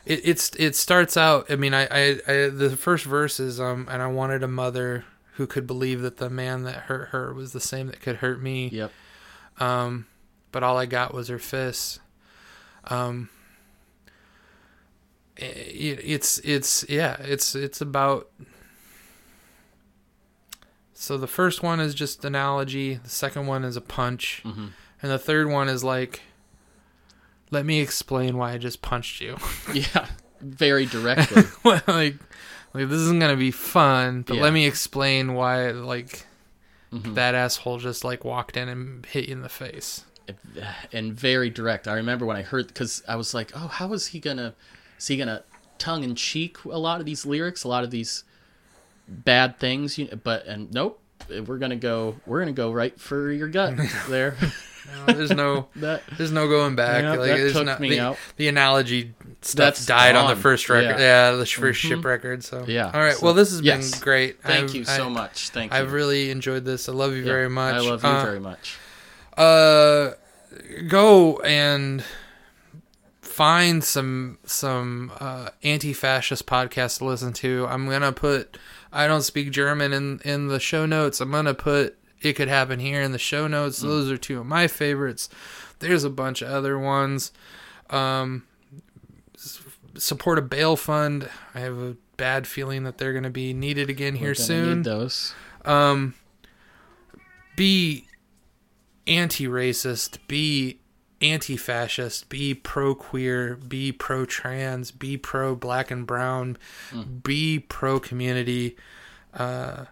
[0.07, 3.87] it it's it starts out I mean I I, I the first verse is um
[3.91, 5.05] and I wanted a mother
[5.35, 8.43] who could believe that the man that hurt her was the same that could hurt
[8.43, 8.91] me Yep.
[9.61, 10.07] um,
[10.53, 12.01] but all I got was her fists.
[12.85, 13.29] Um,
[15.37, 18.29] it, it's it's yeah, it's it's about.
[20.95, 22.95] So the first one is just analogy.
[22.95, 24.71] The second one is a punch, Mhm.
[25.01, 26.23] and the third one is like,
[27.51, 29.37] let me explain why I just punched you.
[29.73, 30.07] Yeah.
[30.41, 31.43] Very directly.
[31.65, 32.17] like, like
[32.89, 34.43] this isn't gonna be fun, but Yeah.
[34.43, 36.27] let me explain why like
[36.93, 37.15] Mhm.
[37.15, 40.05] that asshole just like walked in and hit you in the face.
[40.93, 41.87] And very direct.
[41.89, 44.55] I remember when I heard because I was like, "Oh, how is he gonna?
[44.99, 45.43] Is he gonna
[45.79, 48.25] tongue in cheek a lot of these lyrics, a lot of these
[49.07, 51.01] bad things?" You know, but and nope,
[51.47, 52.17] we're gonna go.
[52.27, 53.75] We're gonna go right for your gut
[54.09, 54.37] there.
[55.07, 57.05] No, there's no that There's no going back.
[57.05, 58.17] Like, that took not, me the, out.
[58.37, 60.99] the analogy stuff That's died on the first record.
[60.99, 61.31] Yeah.
[61.31, 62.43] Yeah, the sh- 1st ship record.
[62.43, 63.15] So Yeah, All right.
[63.15, 63.91] so- well, this has yes.
[63.91, 64.43] been great.
[64.43, 65.51] thank I've- you so I- much.
[65.51, 65.79] Thank you.
[65.79, 66.89] I've really enjoyed this.
[66.89, 67.75] I love you Yeah, very much.
[67.75, 68.79] I love you Uh, very much.
[69.39, 70.15] Uh,
[70.89, 72.03] go and
[73.21, 77.67] find some some uh, anti-fascist podcasts to listen to.
[77.69, 78.59] I'm gonna put
[78.93, 81.21] I don't speak German in in the show notes.
[81.21, 83.79] I'm gonna put it could happen here in the show notes.
[83.79, 85.29] Those are two of my favorites.
[85.79, 87.31] There's a bunch of other ones.
[87.91, 88.43] Um,
[89.97, 91.29] support a bail fund.
[91.55, 95.33] I have a bad feeling that they're gonna be needed again here soon Need those.
[95.65, 96.15] um
[97.55, 98.08] be
[99.09, 100.79] anti-racist be
[101.21, 106.57] anti-fascist be pro-queer be pro-trans be pro-black and brown
[107.23, 108.77] be pro-community.
[109.35, 109.87] Uh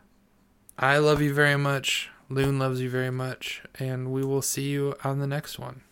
[0.78, 2.10] i love you very much.
[2.28, 3.62] Loon loves you very much.
[3.78, 5.82] And we will see you on the next one